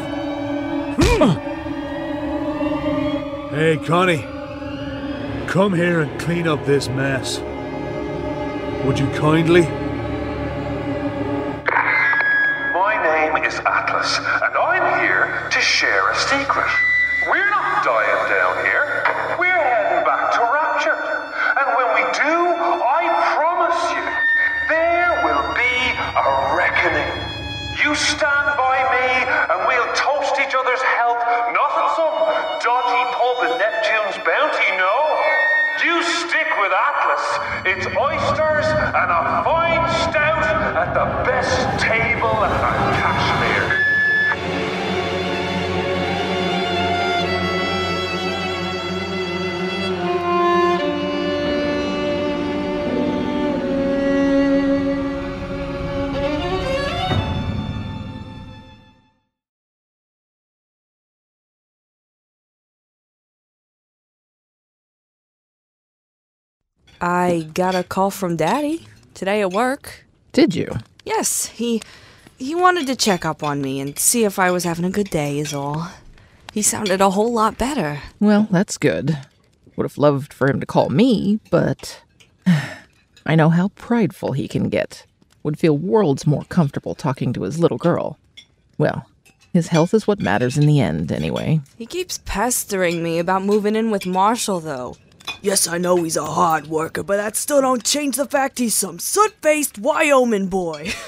[1.01, 1.39] Hmm.
[3.55, 4.25] hey, Connie,
[5.47, 7.41] come here and clean up this mess.
[8.85, 9.61] Would you kindly?
[12.73, 16.92] My name is Atlas, and I'm here to share a secret.
[42.23, 42.57] Table at the
[43.01, 43.83] Kashmir.
[67.01, 70.05] I got a call from Daddy today at work.
[70.31, 70.77] Did you?
[71.03, 71.81] Yes, he
[72.37, 75.09] he wanted to check up on me and see if I was having a good
[75.09, 75.89] day is all.
[76.53, 77.99] He sounded a whole lot better.
[78.19, 79.17] Well, that's good.
[79.75, 82.01] Would have loved for him to call me, but
[83.25, 85.05] I know how prideful he can get.
[85.41, 88.19] Would feel worlds more comfortable talking to his little girl.
[88.77, 89.07] Well,
[89.51, 91.61] his health is what matters in the end, anyway.
[91.77, 94.97] He keeps pestering me about moving in with Marshall though.
[95.41, 98.75] Yes, I know he's a hard worker, but that still don't change the fact he's
[98.75, 100.91] some soot-faced Wyoming boy.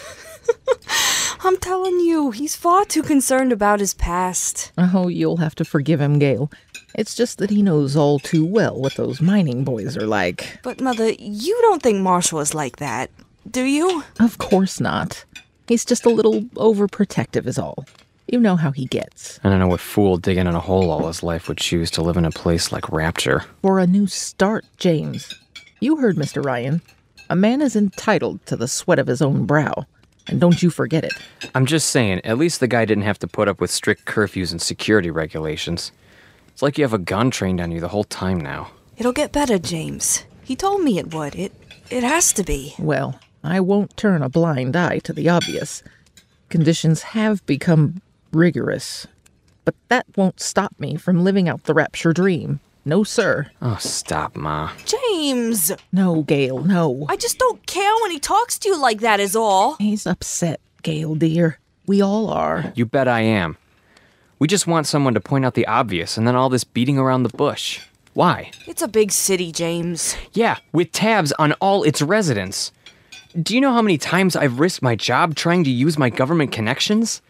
[1.46, 4.72] I'm telling you, he's far too concerned about his past.
[4.80, 6.50] Oh, you'll have to forgive him, Gail.
[6.96, 10.60] It's just that he knows all too well what those mining boys are like.
[10.64, 13.12] But mother, you don't think Marshall is like that,
[13.52, 14.04] do you?
[14.20, 15.24] Of course not.
[15.68, 17.86] He's just a little overprotective, is all.
[18.28, 19.40] You know how he gets.
[19.44, 22.02] I don't know what fool digging in a hole all his life would choose to
[22.02, 23.44] live in a place like Rapture.
[23.62, 25.32] For a new start, James.
[25.80, 26.44] You heard Mr.
[26.44, 26.82] Ryan.
[27.30, 29.86] A man is entitled to the sweat of his own brow.
[30.28, 31.14] And don't you forget it.
[31.54, 34.52] I'm just saying, at least the guy didn't have to put up with strict curfews
[34.52, 35.92] and security regulations.
[36.50, 38.72] It's like you have a gun trained on you the whole time now.
[38.98, 40.24] It'll get better, James.
[40.44, 41.36] He told me it would.
[41.36, 41.54] It
[41.90, 42.74] it has to be.
[42.80, 45.84] Well, I won't turn a blind eye to the obvious.
[46.50, 49.06] Conditions have become rigorous.
[49.66, 52.60] But that won't stop me from living out the rapture dream.
[52.88, 53.50] No, sir.
[53.64, 54.72] Oh, stop, Ma.
[54.86, 55.72] James!
[55.92, 57.08] No, Gail, no.
[57.10, 59.74] I just don't care when he talks to you like that, is all.
[59.78, 61.58] He's upset, Gail, dear.
[61.88, 62.72] We all are.
[62.76, 63.58] You bet I am.
[64.38, 67.24] We just want someone to point out the obvious and then all this beating around
[67.24, 67.82] the bush.
[68.14, 68.52] Why?
[68.68, 70.16] It's a big city, James.
[70.34, 72.72] Yeah, with tabs on all its residents.
[73.42, 76.52] Do you know how many times I've risked my job trying to use my government
[76.52, 77.22] connections?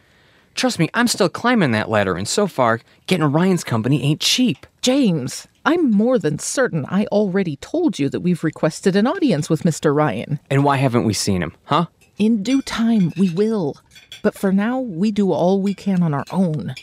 [0.55, 4.65] Trust me, I'm still climbing that ladder, and so far, getting Ryan's company ain't cheap.
[4.81, 9.63] James, I'm more than certain I already told you that we've requested an audience with
[9.63, 9.93] Mr.
[9.93, 10.39] Ryan.
[10.49, 11.87] And why haven't we seen him, huh?
[12.17, 13.75] In due time, we will.
[14.23, 16.73] But for now, we do all we can on our own.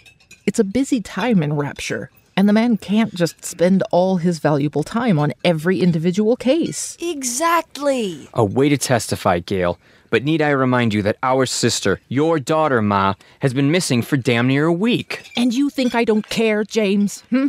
[0.45, 4.83] It's a busy time in Rapture, and the man can't just spend all his valuable
[4.83, 6.99] time on every individual case.
[7.01, 8.29] Exactly.
[8.35, 9.79] A way to testify, Gail.
[10.13, 14.19] But need I remind you that our sister, your daughter, Ma, has been missing for
[14.19, 15.33] damn near a week.
[15.39, 17.23] And you think I don't care, James?
[17.31, 17.49] Hmm?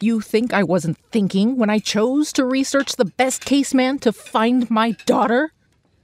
[0.00, 4.12] You think I wasn't thinking when I chose to research the best case man to
[4.12, 5.52] find my daughter?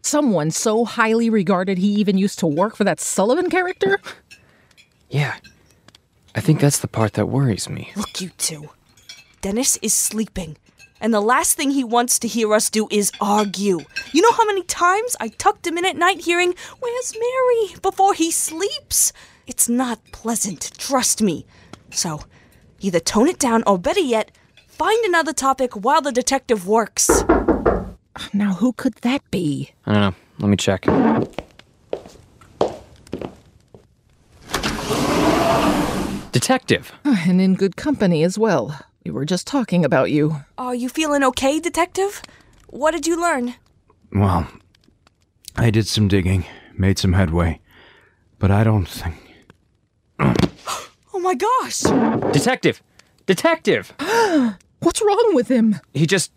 [0.00, 3.98] Someone so highly regarded he even used to work for that Sullivan character?
[5.10, 5.34] Yeah.
[6.36, 7.90] I think that's the part that worries me.
[7.96, 8.68] Look, you two.
[9.40, 10.58] Dennis is sleeping.
[11.00, 13.80] And the last thing he wants to hear us do is argue.
[14.12, 17.76] You know how many times I tucked him in at night hearing, Where's Mary?
[17.82, 19.12] before he sleeps?
[19.46, 21.46] It's not pleasant, trust me.
[21.90, 22.20] So,
[22.80, 24.30] either tone it down or better yet,
[24.66, 27.22] find another topic while the detective works.
[28.32, 29.70] Now, who could that be?
[29.86, 30.14] I don't know.
[30.40, 30.84] Let me check.
[36.32, 36.92] Detective.
[37.04, 38.78] And in good company as well.
[39.08, 40.44] We were just talking about you.
[40.58, 42.20] Are you feeling okay, detective?
[42.66, 43.54] What did you learn?
[44.12, 44.46] Well,
[45.56, 46.44] I did some digging,
[46.76, 47.60] made some headway,
[48.38, 49.16] but I don't think.
[50.20, 51.80] Oh my gosh!
[52.34, 52.82] Detective!
[53.24, 53.94] Detective!
[54.80, 55.80] What's wrong with him?
[55.94, 56.30] He just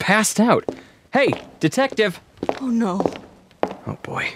[0.00, 0.64] passed out.
[1.12, 1.30] Hey,
[1.60, 2.20] detective!
[2.60, 3.00] Oh no.
[3.86, 4.30] Oh boy.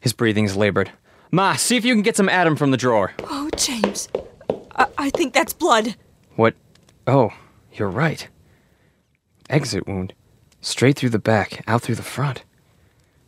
[0.00, 0.90] His breathing's labored.
[1.30, 3.12] Ma, see if you can get some Adam from the drawer.
[3.22, 4.08] Oh, James.
[4.74, 5.94] I, I think that's blood.
[6.34, 6.56] What?
[7.08, 7.32] Oh,
[7.72, 8.28] you're right.
[9.48, 10.12] Exit wound.
[10.60, 12.44] Straight through the back, out through the front.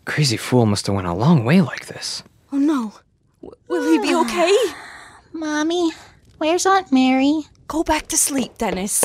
[0.04, 2.22] Crazy fool must have went a long way like this.
[2.52, 2.92] Oh no.
[3.40, 4.54] W- will he be okay?
[5.32, 5.92] Mommy,
[6.36, 7.44] where's Aunt Mary?
[7.68, 9.02] Go back to sleep, Dennis.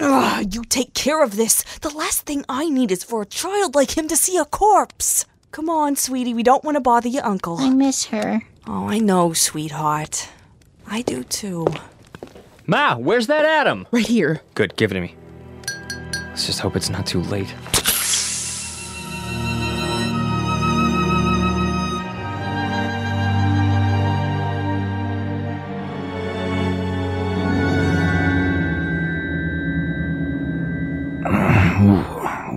[0.00, 1.62] Ugh, you take care of this.
[1.80, 5.24] The last thing I need is for a child like him to see a corpse.
[5.50, 7.56] Come on, sweetie, we don't want to bother your uncle.
[7.58, 8.42] I miss her.
[8.66, 10.28] Oh, I know, sweetheart.
[10.86, 11.66] I do too.
[12.68, 13.86] Ma, where's that Adam?
[13.92, 14.42] Right here.
[14.54, 15.14] Good, give it to me.
[16.28, 17.54] Let's just hope it's not too late.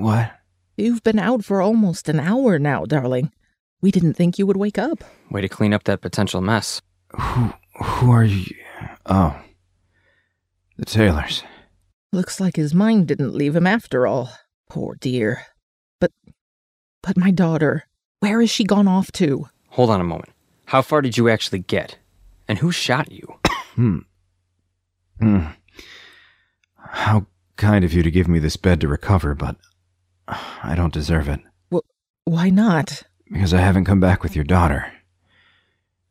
[0.02, 0.32] What?
[0.78, 3.32] You've been out for almost an hour now, darling.
[3.82, 5.04] We didn't think you would wake up.
[5.30, 6.82] Way to clean up that potential mess.
[7.16, 7.54] Who,
[7.84, 8.56] who are you?
[9.06, 9.40] Oh.
[10.80, 11.44] The Taylors.
[12.14, 14.32] Looks like his mind didn't leave him after all.
[14.70, 15.42] Poor dear.
[16.00, 16.12] But.
[17.04, 17.84] But my daughter.
[18.22, 19.50] Where has she gone off to?
[19.72, 20.30] Hold on a moment.
[20.68, 21.98] How far did you actually get?
[22.48, 23.36] And who shot you?
[23.76, 24.00] Hmm.
[25.22, 25.46] Hmm.
[26.76, 29.56] How kind of you to give me this bed to recover, but
[30.28, 31.40] I don't deserve it.
[31.74, 31.88] Wh-
[32.26, 33.04] why not?
[33.32, 34.92] Because I haven't come back with your daughter.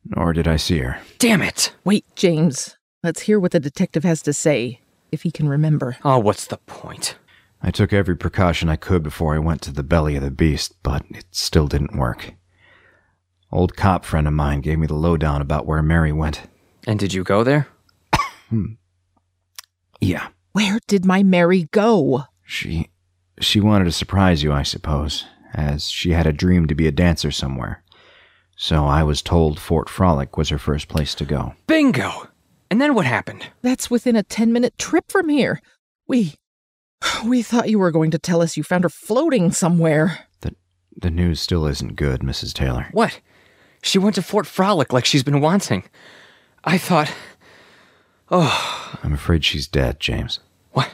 [0.07, 0.99] Nor did I see her.
[1.19, 1.75] Damn it!
[1.85, 2.78] Wait, James.
[3.03, 4.81] Let's hear what the detective has to say,
[5.13, 5.97] if he can remember.
[6.05, 7.17] Oh, what's the point?
[7.63, 10.75] I took every precaution I could before I went to the belly of the beast,
[10.83, 12.35] but it still didn't work.
[13.53, 16.43] Old cop friend of mine gave me the lowdown about where Mary went.
[16.87, 17.69] And did you go there?
[18.49, 18.75] Hmm.
[20.01, 20.29] Yeah.
[20.53, 22.25] Where did my Mary go?
[22.45, 22.89] She
[23.41, 26.93] she wanted to surprise you, I suppose, as she had a dream to be a
[26.93, 27.83] dancer somewhere.
[28.57, 31.55] So I was told Fort Frolic was her first place to go.
[31.67, 32.29] Bingo!
[32.71, 33.47] And then what happened?
[33.63, 35.61] That's within a 10 minute trip from here.
[36.07, 36.35] We.
[37.25, 40.27] We thought you were going to tell us you found her floating somewhere.
[40.41, 40.57] The
[40.97, 42.53] the news still isn't good, Mrs.
[42.53, 42.89] Taylor.
[42.91, 43.21] What?
[43.83, 45.85] She went to Fort Frolic like she's been wanting.
[46.65, 47.13] I thought.
[48.31, 48.99] Oh.
[49.03, 50.41] I'm afraid she's dead, James.
[50.73, 50.91] What?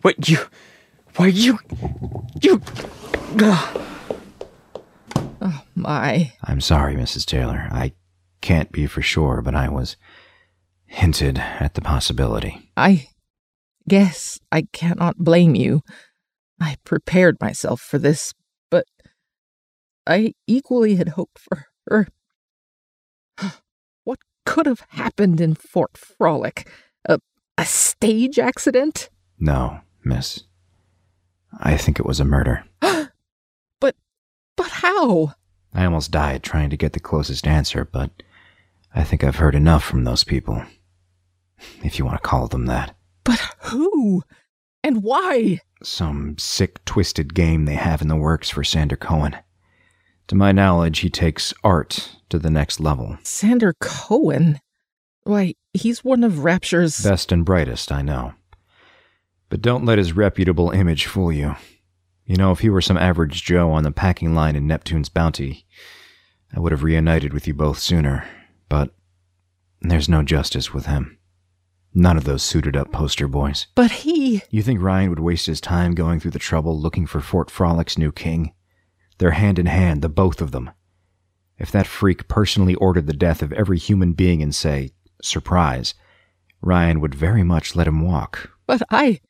[0.00, 0.38] What you.
[1.16, 1.58] Why you.
[2.40, 2.62] You.
[3.42, 3.84] Ugh.
[5.40, 6.32] Oh, my.
[6.42, 7.26] I'm sorry, Mrs.
[7.26, 7.68] Taylor.
[7.70, 7.92] I
[8.40, 9.96] can't be for sure, but I was
[10.86, 12.70] hinted at the possibility.
[12.76, 13.08] I
[13.88, 15.82] guess I cannot blame you.
[16.60, 18.32] I prepared myself for this,
[18.70, 18.86] but
[20.06, 22.08] I equally had hoped for her.
[24.04, 26.68] What could have happened in Fort Frolic?
[27.04, 27.20] A,
[27.56, 29.10] a stage accident?
[29.38, 30.44] No, miss.
[31.60, 32.64] I think it was a murder.
[32.80, 33.94] but,
[34.56, 35.34] but how?
[35.74, 38.22] I almost died trying to get the closest answer, but
[38.98, 40.60] I think I've heard enough from those people.
[41.84, 42.96] If you want to call them that.
[43.22, 44.24] But who?
[44.82, 45.60] And why?
[45.84, 49.36] Some sick, twisted game they have in the works for Sander Cohen.
[50.26, 53.16] To my knowledge, he takes art to the next level.
[53.22, 54.58] Sander Cohen?
[55.22, 57.00] Why, he's one of Rapture's.
[57.00, 58.34] Best and brightest, I know.
[59.48, 61.54] But don't let his reputable image fool you.
[62.26, 65.66] You know, if he were some average Joe on the packing line in Neptune's Bounty,
[66.52, 68.28] I would have reunited with you both sooner.
[68.68, 68.94] But
[69.80, 71.18] there's no justice with him.
[71.94, 73.66] None of those suited up poster boys.
[73.74, 74.42] But he.
[74.50, 77.98] You think Ryan would waste his time going through the trouble looking for Fort Frolic's
[77.98, 78.52] new king?
[79.18, 80.70] They're hand in hand, the both of them.
[81.58, 84.92] If that freak personally ordered the death of every human being in, say,
[85.22, 85.94] surprise,
[86.60, 88.50] Ryan would very much let him walk.
[88.66, 89.20] But I.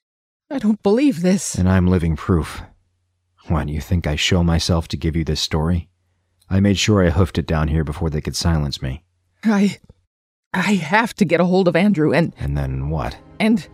[0.50, 1.54] I don't believe this.
[1.54, 2.62] And I'm living proof.
[3.46, 5.88] Why, do you think I show myself to give you this story?
[6.50, 9.04] I made sure I hoofed it down here before they could silence me.
[9.44, 9.78] I.
[10.54, 12.34] I have to get a hold of Andrew and.
[12.38, 13.16] And then what?
[13.38, 13.66] And.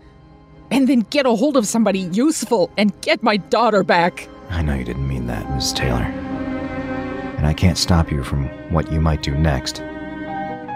[0.71, 4.29] And then get a hold of somebody useful and get my daughter back.
[4.51, 6.03] I know you didn't mean that, Miss Taylor.
[6.03, 9.81] And I can't stop you from what you might do next.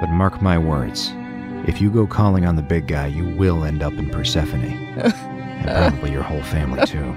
[0.00, 1.12] But mark my words
[1.68, 4.64] if you go calling on the big guy, you will end up in Persephone.
[4.96, 7.14] and probably your whole family, too.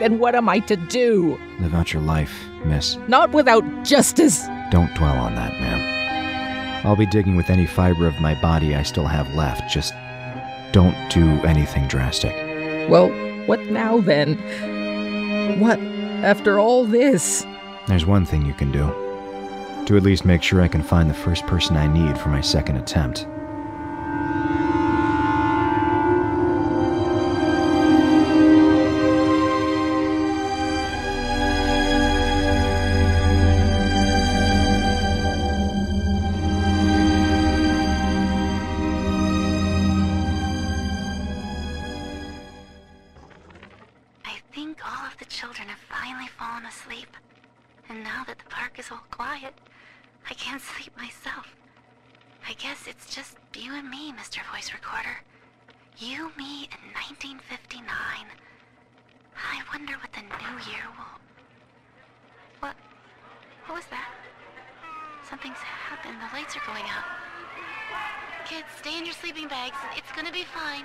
[0.00, 1.38] then what am I to do?
[1.60, 2.34] Live out your life,
[2.64, 2.96] miss.
[3.06, 4.44] Not without justice.
[4.72, 6.86] Don't dwell on that, ma'am.
[6.86, 9.70] I'll be digging with any fiber of my body I still have left.
[9.70, 9.92] Just
[10.72, 12.34] don't do anything drastic.
[12.88, 13.10] Well,
[13.44, 14.38] what now then?
[15.60, 15.78] What
[16.24, 17.46] after all this?
[17.86, 18.86] There's one thing you can do.
[19.84, 22.40] To at least make sure I can find the first person I need for my
[22.40, 23.26] second attempt.
[46.62, 47.16] Fallen asleep.
[47.88, 49.54] And now that the park is all quiet,
[50.28, 51.54] I can't sleep myself.
[52.48, 54.40] I guess it's just you and me, Mr.
[54.52, 55.22] Voice Recorder.
[55.98, 57.86] You, me, in 1959.
[59.36, 61.18] I wonder what the new year will.
[62.60, 62.76] What?
[63.66, 64.10] What was that?
[65.28, 66.18] Something's happened.
[66.20, 67.06] The lights are going out.
[68.46, 69.76] Kids, stay in your sleeping bags.
[69.96, 70.84] It's gonna be fine.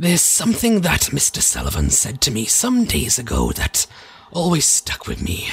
[0.00, 1.42] There's something that Mr.
[1.42, 3.86] Sullivan said to me some days ago that
[4.32, 5.50] always stuck with me.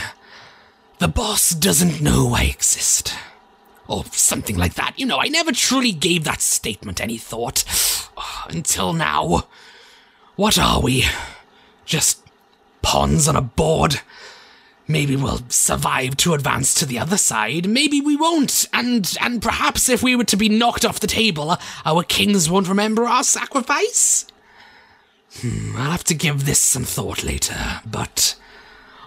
[0.99, 3.14] The boss doesn't know I exist.
[3.90, 4.94] Or something like that.
[4.98, 7.65] You know, I never truly gave that statement any thought.
[8.15, 9.49] Uh, until now.
[10.38, 11.03] What are we?
[11.84, 12.26] Just
[12.82, 13.99] pawns on a board?
[14.88, 17.68] Maybe we'll survive to advance to the other side.
[17.68, 18.65] Maybe we won't.
[18.72, 22.69] And and perhaps if we were to be knocked off the table, our kings won't
[22.69, 24.26] remember our sacrifice.
[25.35, 27.81] Hmm, I'll have to give this some thought later.
[27.85, 28.35] But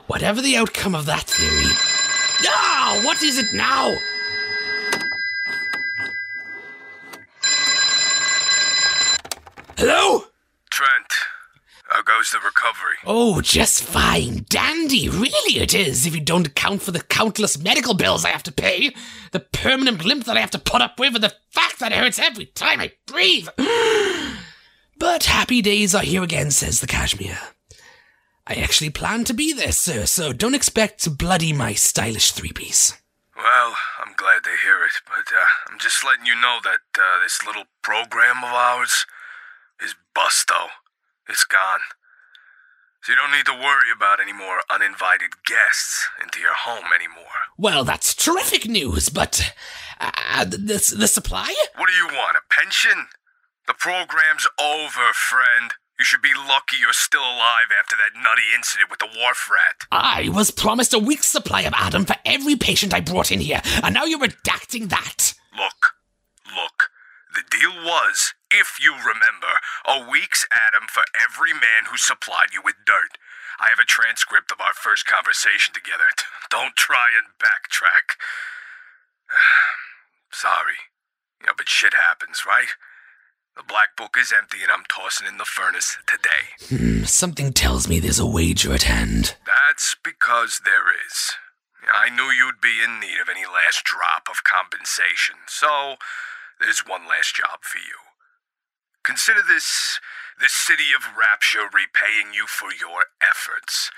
[0.06, 1.72] whatever the outcome of that theory.
[2.46, 3.96] Ah, what is it now?
[9.76, 10.24] Hello?
[10.70, 11.12] Trent,
[11.88, 12.96] how goes the recovery?
[13.06, 14.44] Oh, just fine.
[14.48, 15.08] Dandy.
[15.08, 18.52] Really, it is, if you don't account for the countless medical bills I have to
[18.52, 18.94] pay,
[19.32, 21.98] the permanent limp that I have to put up with, and the fact that it
[21.98, 23.48] hurts every time I breathe.
[25.00, 27.38] But happy days are here again, says the Kashmir.
[28.46, 32.52] I actually plan to be there, sir, so don't expect to bloody my stylish three
[32.52, 32.92] piece.
[33.34, 37.22] Well, I'm glad to hear it, but uh, I'm just letting you know that uh,
[37.22, 39.06] this little program of ours
[39.82, 40.68] is busto.
[41.28, 41.80] It's gone.
[43.02, 47.48] So you don't need to worry about any more uninvited guests into your home anymore.
[47.56, 49.54] Well, that's terrific news, but
[49.98, 51.54] uh, the, the, the supply?
[51.76, 53.06] What do you want, a pension?
[53.70, 55.70] The program's over, friend.
[55.96, 59.86] You should be lucky you're still alive after that nutty incident with the wharf rat.
[59.92, 63.62] I was promised a week's supply of Adam for every patient I brought in here,
[63.84, 65.34] and now you're redacting that.
[65.56, 65.94] Look,
[66.50, 66.90] look.
[67.32, 69.54] The deal was, if you remember,
[69.86, 73.22] a week's Adam for every man who supplied you with dirt.
[73.60, 76.10] I have a transcript of our first conversation together.
[76.50, 78.18] Don't try and backtrack.
[80.32, 80.90] Sorry.
[81.40, 82.74] You know, but shit happens, right?
[83.56, 86.54] The black book is empty and I'm tossing in the furnace today.
[86.68, 89.36] Hmm, something tells me there's a wager at hand.
[89.46, 91.32] That's because there is.
[91.92, 95.96] I knew you'd be in need of any last drop of compensation, so
[96.60, 97.96] there's one last job for you.
[99.02, 99.98] Consider this
[100.40, 103.90] the city of Rapture repaying you for your efforts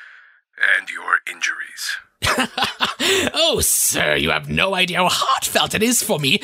[0.78, 1.98] and your injuries.
[3.34, 6.40] oh, sir, you have no idea how heartfelt it is for me.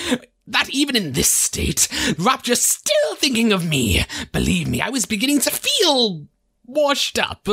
[0.51, 1.89] That even in this state,
[2.19, 4.05] Rapture's still thinking of me.
[4.33, 6.27] Believe me, I was beginning to feel
[6.65, 7.47] washed up.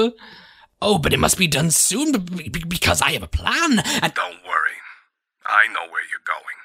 [0.82, 3.80] Oh, but it must be done soon b- b- because I have a plan.
[4.02, 4.78] And Don't worry.
[5.46, 6.60] I know where you're going.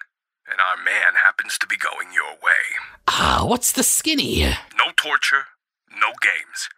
[0.51, 2.63] And our man happens to be going your way.
[3.09, 4.43] ah, what's the skinny?
[4.77, 5.45] No torture,
[5.93, 6.69] no games.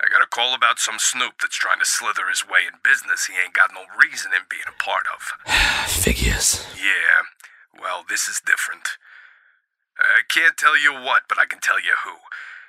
[0.00, 3.26] I got a call about some snoop that's trying to slither his way in business
[3.26, 5.22] he ain't got no reason in being a part of.
[5.90, 6.66] Figures.
[6.76, 7.24] Yeah,
[7.80, 8.98] well, this is different.
[9.98, 12.20] I can't tell you what, but I can tell you who.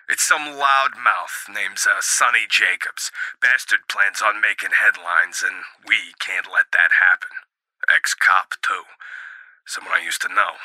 [0.07, 3.11] It's some loud mouth named uh, Sonny Jacobs.
[3.41, 7.35] Bastard plans on making headlines, and we can't let that happen.
[7.91, 8.87] Ex cop, too.
[9.67, 10.55] Someone I used to know.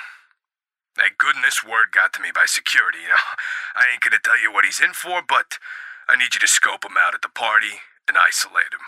[0.94, 3.26] Thank goodness word got to me by security, you know.
[3.74, 5.58] I ain't gonna tell you what he's in for, but
[6.06, 8.86] I need you to scope him out at the party and isolate him.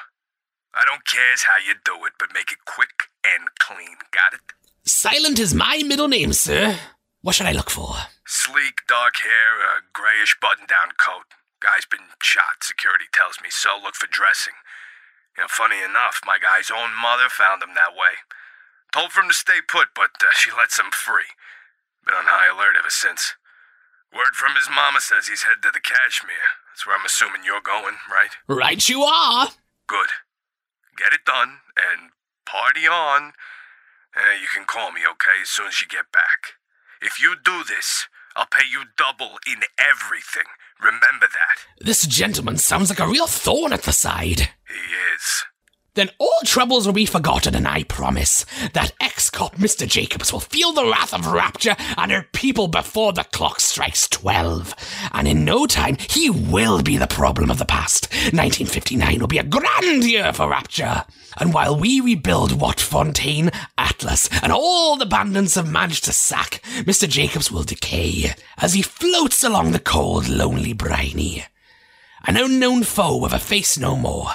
[0.75, 3.97] I don't care how you do it, but make it quick and clean.
[4.13, 4.55] Got it?
[4.85, 6.77] Silent is my middle name, sir.
[7.25, 7.97] What should I look for?
[8.29, 11.25] Sleek, dark hair, a grayish button down coat.
[11.65, 14.53] Guy's been shot, security tells me, so look for dressing.
[15.37, 18.29] You know, funny enough, my guy's own mother found him that way.
[18.93, 21.33] Told for him to stay put, but uh, she lets him free.
[22.05, 23.41] Been on high alert ever since.
[24.13, 26.61] Word from his mama says he's headed to the Kashmir.
[26.69, 28.37] That's where I'm assuming you're going, right?
[28.53, 29.49] Right you are.
[29.89, 30.13] Good.
[31.01, 32.13] Get it done, and
[32.45, 33.33] party on.
[34.17, 36.55] Uh, you can call me, okay, as soon as you get back.
[37.03, 40.47] If you do this, I'll pay you double in everything.
[40.81, 41.85] Remember that.
[41.85, 44.51] This gentleman sounds like a real thorn at the side.
[44.69, 45.45] He is.
[45.95, 49.87] Then all troubles will be forgotten, and I promise that ex cop Mr.
[49.87, 54.75] Jacobs will feel the wrath of Rapture and her people before the clock strikes 12.
[55.13, 58.09] And in no time, he will be the problem of the past.
[58.13, 61.05] 1959 will be a grand year for Rapture.
[61.37, 66.61] And while we rebuild Wat Fontaine, Atlas, and all the bandits have managed to sack,
[66.81, 67.09] Mr.
[67.09, 71.45] Jacobs will decay as he floats along the cold, lonely briny.
[72.27, 74.31] An unknown foe with a face no more.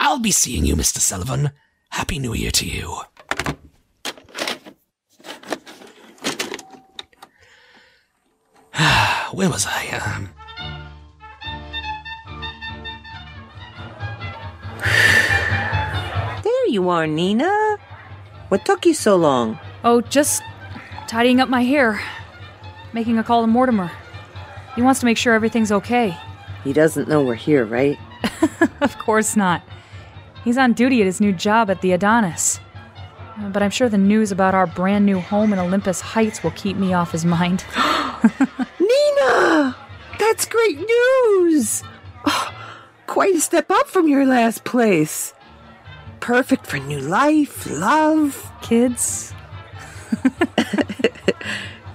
[0.00, 0.98] I'll be seeing you, Mr.
[0.98, 1.50] Sullivan.
[1.90, 3.02] Happy New Year to you.
[9.32, 9.88] Where was I?
[10.02, 10.30] Um,
[16.72, 17.76] you are, Nina.
[18.48, 19.58] What took you so long?
[19.84, 20.42] Oh, just
[21.06, 22.00] tidying up my hair.
[22.92, 23.90] Making a call to Mortimer.
[24.74, 26.16] He wants to make sure everything's okay.
[26.64, 27.98] He doesn't know we're here, right?
[28.80, 29.62] Of course not.
[30.44, 32.58] He's on duty at his new job at the Adonis.
[33.38, 36.50] Uh, But I'm sure the news about our brand new home in Olympus Heights will
[36.52, 37.64] keep me off his mind.
[38.80, 39.76] Nina!
[40.18, 41.82] That's great news!
[42.26, 42.50] Oh,
[43.06, 45.32] quite a step up from your last place.
[46.22, 48.48] Perfect for new life, love.
[48.62, 49.34] Kids?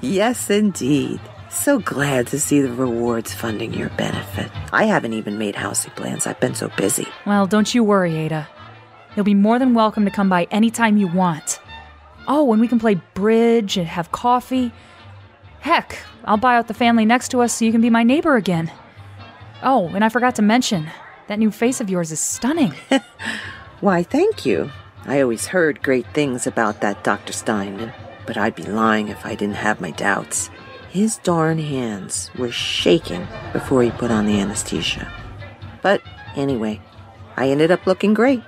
[0.02, 1.22] yes, indeed.
[1.50, 4.52] So glad to see the rewards funding your benefit.
[4.74, 6.28] I haven't even made housing plans.
[6.28, 7.08] I've been so busy.
[7.26, 8.50] Well, don't you worry, Ada.
[9.16, 11.62] You'll be more than welcome to come by anytime you want.
[12.28, 14.74] Oh, and we can play bridge and have coffee.
[15.62, 18.36] Heck, I'll buy out the family next to us so you can be my neighbor
[18.36, 18.74] again.
[19.64, 20.90] Oh, and I forgot to mention,
[21.28, 22.74] that new face of yours is stunning.
[23.80, 24.72] Why, thank you.
[25.06, 27.32] I always heard great things about that Dr.
[27.32, 27.94] Steinman,
[28.26, 30.50] but I'd be lying if I didn't have my doubts.
[30.90, 35.12] His darn hands were shaking before he put on the anesthesia.
[35.84, 36.02] But
[36.36, 36.82] anyway,
[37.36, 38.42] I ended up looking great.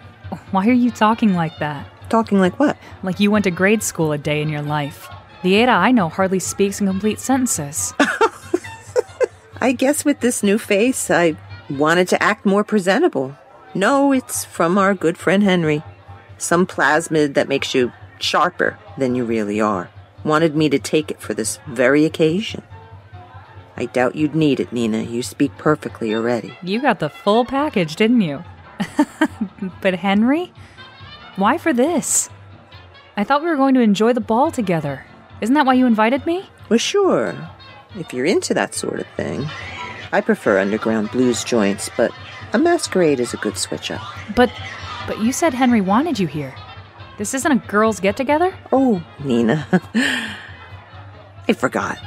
[0.49, 1.85] Why are you talking like that?
[2.09, 2.75] Talking like what?
[3.03, 5.07] Like you went to grade school a day in your life.
[5.43, 7.93] The Ada I know hardly speaks in complete sentences.
[9.61, 11.35] I guess with this new face, I
[11.69, 13.37] wanted to act more presentable.
[13.73, 15.83] No, it's from our good friend Henry.
[16.37, 19.89] Some plasmid that makes you sharper than you really are.
[20.23, 22.63] Wanted me to take it for this very occasion.
[23.77, 25.03] I doubt you'd need it, Nina.
[25.03, 26.57] You speak perfectly already.
[26.61, 28.43] You got the full package, didn't you?
[29.81, 30.51] but Henry?
[31.37, 32.29] Why for this?
[33.15, 35.05] I thought we were going to enjoy the ball together.
[35.41, 36.49] Isn't that why you invited me?
[36.67, 37.35] Well, sure.
[37.95, 39.47] if you're into that sort of thing.
[40.11, 42.11] I prefer underground blues joints, but
[42.53, 44.01] a masquerade is a good switch up.
[44.35, 44.51] But
[45.07, 46.53] but you said Henry wanted you here.
[47.17, 48.53] This isn't a girls' get together?
[48.71, 49.67] Oh, Nina.
[51.49, 51.97] I forgot.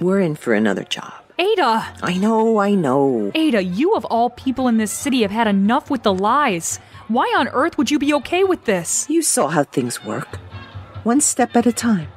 [0.00, 1.14] We're in for another job.
[1.38, 1.94] Ada!
[2.02, 3.32] I know, I know.
[3.34, 6.78] Ada, you of all people in this city have had enough with the lies.
[7.08, 9.08] Why on earth would you be okay with this?
[9.08, 10.36] You saw how things work.
[11.04, 12.08] One step at a time.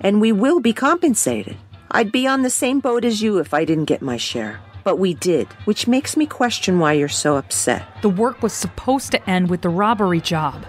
[0.00, 1.56] And we will be compensated.
[1.90, 4.60] I'd be on the same boat as you if I didn't get my share.
[4.86, 7.84] But we did, which makes me question why you're so upset.
[8.02, 10.64] The work was supposed to end with the robbery job.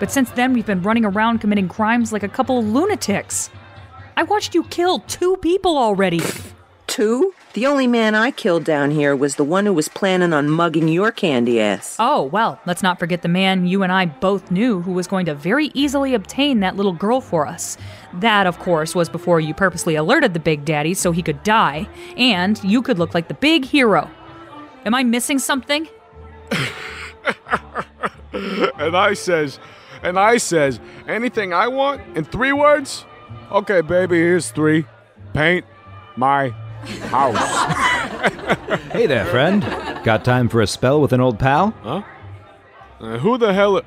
[0.00, 3.50] But since then, we've been running around committing crimes like a couple of lunatics.
[4.16, 6.22] I watched you kill two people already.
[6.86, 7.34] Two?
[7.52, 10.88] The only man I killed down here was the one who was planning on mugging
[10.88, 11.96] your candy ass.
[11.98, 15.26] Oh, well, let's not forget the man you and I both knew who was going
[15.26, 17.76] to very easily obtain that little girl for us.
[18.14, 21.88] That, of course, was before you purposely alerted the Big Daddy so he could die,
[22.16, 24.10] and you could look like the big hero.
[24.84, 25.88] Am I missing something?
[28.32, 29.58] and I says,
[30.02, 33.04] and I says, anything I want in three words?
[33.50, 34.86] Okay, baby, here's three.
[35.32, 35.64] Paint
[36.16, 36.50] my
[37.10, 37.98] house.
[38.92, 39.62] Hey there, friend.
[40.04, 41.74] Got time for a spell with an old pal?
[41.82, 42.02] Huh?
[43.00, 43.80] Uh, who the hell?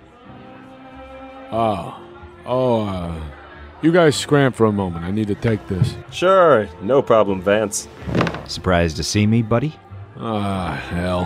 [1.52, 2.02] Oh,
[2.46, 3.22] oh, uh,
[3.86, 5.06] you guys scram for a moment.
[5.06, 5.96] I need to take this.
[6.12, 7.88] Sure, no problem, Vance.
[8.48, 9.76] Surprised to see me, buddy?
[10.18, 11.26] Ah, hell.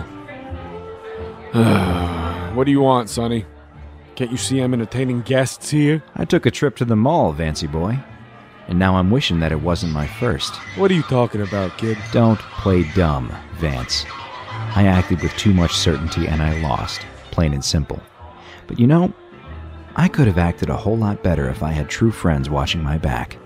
[2.54, 3.46] what do you want, Sonny?
[4.14, 6.02] Can't you see I'm entertaining guests here?
[6.16, 7.98] I took a trip to the mall, Vancy boy.
[8.68, 10.54] And now I'm wishing that it wasn't my first.
[10.76, 11.96] What are you talking about, kid?
[12.12, 14.04] Don't play dumb, Vance.
[14.76, 17.00] I acted with too much certainty and I lost,
[17.30, 18.00] plain and simple.
[18.66, 19.14] But you know,
[19.96, 22.98] I could have acted a whole lot better if I had true friends watching my
[22.98, 23.36] back.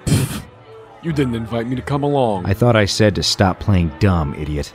[1.02, 2.46] You didn't invite me to come along.
[2.46, 4.72] I thought I said to stop playing dumb, idiot.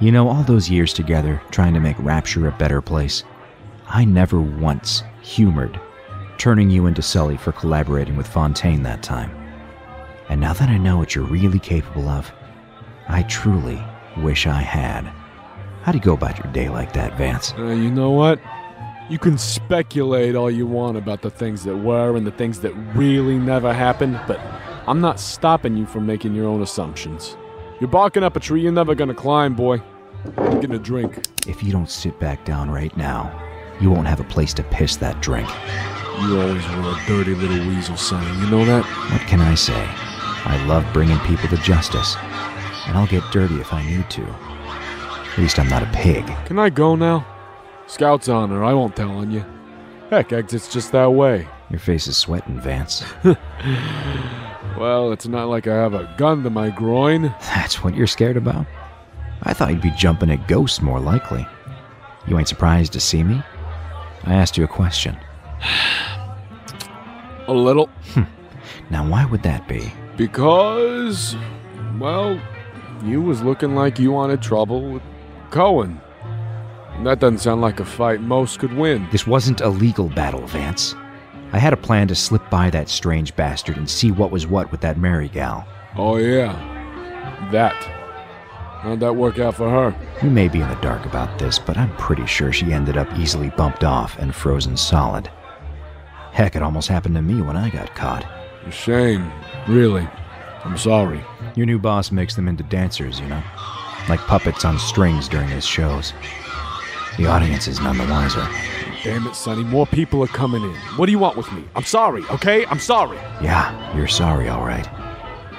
[0.00, 3.22] You know, all those years together trying to make Rapture a better place,
[3.86, 5.80] I never once humored
[6.40, 9.30] turning you into Sully for collaborating with Fontaine that time.
[10.30, 12.32] And now that I know what you're really capable of,
[13.08, 13.82] I truly
[14.16, 15.02] wish I had.
[15.82, 17.52] How'd you go about your day like that, Vance?
[17.58, 18.40] Uh, you know what?
[19.10, 22.72] You can speculate all you want about the things that were and the things that
[22.94, 24.38] really never happened, but
[24.86, 27.36] I'm not stopping you from making your own assumptions.
[27.80, 29.82] You're barking up a tree you're never gonna climb, boy.
[30.36, 31.26] I'm getting a drink.
[31.48, 33.36] If you don't sit back down right now,
[33.80, 35.48] you won't have a place to piss that drink.
[36.20, 38.28] You always were a dirty little weasel, Sonny.
[38.38, 38.84] You know that?
[39.10, 39.88] What can I say?
[40.44, 42.14] I love bringing people to justice,
[42.86, 44.22] and I'll get dirty if I need to.
[44.22, 46.24] At least I'm not a pig.
[46.46, 47.26] Can I go now?
[47.90, 49.44] Scout's honor, I won't tell on you.
[50.10, 51.48] Heck, exit's just that way.
[51.70, 53.04] Your face is sweating, Vance.
[54.78, 57.34] Well, it's not like I have a gun to my groin.
[57.40, 58.64] That's what you're scared about?
[59.42, 61.46] I thought you'd be jumping at ghosts more likely.
[62.26, 63.42] You ain't surprised to see me?
[64.24, 65.18] I asked you a question.
[67.46, 67.88] A little.
[68.14, 68.22] Hmm.
[68.88, 69.92] Now, why would that be?
[70.16, 71.36] Because,
[71.98, 72.40] well,
[73.04, 75.02] you was looking like you wanted trouble with
[75.50, 76.00] Cohen.
[77.04, 79.08] That doesn't sound like a fight most could win.
[79.10, 80.94] This wasn't a legal battle, Vance.
[81.52, 84.70] I had a plan to slip by that strange bastard and see what was what
[84.70, 85.66] with that Mary gal.
[85.96, 86.52] Oh, yeah.
[87.50, 87.74] That.
[88.82, 89.94] How'd that work out for her?
[90.22, 93.08] You may be in the dark about this, but I'm pretty sure she ended up
[93.18, 95.28] easily bumped off and frozen solid.
[96.32, 98.24] Heck, it almost happened to me when I got caught.
[98.66, 99.32] A shame.
[99.66, 100.06] Really.
[100.64, 101.24] I'm sorry.
[101.56, 103.42] Your new boss makes them into dancers, you know?
[104.08, 106.12] Like puppets on strings during his shows.
[107.20, 108.48] The audience is none the wiser.
[109.04, 109.62] Damn it, Sonny.
[109.62, 110.74] More people are coming in.
[110.96, 111.62] What do you want with me?
[111.76, 112.64] I'm sorry, okay?
[112.64, 113.18] I'm sorry.
[113.42, 114.88] Yeah, you're sorry, all right.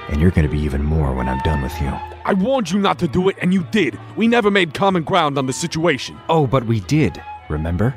[0.10, 1.90] And you're gonna be even more when I'm done with you.
[2.26, 4.00] I warned you not to do it, and you did.
[4.16, 6.18] We never made common ground on the situation.
[6.30, 7.94] Oh, but we did, remember?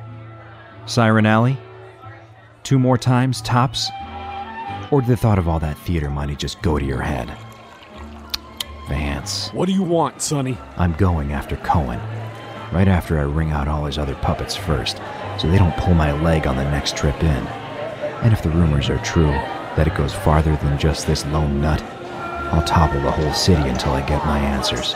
[0.85, 1.57] Siren Alley?
[2.65, 3.89] Two more times, tops?
[4.91, 7.35] Or did the thought of all that theater money just go to your head?
[8.91, 10.59] Vance, What do you want, Sonny?
[10.77, 11.99] I'm going after Cohen.
[12.75, 14.97] Right after I wring out all his other puppets first,
[15.39, 17.47] so they don't pull my leg on the next trip in.
[18.25, 19.31] And if the rumors are true,
[19.77, 21.81] that it goes farther than just this lone nut,
[22.51, 24.93] I'll topple the whole city until I get my answers.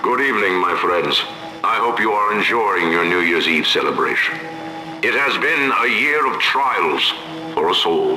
[0.00, 1.20] Good evening, my friends.
[1.62, 4.36] I hope you are enjoying your New Year's Eve celebration.
[5.02, 7.12] It has been a year of trials
[7.60, 8.16] for us all.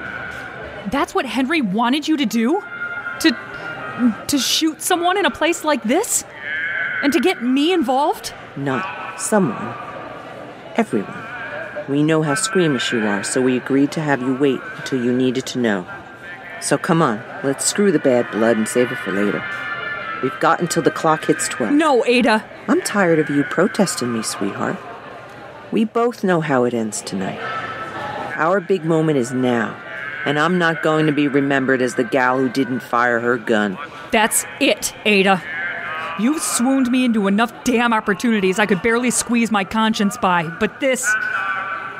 [0.90, 2.62] That's what Henry wanted you to do?
[3.20, 4.24] To.
[4.28, 6.24] to shoot someone in a place like this?
[7.02, 8.32] And to get me involved?
[8.56, 9.74] Not someone.
[10.76, 11.24] Everyone.
[11.88, 15.10] We know how squeamish you are, so we agreed to have you wait until you
[15.10, 15.86] needed to know.
[16.60, 19.42] So come on, let's screw the bad blood and save it for later.
[20.22, 21.72] We've got until the clock hits 12.
[21.72, 22.44] No, Ada!
[22.68, 24.76] I'm tired of you protesting me, sweetheart.
[25.72, 27.40] We both know how it ends tonight.
[28.36, 29.80] Our big moment is now,
[30.26, 33.78] and I'm not going to be remembered as the gal who didn't fire her gun.
[34.10, 35.42] That's it, Ada.
[36.18, 40.80] You've swooned me into enough damn opportunities I could barely squeeze my conscience by, but
[40.80, 41.06] this.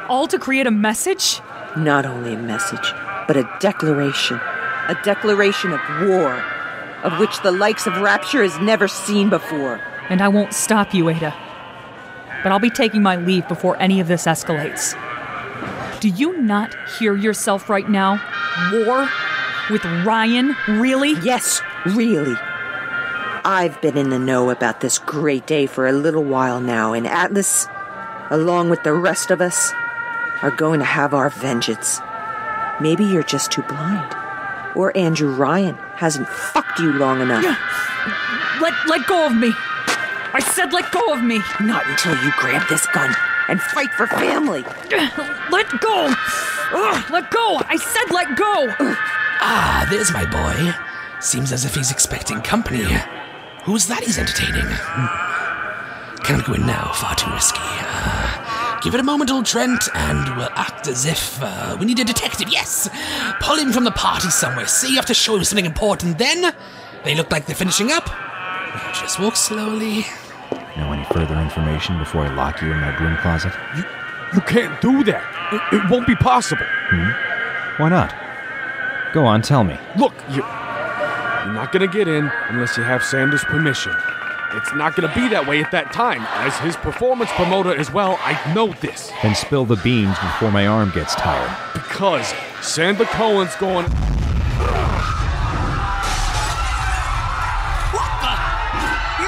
[0.09, 1.41] all to create a message?
[1.77, 2.93] Not only a message,
[3.27, 4.41] but a declaration.
[4.89, 6.33] A declaration of war,
[7.03, 9.81] of which the likes of Rapture has never seen before.
[10.09, 11.35] And I won't stop you, Ada.
[12.43, 14.95] But I'll be taking my leave before any of this escalates.
[16.01, 18.23] Do you not hear yourself right now?
[18.73, 19.09] War?
[19.71, 20.57] With Ryan?
[20.69, 21.15] Really?
[21.23, 22.37] Yes, really.
[23.49, 27.07] I've been in the know about this great day for a little while now, and
[27.07, 27.69] Atlas,
[28.29, 29.73] along with the rest of us,
[30.43, 32.01] are going to have our vengeance.
[32.81, 34.13] Maybe you're just too blind.
[34.75, 37.45] Or Andrew Ryan hasn't fucked you long enough.
[38.61, 39.53] Let let go of me.
[40.33, 41.41] I said let go of me.
[41.61, 43.15] Not until you grab this gun
[43.47, 44.63] and fight for family.
[45.53, 46.13] Let go.
[46.73, 47.61] Ugh, let go.
[47.69, 48.75] I said let go.
[49.41, 50.75] Ah, there's my boy.
[51.21, 52.85] Seems as if he's expecting company.
[53.67, 54.65] Who's that he's entertaining?
[56.23, 57.59] Can't go in now, far too risky.
[57.61, 61.99] Uh, give it a moment, old Trent, and we'll act as if uh, we need
[61.99, 62.49] a detective.
[62.49, 62.89] Yes!
[63.41, 64.69] Pull him from the party somewhere.
[64.69, 66.17] See, you have to show him something important.
[66.17, 66.55] Then
[67.03, 68.09] they look like they're finishing up.
[68.95, 70.07] Just walk slowly.
[70.77, 73.53] Know any further information before I lock you in my broom closet?
[73.77, 73.83] You,
[74.35, 75.25] you can't do that.
[75.53, 76.67] It, it won't be possible.
[76.69, 77.83] Hmm?
[77.83, 78.15] Why not?
[79.13, 79.77] Go on, tell me.
[79.97, 80.45] Look, you,
[81.47, 83.95] you're not gonna get in unless you have Sander's permission.
[84.55, 86.27] It's not gonna be that way at that time.
[86.43, 89.13] As his performance promoter as well, I know this.
[89.23, 91.47] Then spill the beans before my arm gets tired.
[91.73, 93.87] Because Sander Cohen's going.
[97.95, 98.35] What the?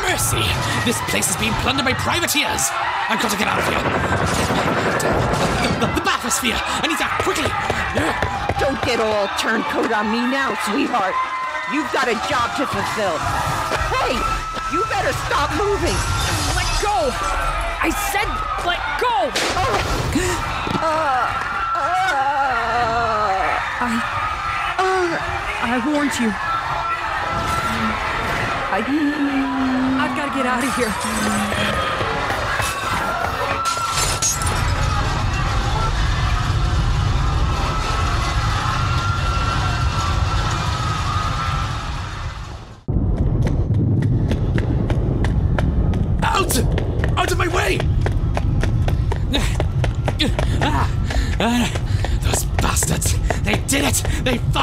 [0.03, 0.43] Mercy!
[0.82, 2.66] This place is being plundered by privateers!
[3.07, 3.78] I've got to get out of here!
[5.62, 6.59] The, the, the bathysphere!
[6.82, 7.53] Anita, quickly!
[8.59, 11.15] Don't get all turncoat on me now, sweetheart.
[11.70, 13.19] You've got a job to fulfill.
[13.93, 14.16] Hey,
[14.73, 15.93] you better stop moving.
[16.57, 17.12] Let go!
[17.85, 18.24] I said
[18.65, 19.31] let go!
[23.81, 24.01] I.
[24.78, 25.19] Uh,
[25.61, 26.32] I warned you.
[28.73, 28.81] I.
[30.01, 31.88] I've got to get out of here.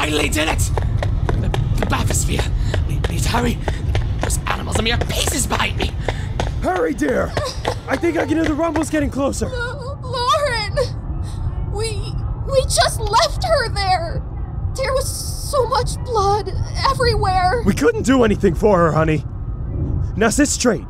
[0.06, 0.58] Finally did it!
[1.40, 1.48] The,
[1.80, 2.48] the bathysphere!
[2.86, 3.58] We need hurry!
[4.22, 5.90] Those animals are mere pieces behind me!
[6.62, 7.32] Hurry, dear!
[7.88, 9.48] I think I can hear the rumbles getting closer.
[9.48, 10.76] Lauren!
[11.72, 12.14] We.
[12.48, 14.22] we just left her there!
[14.76, 15.10] There was
[15.50, 16.52] so much blood
[16.88, 17.64] everywhere!
[17.66, 19.24] We couldn't do anything for her, honey.
[20.16, 20.84] Now sit straight.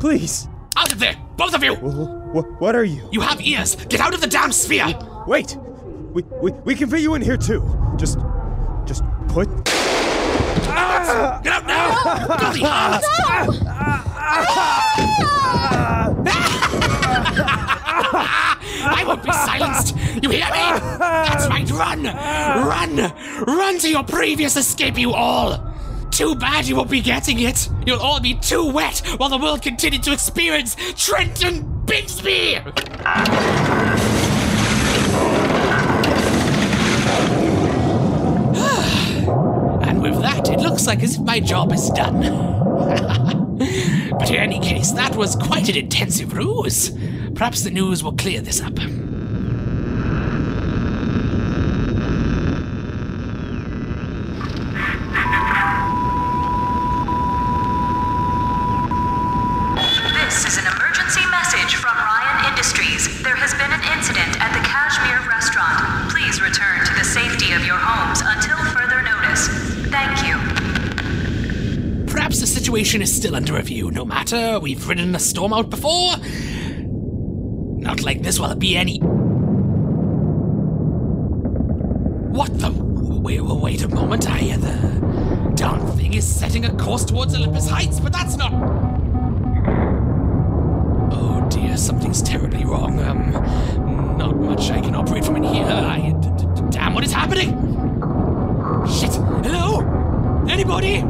[0.00, 0.48] Please.
[0.76, 1.16] Out of there!
[1.38, 1.76] Both of you!
[1.76, 3.08] Wh- what are you?
[3.10, 3.74] You have ears!
[3.74, 4.92] Get out of the damn sphere!
[5.26, 5.56] Wait!
[6.12, 7.62] We, we, we can fit you in here too.
[7.96, 8.33] Just Just
[9.34, 9.48] put.
[10.68, 11.40] Ah!
[11.42, 12.36] Get out now!
[12.38, 13.00] Bloody hell!
[18.86, 19.96] I won't be silenced!
[20.22, 20.78] You hear me?
[21.00, 22.04] That's right, run!
[22.04, 23.12] Run!
[23.44, 25.74] Run to your previous escape, you all!
[26.12, 27.68] Too bad you won't be getting it!
[27.84, 32.62] You'll all be too wet while the world continued to experience Trenton Bigsby!
[40.74, 42.20] Looks like as if my job is done.
[44.18, 46.90] but in any case, that was quite an intensive ruse.
[47.36, 48.76] Perhaps the news will clear this up.
[72.84, 74.58] Situation is still under review, no matter.
[74.60, 76.16] We've ridden a storm out before.
[77.78, 78.98] Not like this will be any.
[82.28, 82.70] What the?
[82.70, 84.28] Wait, wait a moment.
[84.28, 88.52] I hear the darn thing is setting a course towards Olympus Heights, but that's not.
[91.10, 93.00] Oh dear, something's terribly wrong.
[93.00, 93.30] Um,
[94.18, 95.64] not much I can operate from in here.
[95.64, 96.12] I.
[96.20, 97.48] d- d- Damn, what is happening?
[98.86, 99.14] Shit!
[99.14, 99.80] Hello?
[100.50, 101.00] Anybody?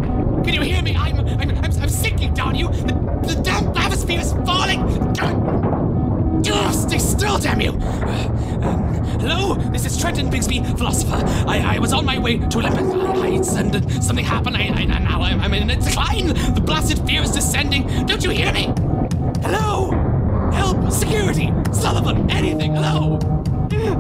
[0.45, 0.95] Can you hear me?
[0.95, 1.17] I'm
[2.45, 2.69] down you.
[2.69, 4.81] The, the damn is falling.
[6.47, 7.73] Ugh, stay still, damn you!
[9.21, 11.23] Hello, this is Trenton Bigsby, philosopher.
[11.49, 14.57] I, I was on my way to Olympus Heights, and uh, something happened.
[14.57, 16.29] I, I now I'm, I'm in a decline.
[16.29, 17.87] The blasted fear is descending.
[18.07, 18.73] Don't you hear me?
[19.43, 19.91] Hello,
[20.53, 22.75] help, security, Sullivan, anything.
[22.75, 23.19] Hello.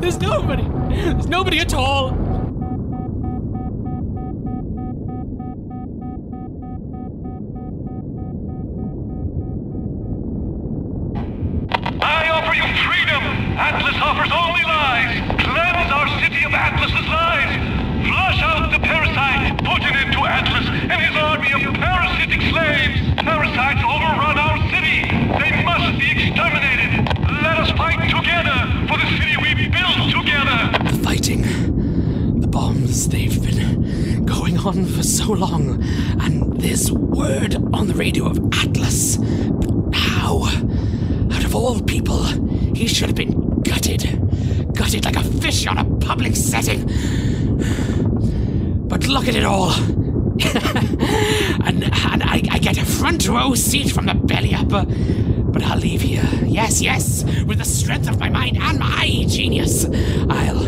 [0.00, 0.64] There's nobody.
[0.90, 2.23] There's nobody at all.
[33.08, 35.82] The they've been going on for so long.
[36.20, 39.16] And this word on the radio of Atlas.
[39.92, 40.44] How?
[41.32, 42.22] Out of all people,
[42.74, 44.02] he should have been gutted.
[44.74, 46.86] Gutted like a fish on a public setting.
[48.88, 49.70] But look at it all.
[51.64, 54.72] and and I, I get a front row seat from the belly up.
[54.72, 56.28] uh, But I'll leave here.
[56.44, 59.84] Yes, yes, with the strength of my mind and my genius.
[60.28, 60.64] I'll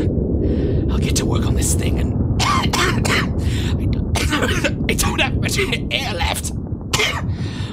[0.92, 2.86] I'll get to work on this thing and I don't-
[4.88, 6.52] I don't have much air left.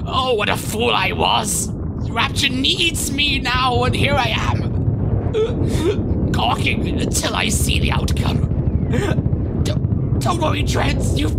[0.05, 1.69] Oh, what a fool I was!
[2.09, 5.31] Rapture needs me now, and here I am,
[6.31, 8.49] gawking until I see the outcome.
[9.63, 11.19] Don't, don't worry, Dreads.
[11.19, 11.33] You've,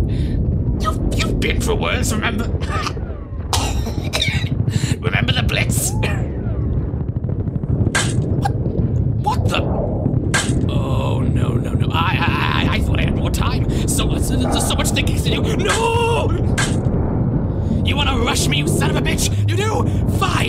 [0.81, 2.11] you've, you've been through worse.
[2.11, 2.43] Remember?
[4.99, 5.91] remember the Blitz?
[8.41, 8.51] what,
[9.21, 9.61] what the?
[10.69, 11.87] Oh no, no, no!
[11.91, 13.69] I, I, I, I thought I had more time.
[13.87, 15.41] So, so, so much thinking to do.
[15.57, 16.31] No!
[17.85, 19.29] You wanna rush me, you son of a bitch?
[19.47, 19.85] You do?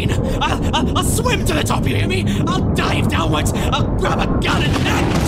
[0.04, 1.86] I'll, I'll, I'll swim to the top.
[1.86, 2.24] You hear me?
[2.46, 3.52] I'll dive downwards.
[3.54, 5.25] I'll grab a gun and